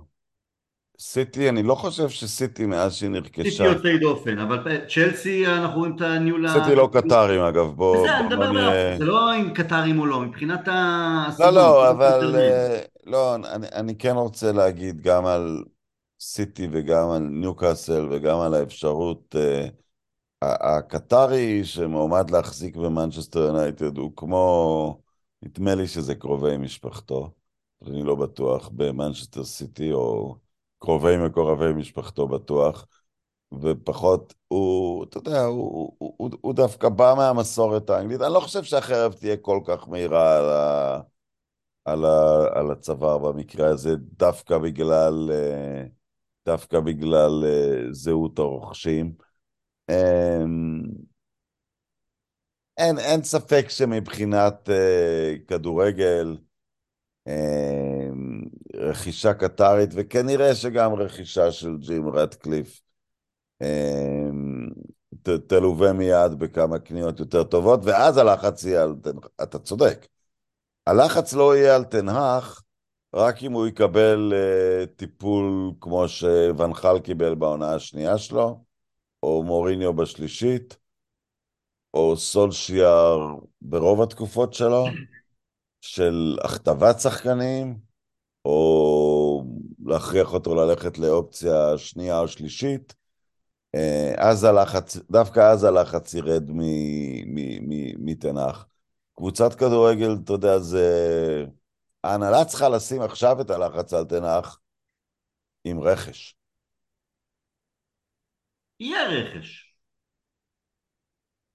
סיטי, 0.98 1.48
אני 1.48 1.62
לא 1.62 1.74
חושב 1.74 2.08
שסיטי 2.08 2.66
מאז 2.66 2.94
שהיא 2.94 3.10
נרכשה... 3.10 3.50
סיטי 3.50 3.64
יוצאי 3.64 3.98
דופן, 3.98 4.38
אבל 4.38 4.80
צ'לסי, 4.88 5.46
אנחנו 5.46 5.78
רואים 5.78 5.96
את 5.96 6.00
הניהול... 6.00 6.48
סיטי 6.48 6.74
לא 6.74 6.88
קטרים 6.92 7.40
אגב, 7.40 7.66
בוא... 7.66 8.06
זה, 8.08 8.22
נדבר 8.26 8.52
נהיה... 8.52 8.98
זה 8.98 9.04
לא 9.04 9.32
עם 9.32 9.54
קטרים 9.54 9.98
או 9.98 10.06
לא, 10.06 10.20
מבחינת 10.20 10.68
ה... 10.68 11.28
לא, 11.38 11.50
לא, 11.50 11.90
אבל... 11.90 12.36
אה, 12.36 12.80
לא, 13.06 13.34
אני, 13.34 13.66
אני 13.72 13.98
כן 13.98 14.14
רוצה 14.16 14.52
להגיד 14.52 15.00
גם 15.00 15.26
על 15.26 15.64
סיטי 16.20 16.68
וגם 16.72 17.10
על 17.10 17.22
ניוקאסל 17.22 18.08
וגם 18.10 18.40
על 18.40 18.54
האפשרות... 18.54 19.34
הקטרי 20.60 21.64
שמועמד 21.64 22.30
להחזיק 22.30 22.76
במנצ'סטר 22.76 23.40
יונייטד 23.40 23.98
הוא 23.98 24.12
כמו... 24.16 25.00
נדמה 25.42 25.74
לי 25.74 25.86
שזה 25.86 26.14
קרובי 26.14 26.56
משפחתו, 26.56 27.30
אני 27.86 28.02
לא 28.02 28.14
בטוח, 28.14 28.68
במנצ'סטר 28.68 29.44
סיטי 29.44 29.92
או... 29.92 30.36
קרובי 30.84 31.16
מקורבי 31.16 31.72
משפחתו 31.72 32.28
בטוח, 32.28 32.86
ופחות, 33.62 34.34
הוא, 34.48 35.04
אתה 35.04 35.18
יודע, 35.18 35.40
הוא, 35.44 35.92
הוא, 35.98 36.14
הוא, 36.16 36.30
הוא 36.40 36.54
דווקא 36.54 36.88
בא 36.88 37.14
מהמסורת 37.16 37.90
האנגלית. 37.90 38.20
אני 38.20 38.34
לא 38.34 38.40
חושב 38.40 38.62
שהחרב 38.62 39.12
תהיה 39.12 39.36
כל 39.36 39.60
כך 39.64 39.88
מהירה 39.88 40.36
על, 40.38 40.44
ה, 40.50 41.00
על, 41.84 42.04
ה, 42.04 42.46
על 42.58 42.70
הצוואר 42.70 43.18
במקרה 43.18 43.68
הזה, 43.68 43.96
דווקא 43.96 44.58
בגלל, 44.58 45.30
אה, 45.32 45.84
דווקא 46.46 46.80
בגלל 46.80 47.44
אה, 47.44 47.92
זהות 47.92 48.38
הרוכשים. 48.38 49.12
אמ, 49.90 50.82
אין, 52.76 52.98
אין 52.98 53.22
ספק 53.22 53.66
שמבחינת 53.68 54.68
uh, 54.68 55.46
כדורגל, 55.48 56.36
uh, 57.28 58.14
רכישה 58.76 59.34
קטרית, 59.34 59.90
וכנראה 59.94 60.54
שגם 60.54 60.94
רכישה 60.94 61.52
של 61.52 61.76
ג'ים 61.76 62.08
רטקליף 62.08 62.80
אמ, 63.62 64.68
תלווה 65.46 65.92
מיד 65.92 66.34
בכמה 66.38 66.78
קניות 66.78 67.20
יותר 67.20 67.44
טובות, 67.44 67.80
ואז 67.82 68.16
הלחץ 68.16 68.64
יהיה 68.64 68.82
על 68.82 68.94
תנח, 69.02 69.28
אתה 69.42 69.58
צודק. 69.58 70.06
הלחץ 70.86 71.32
לא 71.32 71.56
יהיה 71.56 71.76
על 71.76 71.84
תנהך 71.84 72.62
רק 73.14 73.42
אם 73.42 73.52
הוא 73.52 73.66
יקבל 73.66 74.32
uh, 74.32 74.86
טיפול 74.96 75.72
כמו 75.80 76.08
שונחל 76.08 76.98
קיבל 77.00 77.34
בעונה 77.34 77.74
השנייה 77.74 78.18
שלו, 78.18 78.64
או 79.22 79.42
מוריניו 79.42 79.94
בשלישית, 79.94 80.76
או 81.94 82.16
סולשיאר 82.16 83.18
ברוב 83.62 84.02
התקופות 84.02 84.54
שלו, 84.54 84.84
של 85.80 86.38
הכתבת 86.44 87.00
שחקנים, 87.00 87.78
או 88.44 89.44
להכריח 89.86 90.32
אותו 90.32 90.54
ללכת 90.54 90.98
לאופציה 90.98 91.78
שנייה 91.78 92.20
או 92.20 92.28
שלישית, 92.28 92.94
אה, 93.74 94.14
אז 94.18 94.44
הלחץ, 94.44 94.96
דווקא 95.10 95.40
אז 95.52 95.64
הלחץ 95.64 96.14
ירד 96.14 96.50
מתנח. 97.98 98.66
קבוצת 99.16 99.54
כדורגל, 99.54 100.16
אתה 100.24 100.32
יודע, 100.32 100.58
זה... 100.58 101.46
ההנהלה 102.04 102.44
צריכה 102.44 102.68
לשים 102.68 103.02
עכשיו 103.02 103.40
את 103.40 103.50
הלחץ 103.50 103.92
על 103.92 104.04
תנח 104.04 104.60
עם 105.64 105.80
רכש. 105.80 106.36
יהיה 108.80 109.08
רכש. 109.08 109.74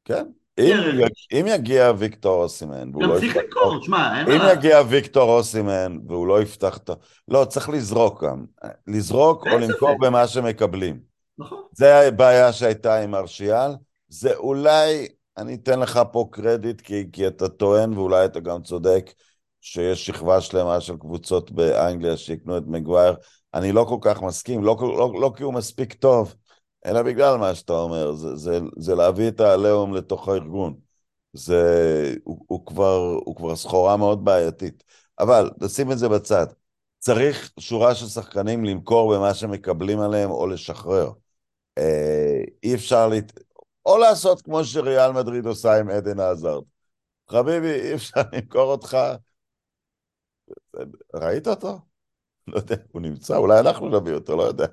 כן. 0.05 0.31
אם, 0.59 0.77
אם 1.31 1.45
יגיע 1.47 1.91
ויקטור 1.97 2.43
אוסימן, 2.43 2.91
גם 2.91 3.01
לא 3.01 3.19
צריך 3.19 3.37
למכור, 3.37 3.79
תשמע, 3.79 4.19
אין 4.19 4.37
מה... 4.37 4.51
אם 4.51 4.57
יגיע 4.57 4.81
ויקטור 4.89 5.37
אוסימן 5.37 5.97
והוא 6.07 6.27
לא 6.27 6.41
יפתח 6.41 6.77
את 6.77 6.89
ה... 6.89 6.93
לא, 7.27 7.45
צריך 7.45 7.69
לזרוק 7.69 8.23
גם. 8.23 8.45
לזרוק 8.87 9.47
או 9.47 9.59
למכור 9.59 9.97
במה 10.01 10.27
שמקבלים. 10.27 10.99
נכון. 11.37 11.61
זה 11.71 12.07
הבעיה 12.07 12.53
שהייתה 12.53 13.01
עם 13.01 13.15
ארשיאל. 13.15 13.71
זה 14.09 14.35
אולי, 14.35 15.07
אני 15.37 15.55
אתן 15.55 15.79
לך 15.79 15.99
פה 16.11 16.27
קרדיט, 16.31 16.81
כי, 16.81 17.05
כי 17.11 17.27
אתה 17.27 17.49
טוען, 17.49 17.97
ואולי 17.97 18.25
אתה 18.25 18.39
גם 18.39 18.61
צודק, 18.61 19.11
שיש 19.61 20.05
שכבה 20.05 20.41
שלמה 20.41 20.81
של 20.81 20.97
קבוצות 20.97 21.51
באנגליה 21.51 22.17
שיקנו 22.17 22.57
את 22.57 22.63
מגווייר. 22.67 23.13
אני 23.53 23.71
לא 23.71 23.85
כל 23.89 23.97
כך 24.01 24.21
מסכים, 24.21 24.63
לא, 24.63 24.77
לא, 24.81 25.13
לא 25.21 25.31
כי 25.35 25.43
הוא 25.43 25.53
מספיק 25.53 25.93
טוב, 25.93 26.35
אלא 26.85 27.01
בגלל 27.03 27.37
מה 27.37 27.55
שאתה 27.55 27.73
אומר, 27.73 28.11
זה, 28.13 28.35
זה, 28.35 28.59
זה 28.77 28.95
להביא 28.95 29.27
את 29.27 29.39
העליהום 29.39 29.95
לתוך 29.95 30.27
הארגון. 30.29 30.79
זה, 31.33 32.15
הוא, 32.23 32.45
הוא, 32.47 32.65
כבר, 32.65 33.19
הוא 33.25 33.35
כבר 33.35 33.55
סחורה 33.55 33.97
מאוד 33.97 34.25
בעייתית. 34.25 34.83
אבל, 35.19 35.49
נשים 35.61 35.91
את 35.91 35.97
זה 35.97 36.09
בצד. 36.09 36.47
צריך 36.99 37.51
שורה 37.59 37.95
של 37.95 38.07
שחקנים 38.07 38.65
למכור 38.65 39.15
במה 39.15 39.33
שמקבלים 39.33 39.99
עליהם 39.99 40.31
או 40.31 40.47
לשחרר. 40.47 41.11
אה, 41.77 42.41
אי 42.63 42.75
אפשר, 42.75 43.07
להת... 43.07 43.39
או 43.85 43.97
לעשות 43.97 44.41
כמו 44.41 44.65
שריאל 44.65 45.11
מדריד 45.11 45.45
עושה 45.45 45.79
עם 45.79 45.89
עדן 45.89 46.19
עזרד. 46.19 46.63
חביבי, 47.31 47.73
אי 47.81 47.93
אפשר 47.95 48.21
למכור 48.33 48.71
אותך. 48.71 48.97
ראית 51.13 51.47
אותו? 51.47 51.79
לא 52.47 52.57
יודע, 52.57 52.75
הוא 52.91 53.01
נמצא, 53.01 53.37
אולי 53.37 53.59
אנחנו 53.59 53.89
נביא 53.89 54.13
אותו, 54.13 54.37
לא 54.37 54.43
יודע. 54.43 54.67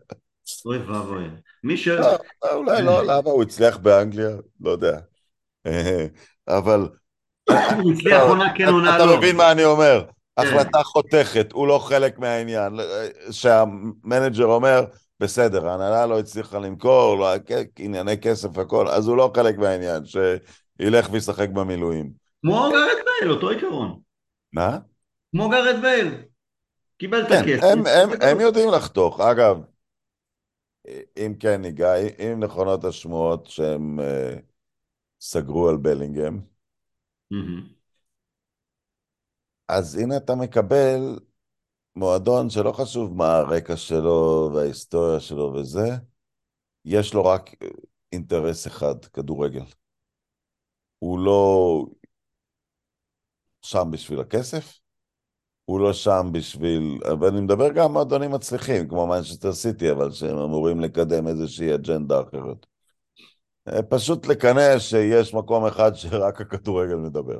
אוי 0.66 0.78
ואבוי. 0.78 1.24
מי 1.64 1.76
ש... 1.76 1.88
לא, 1.88 2.16
אולי 2.52 2.82
לא, 2.82 3.02
למה? 3.04 3.30
הוא 3.30 3.42
הצליח 3.42 3.76
באנגליה? 3.76 4.30
לא 4.60 4.70
יודע. 4.70 4.98
אבל... 6.48 6.88
הוא 7.50 7.92
הצליח 7.92 8.22
עונה 8.22 8.54
כן 8.56 8.68
עונה 8.68 8.98
לא. 8.98 9.04
אתה 9.04 9.16
מבין 9.18 9.36
מה 9.36 9.52
אני 9.52 9.64
אומר? 9.64 10.04
החלטה 10.36 10.82
חותכת, 10.82 11.52
הוא 11.52 11.66
לא 11.68 11.78
חלק 11.78 12.18
מהעניין. 12.18 12.72
שהמנג'ר 13.30 14.44
אומר, 14.44 14.84
בסדר, 15.20 15.68
ההנהלה 15.68 16.06
לא 16.06 16.18
הצליחה 16.18 16.58
למכור, 16.58 17.18
לא, 17.18 17.28
ענייני 17.78 18.18
כסף 18.18 18.58
הכל, 18.58 18.88
אז 18.88 19.08
הוא 19.08 19.16
לא 19.16 19.30
חלק 19.36 19.58
מהעניין, 19.58 20.02
שילך 20.04 21.08
וישחק 21.10 21.48
במילואים. 21.48 22.10
כמו 22.42 22.68
גרד 22.72 23.04
בייל, 23.20 23.32
אותו 23.32 23.48
עיקרון. 23.48 23.98
מה? 24.52 24.78
כמו 25.32 25.48
גרד 25.48 25.80
בייל. 25.82 26.14
קיבל 26.98 27.22
את 27.22 27.28
כן, 27.28 27.42
הכסף. 27.42 27.64
הם, 27.64 28.10
הם 28.20 28.40
יודעים 28.40 28.70
לחתוך. 28.70 29.20
אגב, 29.20 29.60
אם 31.16 31.34
כן 31.40 31.62
ניגע, 31.62 31.94
אם 31.96 32.44
נכונות 32.44 32.84
השמועות 32.84 33.46
שהם 33.46 34.00
uh, 34.00 34.02
סגרו 35.20 35.68
על 35.68 35.76
בלינגהם. 35.76 36.40
אז 39.68 39.96
הנה 39.98 40.16
אתה 40.16 40.34
מקבל 40.34 41.18
מועדון 41.96 42.50
שלא 42.50 42.72
חשוב 42.72 43.16
מה 43.16 43.36
הרקע 43.36 43.76
שלו 43.76 44.50
וההיסטוריה 44.54 45.20
שלו 45.20 45.52
וזה, 45.54 45.88
יש 46.84 47.14
לו 47.14 47.24
רק 47.24 47.50
אינטרס 48.12 48.66
אחד, 48.66 49.04
כדורגל. 49.04 49.64
הוא 50.98 51.18
לא 51.18 51.86
שם 53.62 53.88
בשביל 53.90 54.20
הכסף, 54.20 54.80
הוא 55.66 55.80
לא 55.80 55.92
שם 55.92 56.26
בשביל... 56.32 56.98
ואני 57.20 57.40
מדבר 57.40 57.72
גם 57.72 57.84
על 57.84 57.92
מועדונים 57.92 58.30
מצליחים, 58.30 58.88
כמו 58.88 59.06
מנצ'סטר 59.06 59.52
סיטי, 59.52 59.90
אבל 59.90 60.10
שהם 60.12 60.38
אמורים 60.38 60.80
לקדם 60.80 61.26
איזושהי 61.28 61.74
אג'נדה 61.74 62.20
אחרת. 62.20 62.66
פשוט 63.88 64.26
לקנא 64.26 64.78
שיש 64.78 65.34
מקום 65.34 65.66
אחד 65.66 65.94
שרק 65.94 66.40
הכדורגל 66.40 66.94
מדבר. 66.94 67.38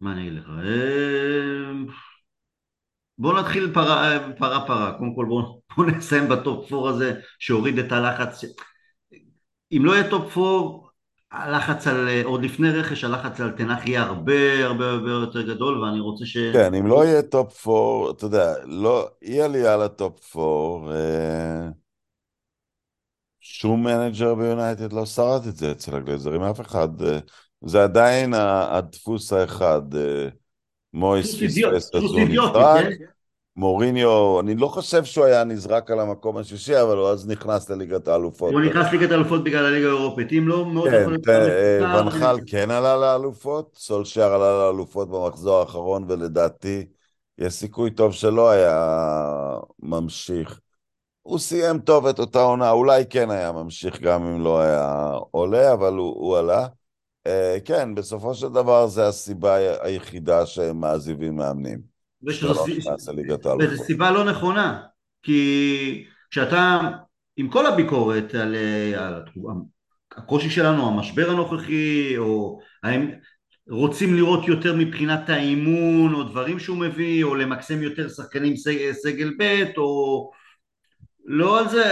מה 0.00 0.12
אני 0.12 0.20
אגיד 0.20 0.32
לך? 0.32 0.48
אה, 0.48 1.94
בוא 3.18 3.40
נתחיל 3.40 3.74
פרה 3.74 4.18
פרה, 4.38 4.66
פרה. 4.66 4.98
קודם 4.98 5.14
כל 5.14 5.26
בוא, 5.28 5.60
בוא 5.76 5.86
נסיים 5.86 6.28
ב 6.28 6.39
top 6.39 6.72
4 6.72 6.90
הזה 6.90 7.20
שהוריד 7.38 7.78
את 7.78 7.92
הלחץ. 7.92 8.44
אם 9.72 9.82
לא 9.84 9.92
יהיה 9.92 10.10
top 10.10 10.38
4, 10.38 10.85
הלחץ 11.32 11.86
על, 11.86 12.08
עוד 12.24 12.42
לפני 12.44 12.70
רכש, 12.70 13.04
הלחץ 13.04 13.40
על 13.40 13.50
טן 13.50 13.64
האח 13.64 13.86
יהיה 13.86 14.02
הרבה 14.02 14.64
הרבה 14.64 14.90
הרבה 14.90 15.10
יותר 15.10 15.42
גדול 15.42 15.84
ואני 15.84 16.00
רוצה 16.00 16.26
ש... 16.26 16.36
כן, 16.52 16.74
אם 16.74 16.86
לא 16.86 17.04
יהיה 17.04 17.22
top 17.22 17.68
4, 17.68 18.10
אתה 18.10 18.24
יודע, 18.24 18.54
לא, 18.64 19.08
אי 19.22 19.42
עלייה 19.42 19.76
ל 19.76 19.91
top 19.91 20.36
4, 20.36 20.92
אה... 20.92 21.68
שום 23.40 23.84
מנג'ר 23.84 24.34
ביונייטד 24.34 24.92
לא 24.92 25.06
שרד 25.06 25.46
את 25.46 25.56
זה 25.56 25.72
אצל 25.72 25.96
הגלזרים, 25.96 26.42
אף 26.42 26.60
אחד. 26.60 27.02
אה... 27.02 27.18
זה 27.64 27.82
עדיין 27.82 28.34
הדפוס 28.34 29.32
האחד. 29.32 29.94
אה, 29.94 30.28
מויס 30.92 31.42
פספס 31.42 31.90
את 31.90 31.94
עצמו 31.94 32.26
משחק. 32.28 32.84
כן? 33.56 33.60
מוריניו, 33.60 34.40
אני 34.40 34.54
לא 34.54 34.68
חושב 34.68 35.04
שהוא 35.04 35.24
היה 35.24 35.44
נזרק 35.44 35.90
על 35.90 36.00
המקום 36.00 36.36
השישי, 36.36 36.82
אבל 36.82 36.96
הוא 36.96 37.08
אז 37.08 37.28
נכנס 37.28 37.70
לליגת 37.70 38.08
האלופות. 38.08 38.52
הוא 38.52 38.60
נכנס 38.60 38.86
לליגת 38.92 39.10
האלופות 39.10 39.44
בגלל 39.44 39.66
הליגה 39.66 39.86
האירופית, 39.86 40.32
אם 40.32 40.48
לא, 40.48 40.66
מאוד 40.66 40.88
יכול 40.88 41.12
להיות... 41.12 41.26
כן, 41.26 41.84
ונחל 41.84 42.38
כן 42.46 42.70
עלה 42.70 42.96
לאלופות, 42.96 43.76
סולשייר 43.78 44.26
עלה 44.26 44.58
לאלופות 44.58 45.10
במחזור 45.10 45.60
האחרון, 45.60 46.04
ולדעתי 46.08 46.86
יש 47.38 47.54
סיכוי 47.54 47.90
טוב 47.90 48.12
שלא 48.12 48.50
היה 48.50 48.98
ממשיך. 49.82 50.60
הוא 51.22 51.38
סיים 51.38 51.78
טוב 51.78 52.06
את 52.06 52.18
אותה 52.18 52.42
עונה, 52.42 52.70
אולי 52.70 53.04
כן 53.10 53.30
היה 53.30 53.52
ממשיך 53.52 54.00
גם 54.00 54.22
אם 54.22 54.44
לא 54.44 54.60
היה 54.60 55.12
עולה, 55.30 55.72
אבל 55.72 55.92
הוא, 55.92 56.14
הוא 56.16 56.38
עלה. 56.38 56.66
Uh, 57.28 57.30
כן, 57.64 57.94
בסופו 57.94 58.34
של 58.34 58.48
דבר 58.48 58.86
זה 58.86 59.08
הסיבה 59.08 59.54
היחידה 59.80 60.46
שהם 60.46 60.80
מעזיבים 60.80 61.36
מאמנים. 61.36 61.95
וזו 63.60 63.84
סיבה 63.84 64.10
לא 64.10 64.24
נכונה, 64.24 64.82
כי 65.22 66.04
כשאתה, 66.30 66.80
עם 67.36 67.48
כל 67.48 67.66
הביקורת 67.66 68.34
על, 68.34 68.54
אה, 68.54 69.06
על 69.06 69.22
הקושי 70.16 70.50
שלנו, 70.50 70.88
המשבר 70.88 71.30
הנוכחי, 71.30 72.18
או 72.18 72.60
האם 72.82 73.10
רוצים 73.68 74.14
לראות 74.14 74.48
יותר 74.48 74.76
מבחינת 74.76 75.28
האימון, 75.28 76.14
או 76.14 76.22
דברים 76.22 76.58
שהוא 76.58 76.76
מביא, 76.76 77.24
או 77.24 77.34
למקסם 77.34 77.82
יותר 77.82 78.08
שחקנים 78.08 78.54
סגל 78.92 79.34
ב', 79.38 79.64
או 79.76 80.30
לא 81.24 81.58
על 81.58 81.68
זה, 81.68 81.84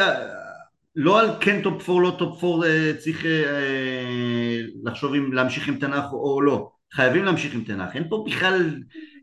לא 0.97 1.21
על 1.21 1.29
כן 1.41 1.63
top 1.63 1.91
4, 1.91 2.01
לא 2.03 2.17
top 2.19 2.45
4 2.45 2.67
אה, 2.67 2.93
צריך 2.99 3.25
אה, 3.27 4.61
לחשוב 4.85 5.15
אם 5.15 5.33
להמשיך 5.33 5.69
עם 5.69 5.79
טן 5.79 5.92
האח 5.92 6.13
או 6.13 6.43
לא. 6.43 6.71
חייבים 6.93 7.25
להמשיך 7.25 7.55
עם 7.55 7.65
טן 7.65 7.75
האח. 7.75 7.95
אין 7.95 8.09
פה 8.09 8.25
בכלל, 8.27 8.75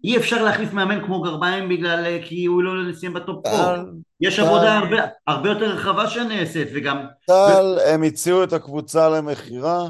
אי 0.04 0.18
אפשר 0.18 0.44
להחליף 0.44 0.74
מאמן 0.74 1.06
כמו 1.06 1.22
גרביים 1.22 1.70
בגלל, 1.70 2.06
אה, 2.06 2.20
כי 2.24 2.46
הוא 2.46 2.64
לא 2.64 2.90
נסיים 2.90 3.14
ב 3.14 3.22
top 3.22 3.46
4. 3.46 3.84
יש 4.22 4.40
עבודה 4.40 4.78
הרבה, 4.78 4.98
הרבה 5.28 5.50
יותר 5.50 5.66
רחבה 5.66 6.10
שנעשית 6.10 6.68
וגם... 6.74 7.06
טל, 7.28 7.78
הם 7.88 8.04
הציעו 8.04 8.44
את 8.44 8.54
הקבוצה 8.54 9.10
למכירה, 9.10 9.90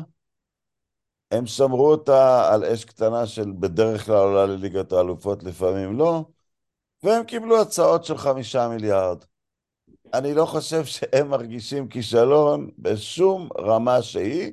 הם 1.32 1.46
שמרו 1.46 1.92
אותה 1.92 2.54
על 2.54 2.66
אש 2.66 2.86
קטנה 2.86 3.26
של 3.26 3.52
בדרך 3.60 4.06
כלל 4.06 4.16
עולה 4.16 4.46
לליגת 4.46 4.92
האלופות, 4.92 5.44
לפעמים 5.44 5.98
לא, 5.98 6.26
והם 7.04 7.24
קיבלו 7.24 7.62
הצעות 7.62 8.06
של 8.06 8.18
חמישה 8.18 8.68
מיליארד. 8.68 9.18
אני 10.14 10.34
לא 10.34 10.46
חושב 10.46 10.86
שהם 10.86 11.28
מרגישים 11.28 11.88
כישלון 11.88 12.70
בשום 12.80 13.50
רמה 13.60 14.02
שהיא, 14.02 14.52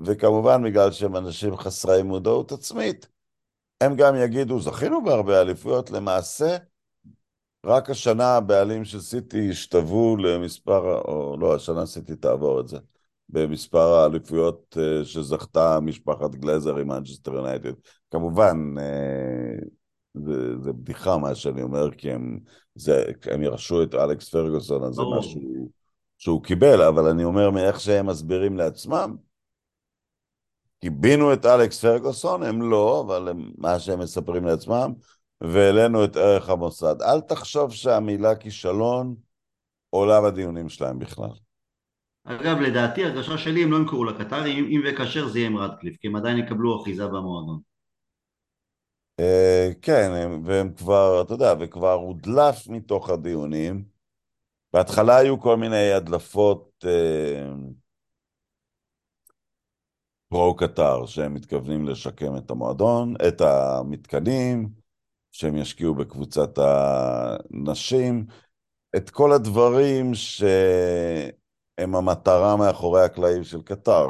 וכמובן 0.00 0.62
בגלל 0.64 0.90
שהם 0.90 1.16
אנשים 1.16 1.56
חסרי 1.56 2.02
מודעות 2.02 2.52
עצמית, 2.52 3.08
הם 3.80 3.96
גם 3.96 4.14
יגידו, 4.16 4.60
זכינו 4.60 5.04
בהרבה 5.04 5.40
אליפויות, 5.40 5.90
למעשה, 5.90 6.56
רק 7.66 7.90
השנה 7.90 8.36
הבעלים 8.36 8.84
של 8.84 9.00
סיטי 9.00 9.50
השתוו 9.50 10.16
למספר, 10.16 11.00
או 11.00 11.36
לא, 11.40 11.54
השנה 11.54 11.86
סיטי 11.86 12.16
תעבור 12.16 12.60
את 12.60 12.68
זה, 12.68 12.78
במספר 13.28 13.94
האליפויות 13.94 14.76
אה, 14.80 15.04
שזכתה 15.04 15.80
משפחת 15.80 16.34
גלזר 16.34 16.76
עם 16.76 16.88
מנצ'סטר 16.88 17.34
יונייטד. 17.34 17.72
כמובן, 18.10 18.74
אה, 18.78 19.58
זה, 20.14 20.58
זה 20.62 20.72
בדיחה 20.72 21.18
מה 21.18 21.34
שאני 21.34 21.62
אומר, 21.62 21.90
כי 21.90 22.10
הם, 22.12 22.38
זה, 22.74 23.04
הם 23.30 23.42
ירשו 23.42 23.82
את 23.82 23.94
אלכס 23.94 24.28
פרגוסון, 24.28 24.84
אז 24.84 24.94
זה 24.94 25.02
משהו 25.18 25.68
שהוא 26.18 26.42
קיבל, 26.42 26.82
אבל 26.82 27.08
אני 27.08 27.24
אומר 27.24 27.50
מאיך 27.50 27.80
שהם 27.80 28.06
מסבירים 28.06 28.56
לעצמם, 28.56 29.16
קיבינו 30.80 31.32
את 31.32 31.46
אלכס 31.46 31.80
פרגוסון, 31.84 32.42
הם 32.42 32.70
לא, 32.70 33.04
אבל 33.06 33.28
הם, 33.28 33.50
מה 33.58 33.78
שהם 33.78 33.98
מספרים 33.98 34.44
לעצמם, 34.44 34.92
והעלינו 35.40 36.04
את 36.04 36.16
ערך 36.16 36.48
המוסד. 36.48 37.02
אל 37.02 37.20
תחשוב 37.20 37.72
שהמילה 37.72 38.36
כישלון 38.36 39.14
עולה 39.90 40.20
בדיונים 40.20 40.68
שלהם 40.68 40.98
בכלל. 40.98 41.30
אגב, 42.24 42.60
לדעתי, 42.60 43.04
הרגשה 43.04 43.38
שלי, 43.38 43.62
הם 43.62 43.72
לא 43.72 43.76
ימכרו 43.76 44.04
לקטרים, 44.04 44.64
אם 44.64 44.82
וכאשר 44.86 45.28
זה 45.28 45.38
יהיה 45.38 45.48
עם 45.48 45.56
רדקליף, 45.56 45.96
כי 46.00 46.08
הם 46.08 46.16
עדיין 46.16 46.38
יקבלו 46.38 46.82
אחיזה 46.82 47.06
במועדון. 47.06 47.60
Uh, 49.20 49.74
כן, 49.82 50.10
הם, 50.10 50.42
והם 50.44 50.72
כבר, 50.72 51.22
אתה 51.22 51.34
יודע, 51.34 51.54
וכבר 51.60 51.92
הודלף 51.92 52.68
מתוך 52.68 53.10
הדיונים. 53.10 53.84
בהתחלה 54.72 55.16
היו 55.16 55.40
כל 55.40 55.56
מיני 55.56 55.92
הדלפות 55.92 56.84
פרו-קטר, 60.28 61.06
שהם 61.06 61.34
מתכוונים 61.34 61.88
לשקם 61.88 62.36
את 62.36 62.50
המועדון, 62.50 63.14
את 63.28 63.40
המתקנים, 63.40 64.68
שהם 65.32 65.56
ישקיעו 65.56 65.94
בקבוצת 65.94 66.58
הנשים, 66.58 68.26
את 68.96 69.10
כל 69.10 69.32
הדברים 69.32 70.14
שהם 70.14 71.94
המטרה 71.94 72.56
מאחורי 72.56 73.02
הקלעים 73.02 73.44
של 73.44 73.62
קטר, 73.62 74.06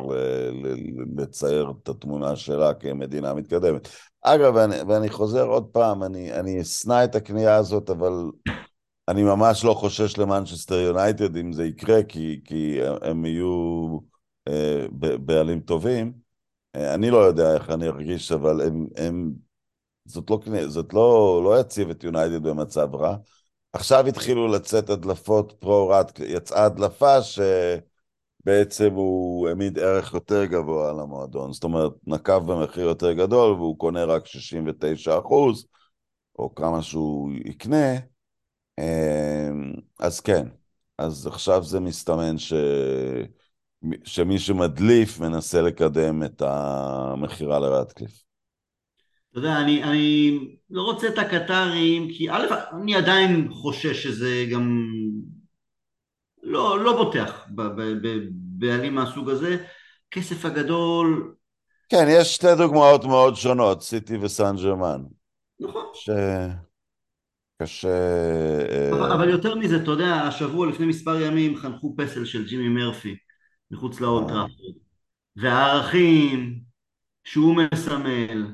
לצייר 1.16 1.72
את 1.82 1.88
התמונה 1.88 2.36
שלה 2.36 2.74
כמדינה 2.74 3.34
מתקדמת. 3.34 3.88
אגב, 4.22 4.54
ואני, 4.54 4.76
ואני 4.88 5.08
חוזר 5.08 5.46
עוד 5.46 5.64
פעם, 5.72 6.02
אני, 6.02 6.32
אני 6.32 6.60
אשנא 6.60 7.04
את 7.04 7.14
הקנייה 7.14 7.56
הזאת, 7.56 7.90
אבל 7.90 8.12
אני 9.08 9.22
ממש 9.22 9.64
לא 9.64 9.74
חושש 9.74 10.18
למנצ'סטר 10.18 10.74
יונייטד 10.74 11.36
אם 11.36 11.52
זה 11.52 11.64
יקרה, 11.64 12.02
כי, 12.02 12.40
כי 12.44 12.78
הם 13.02 13.24
יהיו 13.24 13.98
בעלים 15.20 15.60
טובים. 15.60 16.12
אה, 16.76 16.94
אני 16.94 17.10
לא 17.10 17.16
יודע 17.16 17.54
איך 17.54 17.70
אני 17.70 17.86
ארגיש, 17.86 18.32
אבל 18.32 18.60
הם, 18.60 18.86
הם, 18.96 19.32
זאת, 20.04 20.30
לא, 20.30 20.38
זאת 20.68 20.92
לא, 20.94 21.40
לא 21.44 21.60
יציב 21.60 21.90
את 21.90 22.04
יונייטד 22.04 22.42
במצב 22.42 22.94
רע. 22.94 23.16
עכשיו 23.72 24.06
התחילו 24.06 24.48
לצאת 24.48 24.90
הדלפות 24.90 25.52
פרו-רד, 25.58 26.10
יצאה 26.26 26.64
הדלפה 26.64 27.16
שבעצם 27.22 28.92
הוא 28.94 29.48
העמיד 29.48 29.78
ערך 29.78 30.14
יותר 30.14 30.44
גבוה 30.44 30.90
על 30.90 31.00
המועדון, 31.00 31.52
זאת 31.52 31.64
אומרת, 31.64 31.92
נקב 32.06 32.52
במחיר 32.52 32.84
יותר 32.84 33.12
גדול 33.12 33.52
והוא 33.52 33.78
קונה 33.78 34.04
רק 34.04 34.26
69 34.26 35.18
אחוז, 35.18 35.66
או 36.38 36.54
כמה 36.54 36.82
שהוא 36.82 37.30
יקנה, 37.44 37.94
אמ, 38.78 39.72
אז 40.00 40.20
כן, 40.20 40.46
אז 40.98 41.26
עכשיו 41.26 41.64
זה 41.64 41.80
מסתמן 41.80 42.38
ש... 42.38 42.52
שמי 44.04 44.38
שמדליף 44.38 45.20
מנסה 45.20 45.62
לקדם 45.62 46.22
את 46.22 46.42
המכירה 46.42 47.58
לרדקליף. 47.58 48.22
אתה 49.30 49.38
יודע, 49.38 49.60
אני, 49.60 49.84
אני 49.84 50.38
לא 50.70 50.82
רוצה 50.82 51.08
את 51.08 51.18
הקטרים, 51.18 52.08
כי 52.08 52.30
א', 52.30 52.46
אני 52.82 52.96
עדיין 52.96 53.48
חושש 53.50 54.02
שזה 54.02 54.44
גם 54.52 54.92
לא, 56.42 56.84
לא 56.84 57.04
בוטח 57.04 57.46
בבעלים 57.54 58.94
מהסוג 58.94 59.30
הזה. 59.30 59.56
כסף 60.10 60.44
הגדול... 60.44 61.34
כן, 61.88 62.06
יש 62.08 62.34
שתי 62.34 62.54
דוגמאות 62.58 63.04
מאוד 63.04 63.34
שונות, 63.34 63.82
סיטי 63.82 64.16
וסן 64.16 64.56
ג'רמן. 64.56 65.02
נכון. 65.60 65.84
ש... 65.94 66.10
קשה... 67.62 67.88
אבל, 68.92 69.12
אבל 69.12 69.28
יותר 69.28 69.54
מזה, 69.54 69.76
אתה 69.76 69.90
יודע, 69.90 70.14
השבוע 70.14 70.66
לפני 70.66 70.86
מספר 70.86 71.20
ימים 71.20 71.56
חנכו 71.56 71.94
פסל 71.96 72.24
של 72.24 72.48
ג'ימי 72.48 72.68
מרפי 72.68 73.16
מחוץ 73.70 74.00
לאולטראפורד. 74.00 74.74
והערכים 75.36 76.60
שהוא 77.24 77.56
מסמל, 77.56 78.46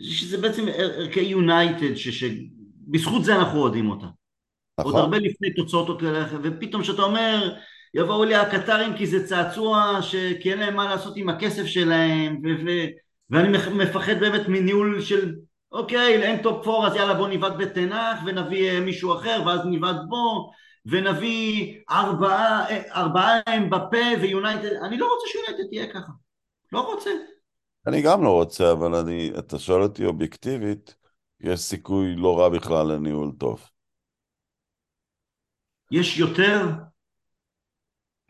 שזה 0.00 0.38
בעצם 0.38 0.64
ערכי 0.68 1.20
יונייטד, 1.20 1.94
שבזכות 1.94 3.24
זה 3.24 3.36
אנחנו 3.36 3.58
אוהדים 3.58 3.90
אותה. 3.90 4.06
נכון. 4.80 4.92
עוד 4.92 5.02
הרבה 5.02 5.18
לפני 5.18 5.54
תוצאות 5.54 5.88
עוד 5.88 6.00
כאלה, 6.00 6.26
ופתאום 6.42 6.84
שאתה 6.84 7.02
אומר, 7.02 7.56
יבואו 7.94 8.24
לי 8.24 8.34
הקטרים 8.34 8.96
כי 8.96 9.06
זה 9.06 9.26
צעצוע, 9.26 9.98
כי 10.40 10.50
אין 10.50 10.58
להם 10.58 10.76
מה 10.76 10.84
לעשות 10.84 11.16
עם 11.16 11.28
הכסף 11.28 11.66
שלהם, 11.66 12.40
ו- 12.44 12.66
ו- 12.66 12.86
ואני 13.30 13.58
מפחד 13.72 14.20
באמת 14.20 14.48
מניהול 14.48 15.00
של, 15.00 15.34
אוקיי, 15.72 16.22
אין 16.22 16.42
top 16.42 16.64
four, 16.64 16.86
אז 16.86 16.96
יאללה 16.96 17.14
בוא 17.14 17.28
נבעט 17.28 17.52
בטן 17.58 17.85
האח, 17.85 18.20
ונביא 18.26 18.70
אה, 18.70 18.80
מישהו 18.80 19.14
אחר, 19.14 19.42
ואז 19.46 19.60
נבעט 19.64 19.96
בו, 20.08 20.50
ונביא 20.86 21.78
ארבעה, 21.90 22.70
אה, 22.70 22.82
ארבעה 22.94 23.40
אמבפה 23.46 24.20
ויונייטד, 24.22 24.72
אני 24.72 24.98
לא 24.98 25.08
רוצה 25.14 25.26
שיונייטד 25.28 25.68
תהיה 25.68 25.92
ככה, 25.92 26.12
לא 26.72 26.80
רוצה. 26.80 27.10
אני 27.86 28.02
גם 28.02 28.24
לא 28.24 28.30
רוצה, 28.30 28.72
אבל 28.72 28.94
אני, 28.94 29.32
אתה 29.38 29.58
שואל 29.58 29.82
אותי 29.82 30.04
אובייקטיבית, 30.04 30.96
יש 31.40 31.60
סיכוי 31.60 32.14
לא 32.16 32.38
רע 32.38 32.48
בכלל 32.48 32.92
לניהול 32.92 33.32
טוב. 33.38 33.68
יש 35.90 36.18
יותר, 36.18 36.66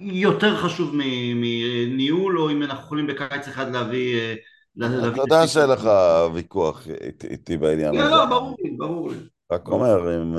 יותר 0.00 0.56
חשוב 0.56 0.90
מניהול, 1.34 2.38
או 2.38 2.50
אם 2.50 2.62
אנחנו 2.62 2.84
יכולים 2.84 3.06
בקיץ 3.06 3.48
אחד 3.48 3.72
להביא... 3.72 4.18
אה, 4.20 4.34
אתה 4.78 5.20
יודע 5.20 5.46
שאין 5.46 5.70
לך 5.70 5.88
ויכוח 6.34 6.86
איתי 7.30 7.56
בעניין 7.56 7.94
לא, 7.94 8.00
הזה. 8.00 8.10
לא, 8.10 8.26
ברור 8.26 8.56
לי, 8.64 8.70
ברור 8.70 9.10
לי. 9.10 9.16
רק 9.52 9.68
אומר, 9.68 10.16
אם... 10.16 10.36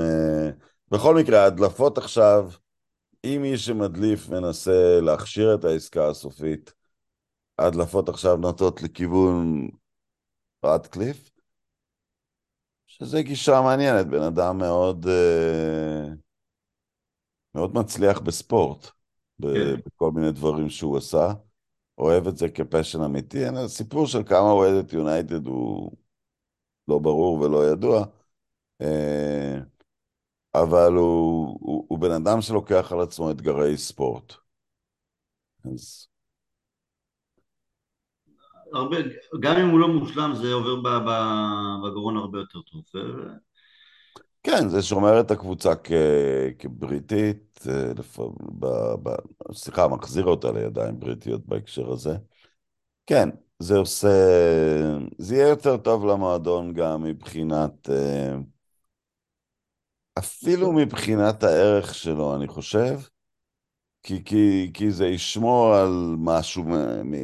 בכל 0.90 1.14
מקרה, 1.14 1.42
ההדלפות 1.42 1.98
עכשיו, 1.98 2.50
אם 3.24 3.38
מי 3.42 3.58
שמדליף 3.58 4.28
מנסה 4.28 5.00
להכשיר 5.02 5.54
את 5.54 5.64
העסקה 5.64 6.08
הסופית, 6.08 6.72
ההדלפות 7.58 8.08
עכשיו 8.08 8.36
נוטות 8.36 8.82
לכיוון 8.82 9.68
רדקליף, 10.64 11.30
שזה 12.86 13.22
גישה 13.22 13.60
מעניינת, 13.64 14.06
בן 14.06 14.22
אדם 14.22 14.58
מאוד, 14.58 15.06
אה, 15.06 16.04
מאוד 17.54 17.74
מצליח 17.74 18.20
בספורט, 18.20 18.90
כן. 19.42 19.76
בכל 19.86 20.10
מיני 20.14 20.32
דברים 20.32 20.68
שהוא 20.70 20.96
עשה, 20.96 21.32
אוהב 21.98 22.26
את 22.26 22.36
זה 22.36 22.48
כפשן 22.48 23.00
אמיתי. 23.02 23.44
הסיפור 23.46 24.06
של 24.06 24.22
כמה 24.22 24.50
הוא 24.50 24.58
אוהד 24.58 24.84
את 24.84 24.92
יונייטד 24.92 25.46
הוא 25.46 25.92
לא 26.88 26.98
ברור 26.98 27.40
ולא 27.40 27.70
ידוע, 27.72 28.04
אה, 28.80 29.58
אבל 30.62 30.92
הוא, 30.92 31.58
הוא, 31.60 31.84
הוא 31.88 31.98
בן 31.98 32.10
אדם 32.10 32.40
שלוקח 32.40 32.92
על 32.92 33.00
עצמו 33.00 33.30
אתגרי 33.30 33.76
ספורט. 33.76 34.34
אז 35.64 36.06
הרבה, 38.72 38.96
גם 39.40 39.56
אם 39.56 39.68
הוא 39.68 39.80
לא 39.80 39.88
מושלם 39.88 40.32
זה 40.34 40.52
עובר 40.52 40.80
בגרון 41.84 42.16
הרבה 42.16 42.38
יותר 42.38 42.60
טוב. 42.62 42.82
כן, 44.42 44.68
זה 44.68 44.82
שומר 44.82 45.20
את 45.20 45.30
הקבוצה 45.30 45.74
כ... 45.74 45.92
כבריטית, 46.58 47.66
אה, 47.70 47.92
לפ... 47.98 48.18
ב... 48.58 48.66
ב... 49.02 49.10
סליחה, 49.52 49.88
מחזיר 49.88 50.24
אותה 50.24 50.52
לידיים 50.52 51.00
בריטיות 51.00 51.46
בהקשר 51.46 51.92
הזה. 51.92 52.16
כן, 53.06 53.28
זה 53.58 53.76
עושה... 53.76 54.08
זה 55.18 55.34
יהיה 55.34 55.48
יותר 55.48 55.76
טוב 55.76 56.06
למועדון 56.06 56.74
גם 56.74 57.02
מבחינת... 57.02 57.90
אה, 57.90 58.36
אפילו 60.18 60.72
מבחינת 60.72 61.42
הערך 61.42 61.94
שלו, 61.94 62.36
אני 62.36 62.48
חושב. 62.48 62.98
כי, 64.02 64.24
כי, 64.24 64.70
כי 64.74 64.90
זה 64.90 65.06
ישמור 65.06 65.74
על 65.74 66.14
משהו 66.18 66.64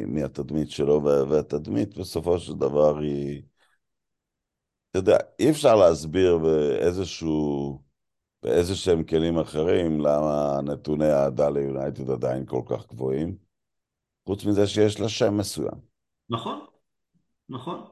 מהתדמית 0.07 0.69
שלו, 0.69 1.03
והתדמית 1.03 1.97
בסופו 1.97 2.39
של 2.39 2.53
דבר 2.53 2.99
היא... 2.99 3.41
אתה 4.89 4.99
יודע, 4.99 5.17
אי 5.39 5.49
אפשר 5.49 5.75
להסביר 5.75 6.37
באיזשהו... 6.37 7.81
באיזה 8.43 8.75
שהם 8.75 9.03
כלים 9.03 9.39
אחרים 9.39 9.99
למה 9.99 10.59
נתוני 10.63 11.07
האהדה 11.07 11.49
ליונייטד 11.49 12.09
עדיין 12.09 12.45
כל 12.45 12.61
כך 12.69 12.87
גבוהים, 12.87 13.37
חוץ 14.25 14.45
מזה 14.45 14.67
שיש 14.67 14.99
לה 14.99 15.09
שם 15.09 15.37
מסוים. 15.37 15.79
נכון, 16.29 16.65
נכון. 17.49 17.87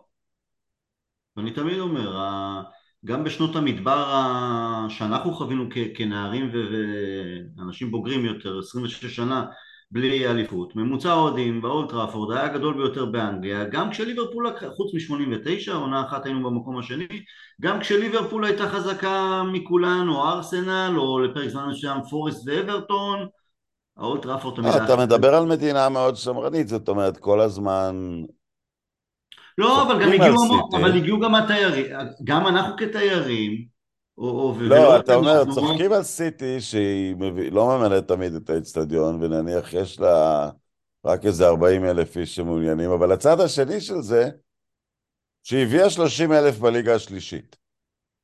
ואני 1.36 1.54
תמיד 1.54 1.80
אומר, 1.80 2.18
גם 3.06 3.24
בשנות 3.24 3.56
המדבר 3.56 4.06
שאנחנו 4.89 5.34
חווינו 5.34 5.66
כנערים 5.95 6.51
ואנשים 7.58 7.91
בוגרים 7.91 8.26
יותר, 8.26 8.60
26 8.60 9.06
שנה 9.06 9.45
בלי 9.91 10.28
אליפות, 10.28 10.76
ממוצע 10.76 11.10
האוהדים 11.12 11.62
באולטראפורד 11.62 12.38
היה 12.38 12.45
הגדול 12.45 12.74
ביותר 12.74 13.06
באנגליה, 13.06 13.64
גם 13.64 13.91
כשליברפול, 13.91 14.56
חוץ 14.76 14.93
מ-89, 14.93 15.74
עונה 15.74 16.06
אחת 16.08 16.26
היינו 16.26 16.49
במקום 16.49 16.78
השני, 16.78 17.08
גם 17.62 17.80
כשליברפול 17.80 18.45
הייתה 18.45 18.70
חזקה 18.70 19.43
מכולן, 19.54 20.08
או 20.10 20.24
ארסנל, 20.24 20.93
או 20.97 21.20
לפרק 21.20 21.47
זמן 21.47 21.70
מסוים 21.70 21.97
פורסט 22.10 22.47
ואברטון, 22.47 23.28
האולטראפורד 23.97 24.56
תמיד... 24.56 24.74
אתה 24.74 24.95
מדבר 24.95 25.36
על 25.36 25.45
מדינה 25.45 25.89
מאוד 25.89 26.16
שמרנית, 26.16 26.68
זאת 26.68 26.89
אומרת, 26.89 27.18
כל 27.18 27.41
הזמן 27.41 27.95
לא, 29.58 29.84
אבל 29.84 30.04
גם 30.04 30.12
הגיעו, 30.12 30.70
אבל 30.76 30.97
הגיעו 30.97 31.20
גם 31.20 31.36
התיירים, 31.36 31.86
גם 32.24 32.47
אנחנו 32.47 32.78
כתיירים, 32.78 33.66
או, 34.18 34.56
לא, 34.60 34.99
אתה 34.99 35.16
אומר, 35.16 35.43
צוחקים 35.54 35.93
על 35.93 36.04
סיטי 36.04 36.62
שהיא 36.62 37.16
לא 37.51 37.68
ממלאת 37.68 38.08
תמיד 38.08 38.36
את 38.36 38.49
האצטדיון, 38.49 39.24
ונניח 39.24 39.74
יש 39.74 39.99
לה 39.99 40.49
רק 41.06 41.26
איזה 41.26 41.47
40 41.47 41.86
אלף 41.86 42.18
איש 42.18 42.36
שמעוניינים, 42.36 42.91
אבל 42.91 43.12
הצד 43.12 43.39
השני 43.39 43.82
של 43.82 44.01
זה, 44.01 44.30
שהיא 45.43 45.64
הביאה 45.64 45.89
30 45.89 46.32
אלף 46.32 46.58
בליגה 46.58 46.95
השלישית. 46.95 47.56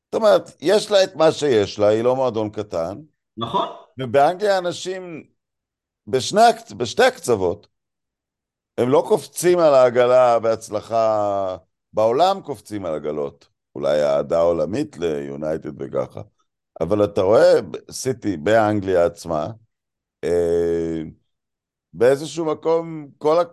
זאת 0.06 0.22
אומרת, 0.22 0.52
יש 0.62 0.92
לה 0.92 1.04
את 1.04 1.16
מה 1.16 1.32
שיש 1.32 1.80
לה, 1.80 1.88
היא 1.88 2.04
לא 2.04 2.16
מועדון 2.16 2.50
קטן. 2.50 2.98
נכון. 3.38 3.68
ובאנגליה 4.00 4.58
אנשים, 4.58 5.24
בשני, 6.08 6.42
בשתי 6.78 7.04
הקצוות, 7.04 7.68
הם 8.80 8.90
לא 8.90 9.04
קופצים 9.08 9.60
על 9.60 9.74
העגלה 9.74 10.40
בהצלחה, 10.40 11.58
בעולם 11.94 12.42
קופצים 12.42 12.86
על 12.86 12.94
עגלות. 12.94 13.48
אולי 13.76 14.04
אהדה 14.04 14.40
עולמית 14.40 14.98
ליונייטד 14.98 15.82
וככה. 15.82 16.22
אבל 16.82 17.04
אתה 17.04 17.22
רואה 17.22 17.54
סיטי 17.92 18.38
באנגליה 18.38 19.06
עצמה, 19.06 19.48
אה, 20.24 21.02
באיזשהו 21.94 22.46
מקום, 22.46 23.08
כל 23.18 23.40
ה... 23.40 23.44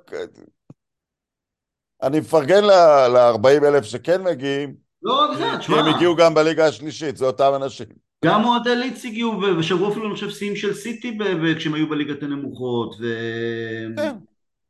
אני 2.02 2.20
מפרגן 2.20 2.64
ל-40 2.64 3.66
אלף 3.66 3.84
שכן 3.84 4.22
מגיעים, 4.22 4.74
לא 5.02 5.24
רק 5.24 5.36
זה, 5.36 5.44
תשמע. 5.58 5.76
כי 5.76 5.80
הם 5.80 5.94
הגיעו 5.94 6.16
גם 6.16 6.34
בליגה 6.34 6.66
השלישית, 6.66 7.16
זה 7.16 7.26
אותם 7.26 7.52
אנשים. 7.56 7.86
גם 8.24 8.44
אוהדי 8.44 8.76
ליץ 8.76 9.04
הגיעו, 9.04 9.40
ושברו 9.58 9.88
אפילו, 9.92 10.06
אני 10.06 10.14
חושב, 10.14 10.30
שיאים 10.30 10.56
של 10.56 10.74
סיטי 10.74 11.18
כשהם 11.56 11.74
היו 11.74 11.88
בליגת 11.88 12.22
הנמוכות. 12.22 12.94
ו... 13.00 13.06
כן. 13.96 14.16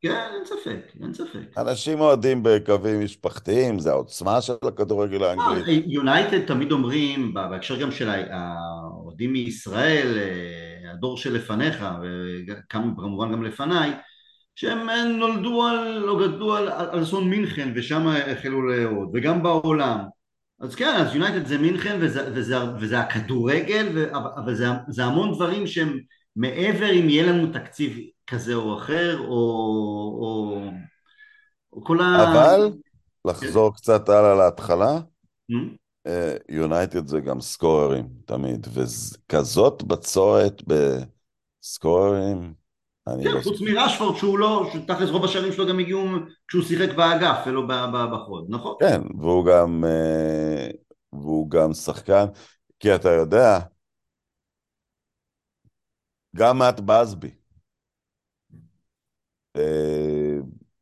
כן, 0.01 0.29
אין 0.35 0.45
ספק, 0.45 0.91
אין 1.03 1.13
ספק. 1.13 1.57
אנשים 1.57 1.99
אוהדים 1.99 2.43
בקווים 2.43 3.03
משפחתיים, 3.03 3.79
זה 3.79 3.91
העוצמה 3.91 4.41
של 4.41 4.53
הכדורגל 4.67 5.23
האנגלי. 5.23 5.83
יונייטד 5.87 6.45
תמיד 6.45 6.71
אומרים, 6.71 7.33
בהקשר 7.33 7.79
גם 7.79 7.91
של 7.91 8.09
האוהדים 8.09 9.33
מישראל, 9.33 10.17
אה, 10.17 10.91
הדור 10.91 11.17
שלפניך, 11.17 11.85
וכמובן 12.47 13.31
גם 13.31 13.43
לפניי, 13.43 13.91
שהם 14.55 14.89
נולדו 15.19 15.63
על, 15.63 16.09
או 16.09 16.17
גדלו 16.17 16.55
על, 16.55 16.69
על 16.69 17.03
אסון 17.03 17.29
מינכן 17.29 17.71
ושם 17.75 18.07
החלו 18.07 18.61
לאהוד, 18.61 19.09
וגם 19.13 19.43
בעולם. 19.43 19.99
אז 20.59 20.75
כן, 20.75 20.95
אז 20.95 21.15
יונייטד 21.15 21.45
זה 21.45 21.57
מינכן 21.57 21.97
וזה, 22.01 22.31
וזה, 22.35 22.55
וזה 22.79 22.99
הכדורגל, 22.99 23.87
ו, 23.93 24.15
אבל 24.15 24.55
זה, 24.55 24.65
זה 24.87 25.03
המון 25.03 25.33
דברים 25.33 25.67
שהם 25.67 25.99
מעבר 26.35 26.91
אם 26.91 27.09
יהיה 27.09 27.25
לנו 27.25 27.47
תקציב 27.53 27.97
כזה 28.27 28.53
או 28.53 28.77
אחר, 28.77 29.19
או, 29.19 29.35
או, 30.21 30.61
או 31.73 31.83
כל 31.83 32.01
ה... 32.01 32.31
אבל, 32.31 32.71
לחזור 33.27 33.75
קצת 33.75 34.09
הלאה 34.09 34.35
להתחלה, 34.35 34.99
יונייטד 36.49 37.07
זה 37.07 37.19
גם 37.19 37.41
סקוררים 37.41 38.07
תמיד, 38.25 38.67
וכזאת 38.73 39.83
בצורת 39.83 40.61
בסקוררים, 41.63 42.53
כן, 43.23 43.31
לא 43.31 43.41
חוץ 43.41 43.61
מרשפורד 43.61 44.17
שהוא 44.17 44.39
לא, 44.39 44.69
שתכלס 44.73 45.09
רוב 45.09 45.25
השערים 45.25 45.53
שלו 45.53 45.67
גם 45.67 45.79
הגיעו 45.79 46.05
כשהוא 46.47 46.63
שיחק 46.63 46.95
באגף 46.95 47.37
ולא 47.47 47.61
בחוד, 48.13 48.45
נכון? 48.49 48.75
כן, 48.79 49.01
והוא 49.19 49.45
גם, 49.45 49.83
אה, 49.85 50.67
והוא 51.13 51.49
גם 51.49 51.73
שחקן, 51.73 52.25
כי 52.79 52.95
אתה 52.95 53.09
יודע, 53.09 53.59
גם 56.35 56.61
בסבי, 56.85 57.27
אה, 57.27 57.36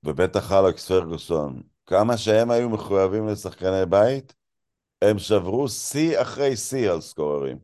ובטח 0.04 0.52
אלכס 0.52 0.88
פרגוסון, 0.88 1.62
כמה 1.86 2.18
שהם 2.18 2.52
היו 2.52 2.70
מחויבים 2.70 3.28
לשחקני 3.28 3.86
בית, 3.90 4.34
הם 5.02 5.20
שברו 5.20 5.70
שיא 5.70 6.22
אחרי 6.22 6.58
שיא 6.58 6.92
על 6.92 7.02
סקוררים. 7.02 7.58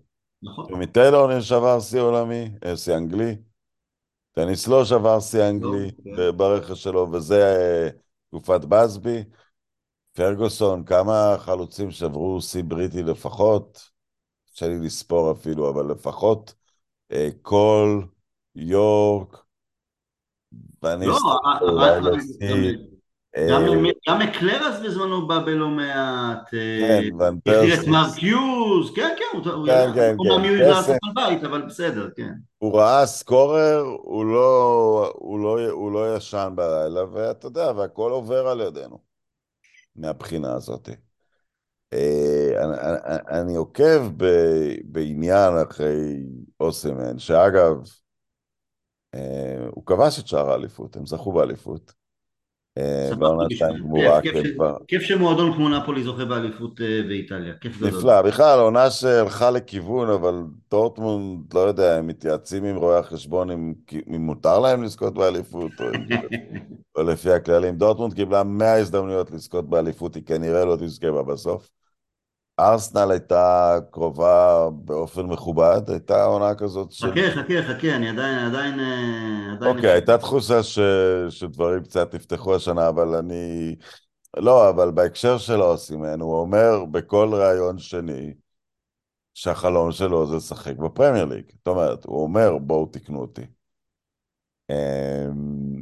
נכון. 0.43 0.74
ומיטלון 0.74 1.41
שבר 1.41 1.80
שיא 1.80 1.99
עולמי, 1.99 2.49
אה, 2.66 2.78
שיא 2.78 2.97
אנגלי. 2.97 3.36
טניס 4.32 4.68
לא 4.68 4.86
שבר 4.86 5.20
שיא 5.20 5.49
אנגלי 5.49 5.91
כן. 5.91 6.38
ברכש 6.38 6.84
שלו, 6.84 7.12
וזה 7.12 7.55
אה, 7.55 7.89
תקופת 8.28 8.66
בסבי. 8.66 9.24
פרגוסון, 10.14 10.84
כמה 10.84 11.36
חלוצים 11.39 11.91
שברו 11.91 12.41
שיא 12.41 12.64
בריטי 12.64 13.03
לפחות? 13.03 13.89
קשה 14.53 14.68
לי 14.68 14.80
לספור 14.80 15.32
אפילו, 15.32 15.70
אבל 15.70 15.91
לפחות 15.91 16.53
קול, 17.41 18.07
יורק, 18.55 19.43
ואני 20.84 21.05
לא, 21.05 21.17
גם 24.09 24.19
מקלר 24.19 24.63
אז 24.67 24.84
בזמנו 24.84 25.27
בא 25.27 25.39
בלא 25.39 25.67
מעט, 25.67 26.49
כן, 26.51 27.03
ון 27.19 27.39
פרסי. 27.39 27.73
את 27.73 27.88
מרק 27.88 28.23
יוז, 28.23 28.91
כן, 28.95 29.15
כן, 29.17 29.38
הוא 29.38 29.65
כן, 29.65 29.89
כן, 29.95 30.15
כן. 30.88 31.13
בית, 31.15 31.43
אבל 31.43 31.61
בסדר, 31.61 32.09
כן. 32.15 32.34
הוא 32.57 32.77
ראה 32.77 33.05
סקורר, 33.05 33.84
לא, 33.84 35.13
לא, 35.43 35.69
הוא 35.71 35.91
לא 35.91 36.15
ישן 36.17 36.53
בלילה, 36.55 37.03
ואתה 37.13 37.47
יודע, 37.47 37.71
והכל 37.77 38.11
עובר 38.11 38.47
על 38.47 38.61
ידינו, 38.61 38.99
מהבחינה 39.95 40.53
הזאת. 40.53 40.89
אה, 41.93 42.51
אני 43.29 43.55
עוקב 43.55 44.07
בעניין 44.86 45.53
אחרי 45.69 46.23
אוסימן, 46.59 47.19
שאגב, 47.19 47.75
אה, 47.77 48.01
הוא 49.72 49.86
כבש 49.86 50.20
את 50.20 50.28
שער 50.28 50.51
האליפות, 50.51 50.95
הם 50.95 51.05
זכו 51.05 51.32
באליפות. 51.32 51.93
אה, 52.78 53.09
כיף 54.88 55.01
שמועדון 55.01 55.53
כמו 55.53 55.70
נפולי 55.70 56.03
זוכה 56.03 56.26
באליפות 56.26 56.82
אה, 56.82 57.01
באיטליה, 57.07 57.53
כיף 57.53 57.78
גדול. 57.78 57.89
נפלא, 57.89 58.22
בכלל 58.22 58.59
עונה 58.59 58.91
שהלכה 58.91 59.51
לכיוון, 59.51 60.09
אבל 60.09 60.36
דורטמונד, 60.72 61.53
לא 61.53 61.59
יודע, 61.59 61.95
הם 61.95 62.07
מתייעצים 62.07 62.64
עם 62.64 62.76
רואי 62.76 62.97
החשבון 62.97 63.51
אם, 63.51 63.74
מותר 64.07 64.59
להם 64.59 64.84
לזכות 64.84 65.14
באליפות, 65.14 65.72
או 66.95 67.03
לפי 67.12 67.32
הכללים. 67.32 67.76
דורטמונד 67.76 68.14
קיבלה 68.14 68.43
100 68.43 68.74
הזדמנויות 68.74 69.32
לזכות 69.32 69.70
באליפות, 69.70 70.16
היא 70.16 70.24
כנראה 70.24 70.66
לא 70.66 70.76
תזכה 70.76 71.12
בה 71.12 71.24
בסוף. 71.24 71.70
ארסנל 72.62 73.12
הייתה 73.12 73.76
קרובה 73.91 74.68
באופן 74.72 75.22
מכובד, 75.22 75.82
הייתה 75.88 76.26
עונה 76.26 76.55
כזאת 76.55 76.91
ש... 76.91 77.03
חכה, 77.03 77.32
חכה, 77.32 77.64
חכה, 77.68 77.95
אני 77.95 78.09
עדיין, 78.09 78.39
עדיין... 78.39 78.80
עדיין 79.55 79.76
אוקיי, 79.76 79.91
הייתה 79.91 80.18
תחושה 80.18 80.64
ש... 80.64 80.80
שדברים 81.30 81.84
קצת 81.84 82.16
נפתחו 82.16 82.55
השנה, 82.55 82.89
אבל 82.89 83.16
אני... 83.16 83.76
לא, 84.38 84.70
אבל 84.70 84.91
בהקשר 84.91 85.38
של 85.38 85.62
אוסימן, 85.62 86.22
הוא 86.22 86.36
אומר 86.39 86.86
בכל 86.91 87.30
ראיון 87.34 87.80
שני 87.80 88.34
שהחלום 89.34 89.91
שלו 89.91 90.28
זה 90.28 90.36
לשחק 90.36 90.76
בפרמייר 90.76 91.26
ליג. 91.26 91.45
זאת 91.57 91.68
אומרת, 91.68 92.05
הוא 92.05 92.24
אומר, 92.24 92.57
בואו 92.57 92.86
תקנו 92.86 93.22
אותי. 93.22 93.41
אמ, 94.70 95.82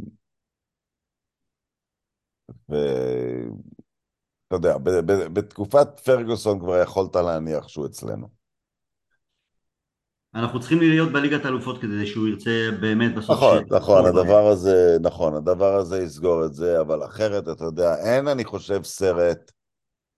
ו... 2.70 2.76
אתה 4.50 4.56
יודע, 4.56 4.78
בתקופת 5.34 6.00
פרגוסון 6.00 6.60
כבר 6.60 6.82
יכולת 6.82 7.16
להניח 7.16 7.68
שהוא 7.68 7.86
אצלנו. 7.86 8.28
אנחנו 10.36 10.60
צריכים 10.60 10.80
להיות 10.80 11.12
בליגת 11.12 11.46
האלופות 11.46 11.82
כדי 11.82 12.08
שהוא 12.08 12.28
ירצה 12.28 12.70
באמת 12.82 13.16
בסוף... 13.16 13.38
נכון, 13.38 13.64
ש... 13.70 13.72
נכון, 13.72 14.06
הדבר 14.06 14.48
הזה, 14.48 14.98
נכון, 15.02 15.36
הדבר 15.36 15.76
הזה 15.76 16.04
יסגור 16.04 16.46
את 16.46 16.54
זה, 16.54 16.82
אבל 16.82 17.06
אחרת, 17.06 17.50
אתה 17.50 17.66
יודע, 17.66 17.96
אין, 17.96 18.28
אני 18.28 18.46
חושב, 18.46 18.84
סרט 18.84 19.52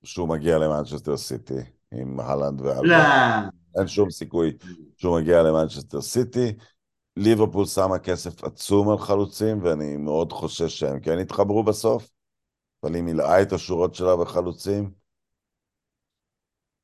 שהוא 0.04 0.28
מגיע 0.28 0.58
למנצ'סטר 0.58 1.18
סיטי 1.18 1.62
עם 1.94 2.20
הלנד 2.20 2.62
ואלברס. 2.62 2.82
לא. 2.82 2.98
אין 3.80 3.88
שום 3.88 4.12
סיכוי 4.12 4.54
שהוא 4.98 5.20
מגיע 5.20 5.44
למנצ'סטר 5.44 6.02
סיטי. 6.02 6.54
ליברפול 7.18 7.66
שמה 7.66 8.00
כסף 8.00 8.44
עצום 8.44 8.90
על 8.90 8.98
חלוצים, 8.98 9.64
ואני 9.64 9.98
מאוד 9.98 10.32
חושש 10.34 10.80
שהם 10.80 11.00
כן 11.00 11.20
יתחברו 11.20 11.64
בסוף. 11.64 12.10
אבל 12.84 12.96
היא 12.96 13.04
מילאה 13.04 13.42
את 13.42 13.54
השורות 13.54 13.96
שלה 13.96 14.16
בחלוצים. 14.16 14.92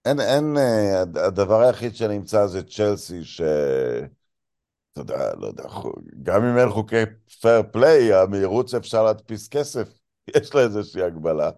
אין, 0.06 0.20
אין, 0.20 0.58
אה, 0.58 1.02
הדבר 1.02 1.62
היחיד 1.62 1.96
שנמצא 1.96 2.48
זה 2.48 2.64
צ'לסי, 2.64 3.24
ש... 3.24 3.42
אתה 4.92 5.02
יודע, 5.02 5.36
לא 5.36 5.48
יודע, 5.48 5.64
גם 6.24 6.44
אם 6.44 6.58
אין 6.58 6.70
חוקי 6.70 7.04
fair 7.42 7.64
play, 7.72 8.14
המהירות 8.14 8.70
שאפשר 8.70 9.04
להדפיס 9.04 9.48
כסף, 9.48 10.00
יש 10.36 10.56
לה 10.56 10.62
איזושהי 10.62 11.04
הגבלה. 11.04 11.50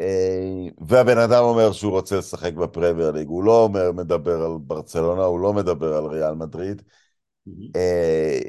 אה, 0.00 0.66
והבן 0.88 1.18
אדם 1.18 1.44
אומר 1.44 1.72
שהוא 1.72 1.92
רוצה 1.92 2.18
לשחק 2.18 2.52
בפרמייר 2.52 3.10
ליג, 3.10 3.28
הוא 3.28 3.44
לא 3.44 3.64
אומר, 3.64 3.92
מדבר 3.92 4.42
על 4.42 4.52
ברצלונה, 4.60 5.22
הוא 5.22 5.40
לא 5.40 5.52
מדבר 5.52 5.96
על 5.96 6.04
ריאל 6.04 6.34
מדריד. 6.34 6.82
אה, 7.76 8.40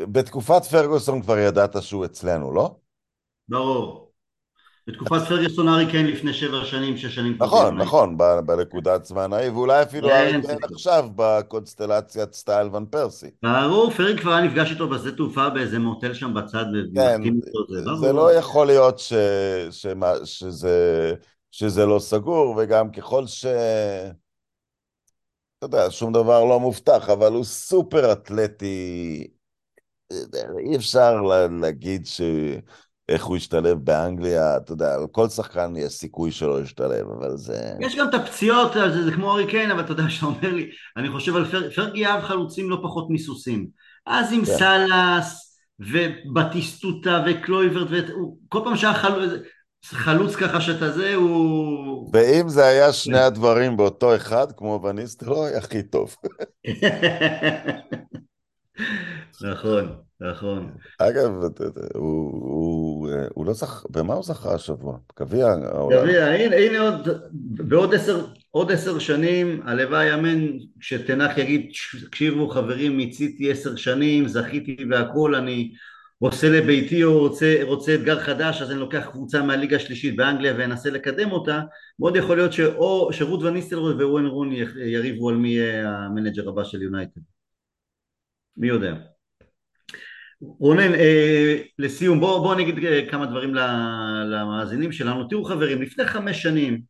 בתקופת 0.00 0.64
פרגוסון 0.64 1.22
כבר 1.22 1.38
ידעת 1.38 1.82
שהוא 1.82 2.04
אצלנו, 2.04 2.52
לא? 2.52 2.76
ברור. 3.48 4.08
בתקופת 4.86 5.28
פרגוסון 5.28 5.68
ארי 5.68 5.90
קיין 5.90 6.06
לפני 6.06 6.32
שבע 6.32 6.64
שנים, 6.64 6.96
שש 6.96 7.14
שנים. 7.14 7.36
נכון, 7.40 7.78
נכון, 7.78 8.16
בנקודת 8.46 9.04
זמן 9.04 9.32
ההיא, 9.32 9.50
ואולי 9.50 9.82
אפילו 9.82 10.08
ארי 10.10 10.42
קיין 10.42 10.58
עכשיו 10.72 11.08
בקונסטלציית 11.16 12.34
סטייל 12.34 12.68
ון 12.72 12.86
פרסי. 12.86 13.26
ברור, 13.42 13.90
פרג 13.90 14.20
כבר 14.20 14.32
היה 14.32 14.46
נפגש 14.46 14.70
איתו 14.70 14.88
בשדה 14.88 15.12
תעופה 15.12 15.48
באיזה 15.48 15.78
מוטל 15.78 16.14
שם 16.14 16.34
בצד, 16.34 16.64
כן, 16.94 17.20
זה 18.00 18.12
לא 18.12 18.34
יכול 18.34 18.66
להיות 18.66 19.00
שזה 21.50 21.86
לא 21.86 21.98
סגור, 21.98 22.54
וגם 22.58 22.90
ככל 22.90 23.26
ש... 23.26 23.46
אתה 25.58 25.66
יודע, 25.66 25.90
שום 25.90 26.12
דבר 26.12 26.44
לא 26.44 26.60
מובטח, 26.60 27.10
אבל 27.10 27.32
הוא 27.32 27.44
סופר 27.44 28.12
אתלטי. 28.12 29.26
אי 30.58 30.76
אפשר 30.76 31.20
להגיד 31.60 32.06
ש... 32.06 32.20
איך 33.08 33.24
הוא 33.24 33.36
ישתלב 33.36 33.78
באנגליה, 33.78 34.56
אתה 34.56 34.72
יודע, 34.72 34.94
על 34.94 35.06
כל 35.12 35.28
שחקן 35.28 35.74
יש 35.76 35.92
סיכוי 35.92 36.30
שלא 36.30 36.62
ישתלב, 36.62 37.06
אבל 37.18 37.36
זה... 37.36 37.72
יש 37.80 37.96
גם 37.96 38.08
את 38.08 38.14
הפציעות, 38.14 38.72
זה, 38.72 39.04
זה 39.04 39.12
כמו 39.12 39.32
ארי 39.32 39.46
קיין, 39.46 39.70
אבל 39.70 39.80
אתה 39.80 39.92
יודע 39.92 40.08
שאתה 40.08 40.26
אומר 40.26 40.54
לי, 40.54 40.70
אני 40.96 41.10
חושב 41.10 41.36
על 41.36 41.44
פר, 41.44 41.70
פרגי 41.70 42.06
אהב 42.06 42.22
חלוצים 42.22 42.70
לא 42.70 42.78
פחות 42.82 43.06
מסוסים. 43.10 43.66
אז 44.06 44.32
עם 44.32 44.44
כן. 44.44 44.52
סאלאס, 44.58 45.58
ובטיסטוטה, 45.80 47.24
וקלויברט, 47.26 47.88
וכל 47.90 48.60
פעם 48.64 48.76
שהיה 48.76 48.94
חלוץ, 48.94 49.30
חלוץ 49.84 50.36
ככה 50.36 50.60
שאתה 50.60 50.90
זה, 50.90 51.14
הוא... 51.14 52.10
ואם 52.12 52.48
זה 52.48 52.66
היה 52.66 52.92
שני 52.92 53.18
הדברים 53.18 53.76
באותו 53.76 54.16
אחד, 54.16 54.52
כמו 54.56 54.80
וניסטרוי, 54.84 55.56
הכי 55.56 55.82
טוב. 55.82 56.16
נכון. 59.42 59.92
נכון. 60.20 60.70
אגב, 60.98 61.30
הוא, 61.94 63.46
לא 63.46 63.52
זכה, 63.52 63.88
במה 63.90 64.14
הוא 64.14 64.22
זכה 64.22 64.54
השבוע? 64.54 64.98
גביע 65.20 65.46
העולם. 65.46 66.02
גביע, 66.02 66.26
הנה, 66.26 66.80
עוד, 66.80 67.08
בעוד 67.42 67.94
עשר, 67.94 68.26
עוד 68.50 68.72
עשר 68.72 68.98
שנים, 68.98 69.60
הלוואי 69.64 70.14
אמן 70.14 70.46
שטן 70.80 71.13
האח 71.13 71.38
יגיד, 71.38 71.70
תקשיבו 72.06 72.48
חברים, 72.48 72.96
מיציתי 72.96 73.50
עשר 73.50 73.76
שנים, 73.76 74.28
זכיתי 74.28 74.76
והכול, 74.90 75.34
אני 75.34 75.72
עושה 76.18 76.48
לביתי 76.48 77.04
או 77.04 77.18
רוצה, 77.18 77.58
רוצה 77.62 77.94
אתגר 77.94 78.20
חדש 78.20 78.62
אז 78.62 78.70
אני 78.70 78.80
לוקח 78.80 79.08
קבוצה 79.12 79.42
מהליגה 79.42 79.76
השלישית 79.76 80.16
באנגליה 80.16 80.54
ואנסה 80.58 80.90
לקדם 80.90 81.32
אותה 81.32 81.60
מאוד 81.98 82.16
יכול 82.16 82.36
להיות 82.36 82.52
שאו 82.52 83.12
שרוד 83.12 83.42
ואן 83.42 83.56
ניסטלרוי 83.56 83.94
או 83.94 84.05
ויין 84.05 84.26
רוני 84.26 84.52
יריבו 84.86 85.28
על 85.28 85.36
מי 85.36 85.48
יהיה 85.48 85.90
המנג'ר 85.90 86.48
הבא 86.48 86.64
של 86.64 86.82
יונייטד 86.82 87.20
מי 88.58 88.68
יודע. 88.68 88.94
רונן 90.40 90.94
אה, 90.94 91.56
לסיום 91.78 92.20
בוא, 92.20 92.38
בוא 92.38 92.54
נגיד 92.54 92.84
אה, 92.84 93.06
כמה 93.10 93.26
דברים 93.26 93.54
למאזינים 94.24 94.92
שלנו. 94.92 95.28
תראו 95.28 95.44
חברים 95.44 95.82
לפני 95.82 96.04
חמש 96.04 96.42
שנים 96.42 96.80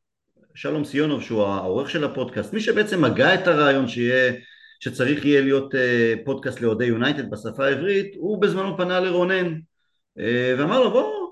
שלום 0.54 0.84
סיונוב 0.84 1.22
שהוא 1.22 1.42
העורך 1.42 1.90
של 1.90 2.04
הפודקאסט 2.04 2.52
מי 2.52 2.60
שבעצם 2.60 3.04
הגה 3.04 3.34
את 3.34 3.46
הרעיון 3.46 3.88
שיהיה 3.88 4.32
שצריך 4.80 5.24
יהיה 5.24 5.40
להיות 5.40 5.74
אה, 5.74 6.14
פודקאסט 6.24 6.60
לאוהדי 6.60 6.84
יונייטד 6.84 7.30
בשפה 7.30 7.66
העברית, 7.66 8.14
הוא 8.16 8.42
בזמנו 8.42 8.76
פנה 8.76 9.00
לרונן 9.00 9.54
אה, 10.18 10.54
ואמר 10.58 10.80
לו 10.80 10.90
בוא 10.90 11.28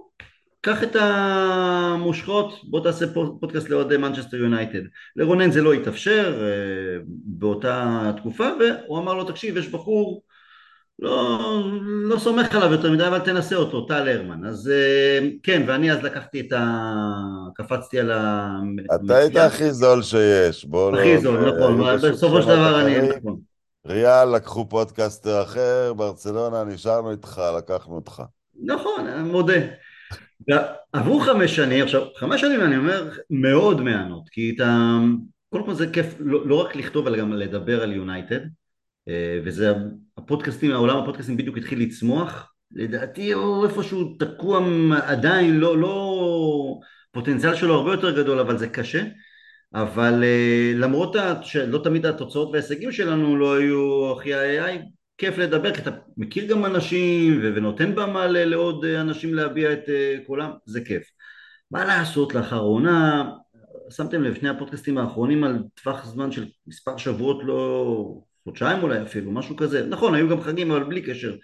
קח 0.61 0.83
את 0.83 0.97
המושכות 0.97 2.61
בוא 2.65 2.85
תעשה 2.85 3.07
פודקאסט 3.41 3.69
לאוהדי 3.69 3.97
מנצ'סטר 3.97 4.37
יונייטד. 4.37 4.83
לרונן 5.17 5.51
זה 5.51 5.63
לא 5.63 5.73
התאפשר 5.73 6.43
אה, 6.43 6.99
באותה 7.07 8.13
תקופה 8.17 8.49
והוא 8.61 8.99
אמר 8.99 9.15
לו 9.15 9.25
תקשיב 9.25 9.57
יש 9.57 9.69
בחור 9.69 10.23
לא, 10.99 11.63
לא 11.83 12.19
סומך 12.19 12.55
עליו 12.55 12.73
יותר 12.73 12.91
מדי 12.91 13.07
אבל 13.07 13.19
תנסה 13.19 13.57
אותו 13.57 13.81
טל 13.81 14.09
הרמן. 14.09 14.45
אז 14.45 14.73
כן 15.43 15.63
ואני 15.67 15.93
אז 15.93 16.03
לקחתי 16.03 16.41
את 16.41 16.53
ה... 16.53 16.65
קפצתי 17.55 18.01
על 18.01 18.11
ה... 18.11 18.57
אתה 18.95 19.17
היית 19.17 19.37
הכי 19.37 19.73
זול 19.73 20.03
שיש 20.03 20.65
בוא 20.65 20.93
לא... 20.93 20.99
הכי 20.99 21.19
זול 21.19 21.51
נכון 21.51 21.81
בסופו 22.03 22.43
של 22.43 22.49
דבר 22.49 22.81
אני 22.81 23.09
נכון. 23.09 23.37
ריאל 23.87 24.37
לקחו 24.37 24.69
פודקאסטר 24.69 25.43
אחר, 25.43 25.93
ברצלונה 25.93 26.65
נשארנו 26.65 27.11
איתך, 27.11 27.43
לקחנו 27.59 27.95
אותך. 27.95 28.23
נכון, 28.65 29.07
אני 29.07 29.29
מודה. 29.31 29.61
עברו 30.93 31.21
חמש 31.21 31.57
שנים, 31.57 31.85
עכשיו 31.85 32.03
חמש 32.17 32.41
שנים 32.41 32.61
אני 32.61 32.77
אומר 32.77 33.11
מאוד 33.31 33.81
מהנות, 33.81 34.29
כי 34.29 34.53
אתה, 34.57 34.99
קודם 35.51 35.65
כל 35.65 35.75
זה 35.75 35.87
כיף 35.87 36.15
לא, 36.19 36.47
לא 36.47 36.55
רק 36.55 36.77
לכתוב 36.77 37.07
אלא 37.07 37.19
גם 37.19 37.33
לדבר 37.33 37.83
על 37.83 37.93
יונייטד, 37.93 38.41
אה, 38.41 38.47
וזה 39.45 39.73
הפודקאסטים, 40.17 40.73
העולם 40.73 40.97
הפודקאסטים 40.97 41.37
בדיוק 41.37 41.57
התחיל 41.57 41.83
לצמוח, 41.83 42.53
לדעתי 42.73 43.33
הוא 43.33 43.67
איפשהו 43.67 44.17
תקוע 44.19 44.61
עדיין, 45.03 45.59
לא, 45.59 45.79
לא, 45.79 46.81
פוטנציאל 47.13 47.55
שלו 47.55 47.75
הרבה 47.75 47.91
יותר 47.91 48.23
גדול 48.23 48.39
אבל 48.39 48.59
זה 48.59 48.69
קשה 48.69 49.03
אבל 49.75 50.23
uh, 50.23 50.77
למרות 50.79 51.17
שלא 51.43 51.81
תמיד 51.85 52.07
התוצאות 52.07 52.49
וההישגים 52.53 52.93
שלנו 52.93 53.37
לא 53.37 53.57
היו 53.57 54.13
הכי 54.13 54.35
AI, 54.35 54.79
כיף 55.19 55.39
לדבר 55.39 55.75
כי 55.75 55.83
אתה 55.83 55.91
מכיר 56.17 56.47
גם 56.47 56.65
אנשים 56.65 57.41
ונותן 57.43 57.95
במה 57.95 58.27
לעוד 58.27 58.85
אנשים 58.85 59.35
להביע 59.35 59.73
את 59.73 59.89
קולם, 60.27 60.51
זה 60.67 60.81
כיף. 60.85 61.11
מה 61.71 61.85
לעשות 61.85 62.35
לאחרונה, 62.35 63.31
שמתם 63.91 64.23
לב, 64.23 64.35
שני 64.35 64.49
הפודקאסטים 64.49 64.99
האחרונים 64.99 65.45
על 65.45 65.59
טווח 65.83 66.07
זמן 66.07 66.33
של 66.33 66.47
מספר 66.67 66.97
שבועות, 66.97 67.41
לא 67.45 68.21
חודשיים 68.47 68.83
אולי 68.83 69.03
אפילו, 69.03 69.33
משהו 69.33 69.57
כזה. 69.57 69.87
נכון, 69.87 70.15
היו 70.15 70.29
גם 70.29 70.41
חגים 70.41 70.71
אבל 70.71 70.85
בלי 70.85 71.03
קשר. 71.03 71.37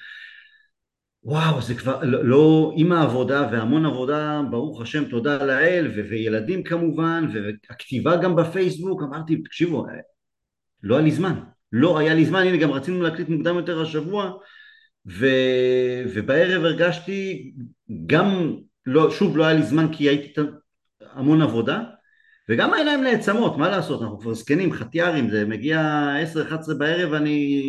וואו, 1.25 1.63
זה 1.63 1.75
כבר, 1.75 2.01
לא, 2.03 2.25
לא, 2.25 2.73
עם 2.77 2.93
העבודה 2.93 3.49
והמון 3.53 3.87
עבודה, 3.87 4.41
ברוך 4.51 4.81
השם, 4.81 5.05
תודה 5.05 5.45
לאל, 5.45 5.91
ו- 5.97 6.11
וילדים 6.11 6.63
כמובן, 6.63 7.29
והכתיבה 7.35 8.17
גם 8.17 8.37
בפייסבוק, 8.37 9.03
אמרתי, 9.03 9.37
תקשיבו, 9.37 9.87
לא 10.83 10.95
היה 10.95 11.05
לי 11.05 11.11
זמן, 11.11 11.35
לא 11.73 11.99
היה 11.99 12.15
לי 12.15 12.25
זמן, 12.25 12.47
הנה 12.47 12.57
גם 12.57 12.71
רצינו 12.71 13.03
להקליט 13.03 13.29
מוקדם 13.29 13.57
יותר 13.57 13.83
השבוע, 13.83 14.33
ו- 15.07 16.03
ובערב 16.15 16.65
הרגשתי, 16.65 17.53
גם, 18.07 18.57
לא, 18.87 19.11
שוב, 19.11 19.37
לא 19.37 19.45
היה 19.45 19.57
לי 19.59 19.63
זמן 19.63 19.87
כי 19.93 20.09
הייתי 20.09 20.41
המון 21.13 21.43
עבודה, 21.43 21.83
וגם 22.49 22.75
העיניים 22.75 23.03
נעצמות, 23.03 23.57
מה 23.57 23.69
לעשות, 23.69 24.03
אנחנו 24.03 24.19
כבר 24.21 24.35
זקנים, 24.35 24.73
חטיארים, 24.73 25.31
זה 25.31 25.45
מגיע 25.45 26.09
10-11 26.71 26.75
בערב, 26.79 27.13
אני 27.13 27.63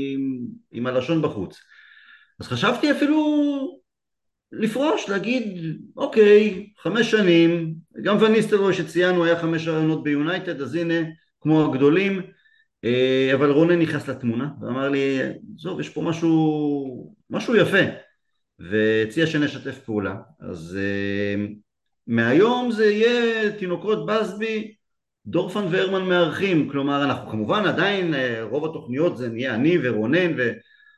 עם 0.71 0.87
הלשון 0.87 1.21
בחוץ. 1.21 1.59
אז 2.39 2.47
חשבתי 2.47 2.91
אפילו 2.91 3.23
לפרוש, 4.51 5.09
להגיד 5.09 5.43
אוקיי, 5.97 6.69
חמש 6.77 7.11
שנים, 7.11 7.75
גם 8.01 8.17
וניסטלרוי 8.21 8.73
שציינו 8.73 9.25
היה 9.25 9.39
חמש 9.39 9.67
רעיונות 9.67 10.03
ביונייטד, 10.03 10.61
אז 10.61 10.75
הנה, 10.75 10.95
כמו 11.41 11.65
הגדולים, 11.65 12.21
אה, 12.83 13.31
אבל 13.33 13.51
רונן 13.51 13.79
נכנס 13.79 14.07
לתמונה 14.07 14.49
ואמר 14.61 14.89
לי, 14.89 15.19
עזוב, 15.55 15.79
יש 15.79 15.89
פה 15.89 16.01
משהו, 16.01 17.13
משהו 17.29 17.55
יפה, 17.55 17.83
והציע 18.59 19.27
שנשתף 19.27 19.79
פעולה. 19.79 20.15
אז 20.39 20.77
אה, 20.81 21.45
מהיום 22.07 22.71
זה 22.71 22.85
יהיה 22.85 23.51
תינוקות 23.51 24.05
בסבי, 24.05 24.73
דורפן 25.25 25.65
והרמן 25.71 26.09
מארחים, 26.09 26.69
כלומר 26.69 27.03
אנחנו 27.03 27.31
כמובן 27.31 27.65
עדיין, 27.65 28.13
אה, 28.13 28.43
רוב 28.43 28.65
התוכניות 28.65 29.17
זה 29.17 29.29
נהיה 29.29 29.55
אני 29.55 29.77
ורונן 29.83 30.33
ו... 30.37 30.51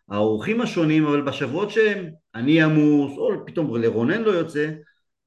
האורחים 0.10 0.62
השונים, 0.62 1.06
אבל 1.06 1.22
בשבועות 1.22 1.72
שהם 1.72 2.10
אני 2.36 2.62
עמוס, 2.62 3.18
או 3.18 3.46
פתאום 3.46 3.76
לרונן 3.76 4.22
לא 4.22 4.32
יוצא, 4.32 4.72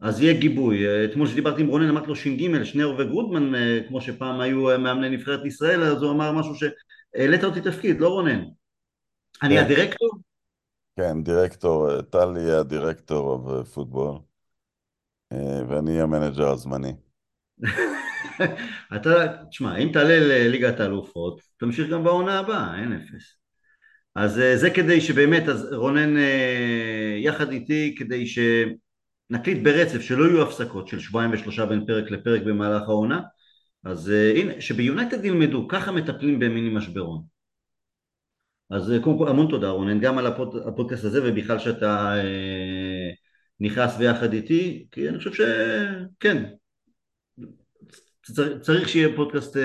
אז 0.00 0.22
יהיה 0.22 0.40
גיבוי. 0.40 1.04
אתמול 1.04 1.26
שדיברתי 1.26 1.62
עם 1.62 1.68
רונן 1.68 1.88
אמרתי 1.88 2.06
לו 2.06 2.16
ש"ג, 2.16 2.62
שנר 2.64 2.94
וגרודמן, 2.98 3.54
אה, 3.54 3.80
כמו 3.88 4.00
שפעם 4.00 4.40
היו 4.40 4.70
אה, 4.70 4.78
מאמני 4.78 5.10
נבחרת 5.10 5.44
ישראל, 5.46 5.82
אז 5.82 6.02
הוא 6.02 6.10
אמר 6.10 6.32
משהו 6.32 6.54
שהעלית 6.54 7.44
אותי 7.44 7.60
תפקיד, 7.60 8.00
לא 8.00 8.08
רונן. 8.08 8.44
אני 9.42 9.56
כן. 9.56 9.64
הדירקטור? 9.64 10.10
כן, 10.96 11.22
דירקטור, 11.22 12.02
טל 12.02 12.34
יהיה 12.36 12.60
הדירקטור 12.60 13.38
בפוטבול, 13.38 14.14
אה, 14.14 14.18
ואני 15.68 16.00
המנג'ר 16.00 16.48
הזמני. 16.48 16.92
אתה, 18.96 19.26
תשמע, 19.50 19.76
אם 19.76 19.90
תעלה 19.92 20.18
לליגת 20.20 20.80
האלופות, 20.80 21.40
תמשיך 21.56 21.90
גם 21.90 22.04
בעונה 22.04 22.38
הבאה, 22.38 22.80
אין 22.80 22.92
אפס. 22.92 23.38
אז 24.14 24.40
אה, 24.40 24.56
זה 24.56 24.70
כדי 24.70 25.00
שבאמת, 25.00 25.48
אז 25.48 25.72
רונן 25.72 26.16
אה, 26.16 27.16
יחד 27.18 27.50
איתי 27.50 27.94
כדי 27.98 28.24
שנקליט 28.26 29.62
ברצף, 29.62 30.00
שלא 30.00 30.24
יהיו 30.24 30.42
הפסקות 30.42 30.88
של 30.88 30.98
שבועיים 30.98 31.32
ושלושה 31.32 31.66
בין 31.66 31.86
פרק 31.86 32.10
לפרק 32.10 32.42
במהלך 32.42 32.82
העונה 32.82 33.20
אז 33.84 34.10
אה, 34.10 34.32
הנה, 34.36 34.60
שביונייטד 34.60 35.24
ילמדו, 35.24 35.68
ככה 35.68 35.92
מטפלים 35.92 36.38
במיני 36.38 36.70
משברון 36.70 37.22
אז 38.70 38.92
קודם 39.02 39.18
כל 39.18 39.28
המון 39.28 39.46
תודה 39.50 39.70
רונן, 39.70 40.00
גם 40.00 40.18
על 40.18 40.26
הפוד, 40.26 40.56
הפודקאסט 40.66 41.04
הזה 41.04 41.20
ובכלל 41.24 41.58
שאתה 41.58 42.14
אה, 42.16 42.22
נכנס 43.60 43.96
ביחד 43.96 44.32
איתי, 44.32 44.86
כי 44.90 45.08
אני 45.08 45.18
חושב 45.18 45.32
שכן, 45.32 46.44
צריך, 48.34 48.60
צריך 48.60 48.88
שיהיה 48.88 49.16
פודקאסט 49.16 49.56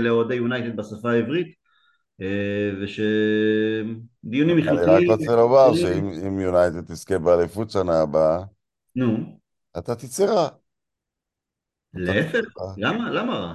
לאוהדי 0.00 0.34
יונייטד 0.34 0.76
בשפה 0.76 1.10
העברית 1.10 1.54
אה, 2.20 2.70
ושדיונים 2.82 4.58
החלטיים... 4.58 4.96
אני 4.96 5.08
רק 5.08 5.18
רוצה 5.18 5.36
לומר 5.36 5.74
שאם 5.74 6.40
יונייטד 6.40 6.80
תזכה 6.80 7.18
באליפות 7.18 7.70
שנה 7.70 8.00
הבאה, 8.00 8.42
נו. 8.96 9.38
אתה 9.78 9.94
תצא 9.94 10.24
רע. 10.24 10.48
להפך, 11.94 12.44
למה? 12.76 13.10
למה 13.10 13.38
רע? 13.38 13.54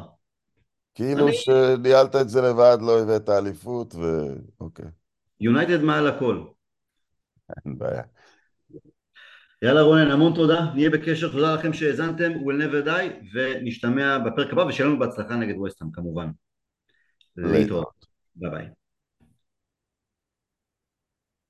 כאילו 0.95 1.27
שניהלת 1.33 2.15
את 2.15 2.29
זה 2.29 2.41
לבד, 2.41 2.77
לא 2.81 3.01
הבאת 3.01 3.29
אליפות, 3.29 3.95
ואוקיי. 3.95 4.85
יונייטד 5.39 5.81
מעל 5.81 6.07
הכל. 6.07 6.43
אין 7.65 7.77
בעיה. 7.77 8.03
יאללה 9.65 9.81
רונן, 9.81 10.11
המון 10.11 10.33
תודה, 10.35 10.65
נהיה 10.75 10.89
בקשר, 10.89 11.31
תודה 11.31 11.55
לכם 11.55 11.73
שהאזנתם, 11.73 12.31
will 12.31 12.61
never 12.61 12.87
die, 12.87 13.25
ונשתמע 13.33 14.17
בפרק 14.17 14.53
הבא, 14.53 14.61
ושיהיה 14.61 14.89
לנו 14.89 14.99
בהצלחה 14.99 15.35
נגד 15.35 15.55
ווסטהאם 15.57 15.91
כמובן. 15.91 16.29
להתראות. 17.37 18.05
Bye 18.37 18.41
bye. 18.41 18.84